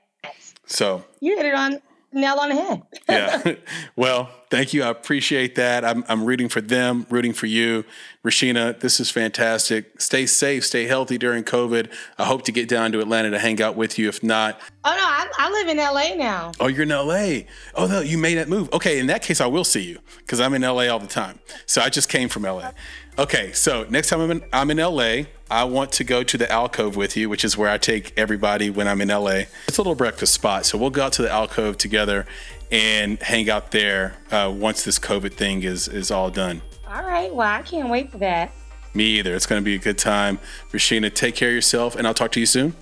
So 0.66 1.04
you 1.20 1.36
hit 1.36 1.46
it 1.46 1.56
on 1.56 1.82
nail 2.18 2.40
on 2.40 2.50
the 2.50 2.56
head. 2.56 2.84
yeah. 3.10 3.56
Well, 3.96 4.30
thank 4.50 4.74
you. 4.74 4.84
I 4.84 4.90
appreciate 4.90 5.56
that. 5.56 5.86
I'm, 5.86 6.04
I'm 6.08 6.26
rooting 6.26 6.50
for 6.50 6.62
them, 6.62 7.06
rooting 7.10 7.34
for 7.34 7.46
you. 7.46 7.86
Rasheena, 8.24 8.80
this 8.80 9.00
is 9.00 9.10
fantastic. 9.10 10.02
Stay 10.02 10.26
safe, 10.26 10.66
stay 10.66 10.86
healthy 10.86 11.18
during 11.18 11.44
COVID. 11.44 11.92
I 12.18 12.26
hope 12.26 12.44
to 12.44 12.52
get 12.52 12.68
down 12.68 12.92
to 12.92 13.00
Atlanta 13.00 13.30
to 13.32 13.40
hang 13.40 13.62
out 13.62 13.76
with 13.76 13.98
you. 13.98 14.10
If 14.10 14.22
not, 14.24 14.60
oh 14.84 14.90
no, 14.90 14.98
I, 14.98 15.28
I 15.38 15.50
live 15.50 15.68
in 15.70 15.78
LA 15.78 16.16
now. 16.16 16.52
Oh, 16.60 16.68
you're 16.68 16.84
in 16.84 16.90
LA. 16.90 17.48
Oh 17.76 17.88
no, 17.88 18.02
you 18.02 18.18
made 18.18 18.36
that 18.36 18.50
move. 18.50 18.72
Okay, 18.74 19.00
in 19.00 19.08
that 19.08 19.22
case, 19.22 19.40
I 19.40 19.48
will 19.48 19.64
see 19.64 19.84
you 19.84 20.00
because 20.18 20.42
I'm 20.42 20.54
in 20.54 20.62
LA 20.62 20.88
all 20.88 21.00
the 21.00 21.08
time. 21.08 21.40
So 21.66 21.82
I 21.82 21.90
just 21.90 22.10
came 22.10 22.28
from 22.28 22.44
LA. 22.44 22.72
Okay, 23.18 23.52
so 23.54 23.86
next 23.90 24.10
time 24.10 24.22
I'm 24.22 24.32
in, 24.32 24.44
I'm 24.54 24.72
in 24.72 24.78
LA, 24.78 25.24
I 25.50 25.64
want 25.64 25.92
to 25.94 26.04
go 26.04 26.24
to 26.24 26.38
the 26.38 26.52
alcove 26.52 26.96
with 26.96 27.16
you, 27.16 27.30
which 27.30 27.46
is 27.46 27.58
where 27.58 27.70
I 27.70 27.78
take 27.78 28.14
everybody 28.18 28.70
when 28.70 28.88
I'm 28.88 29.00
in 29.02 29.08
LA. 29.08 29.44
It's 29.68 29.78
a 29.78 29.82
little 29.82 29.96
breakfast 29.96 30.34
spot, 30.34 30.66
so 30.66 30.78
we'll 30.78 30.90
go 30.90 31.06
out 31.06 31.14
to 31.14 31.22
the 31.22 31.32
alcove 31.32 31.78
together 31.78 32.26
and 32.70 33.18
hang 33.22 33.50
out 33.50 33.72
there 33.72 34.18
uh, 34.30 34.54
once 34.54 34.84
this 34.84 35.00
COVID 35.00 35.34
thing 35.34 35.64
is 35.64 35.88
is 35.88 36.12
all 36.12 36.30
done. 36.30 36.62
All 36.88 37.04
right. 37.04 37.34
Well, 37.34 37.48
I 37.48 37.62
can't 37.62 37.90
wait 37.90 38.12
for 38.12 38.18
that. 38.18 38.52
Me 38.94 39.06
either. 39.20 39.36
It's 39.36 39.46
going 39.46 39.62
to 39.62 39.66
be 39.66 39.76
a 39.76 39.80
good 39.80 39.98
time. 39.98 40.40
Rasheena, 40.72 41.14
take 41.14 41.36
care 41.36 41.50
of 41.50 41.56
yourself, 41.56 41.96
and 41.96 42.08
I'll 42.08 42.14
talk 42.14 42.32
to 42.34 42.40
you 42.40 42.46
soon. 42.46 42.74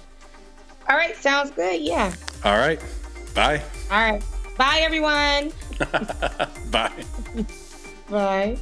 All 0.90 0.96
right. 0.96 1.16
Sounds 1.18 1.52
good. 1.52 1.82
Yeah. 1.82 2.14
All 2.44 2.58
right. 2.58 2.80
Bye. 3.36 3.62
All 3.92 4.00
right. 4.00 4.24
Bye, 4.58 4.80
everyone. 4.82 5.52
Bye. 6.72 6.92
Bye. 8.10 8.58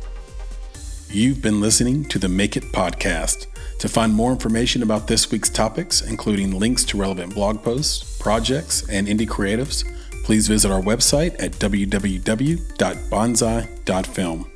You've 1.10 1.42
been 1.42 1.62
listening 1.62 2.06
to 2.06 2.18
the 2.18 2.28
Make 2.28 2.58
It 2.58 2.64
podcast. 2.74 3.46
To 3.80 3.90
find 3.90 4.14
more 4.14 4.32
information 4.32 4.82
about 4.82 5.08
this 5.08 5.30
week's 5.32 5.50
topics, 5.50 6.02
including 6.02 6.58
links 6.58 6.86
to 6.86 6.98
relevant 6.98 7.34
blog 7.34 7.62
posts, 7.62 8.18
projects, 8.20 8.88
and 8.90 9.08
indie 9.08 9.28
creatives, 9.28 9.84
please 10.24 10.48
visit 10.48 10.72
our 10.72 10.82
website 10.82 11.36
at 11.40 11.52
www.bonsai.film. 11.54 14.52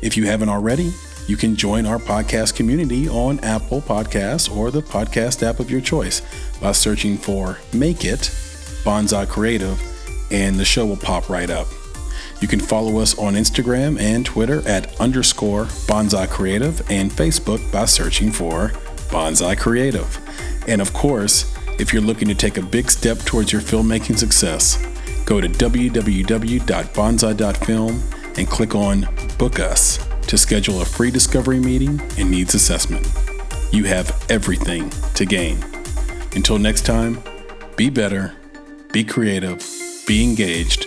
If 0.00 0.16
you 0.16 0.26
haven't 0.26 0.48
already, 0.48 0.92
you 1.26 1.36
can 1.36 1.56
join 1.56 1.86
our 1.86 1.98
podcast 1.98 2.54
community 2.54 3.08
on 3.08 3.40
Apple 3.40 3.82
Podcasts 3.82 4.54
or 4.54 4.70
the 4.70 4.80
podcast 4.80 5.42
app 5.42 5.58
of 5.60 5.70
your 5.70 5.80
choice 5.80 6.22
by 6.60 6.72
searching 6.72 7.18
for 7.18 7.58
Make 7.74 8.04
It 8.04 8.30
Bonsai 8.84 9.28
Creative, 9.28 9.78
and 10.30 10.56
the 10.56 10.64
show 10.64 10.86
will 10.86 10.96
pop 10.96 11.28
right 11.28 11.50
up. 11.50 11.66
You 12.40 12.48
can 12.48 12.60
follow 12.60 12.98
us 12.98 13.18
on 13.18 13.34
Instagram 13.34 14.00
and 14.00 14.24
Twitter 14.24 14.66
at 14.68 15.00
underscore 15.00 15.64
Bonsai 15.64 16.28
Creative 16.28 16.80
and 16.90 17.10
Facebook 17.10 17.72
by 17.72 17.86
searching 17.86 18.30
for 18.30 18.68
Bonsai 19.10 19.58
Creative. 19.58 20.20
And 20.68 20.80
of 20.80 20.92
course, 20.92 21.52
if 21.78 21.92
you're 21.92 22.02
looking 22.02 22.28
to 22.28 22.34
take 22.34 22.56
a 22.56 22.62
big 22.62 22.90
step 22.90 23.18
towards 23.18 23.52
your 23.52 23.62
filmmaking 23.62 24.18
success, 24.18 24.76
go 25.24 25.40
to 25.40 25.48
www.bonsai.film 25.48 28.02
and 28.36 28.48
click 28.48 28.74
on 28.74 29.08
Book 29.36 29.58
Us 29.58 29.98
to 30.28 30.38
schedule 30.38 30.82
a 30.82 30.84
free 30.84 31.10
discovery 31.10 31.58
meeting 31.58 32.00
and 32.18 32.30
needs 32.30 32.54
assessment. 32.54 33.10
You 33.72 33.84
have 33.84 34.24
everything 34.30 34.90
to 35.14 35.24
gain. 35.24 35.58
Until 36.34 36.58
next 36.58 36.84
time, 36.86 37.22
be 37.76 37.90
better, 37.90 38.34
be 38.92 39.04
creative, 39.04 39.64
be 40.06 40.22
engaged, 40.22 40.86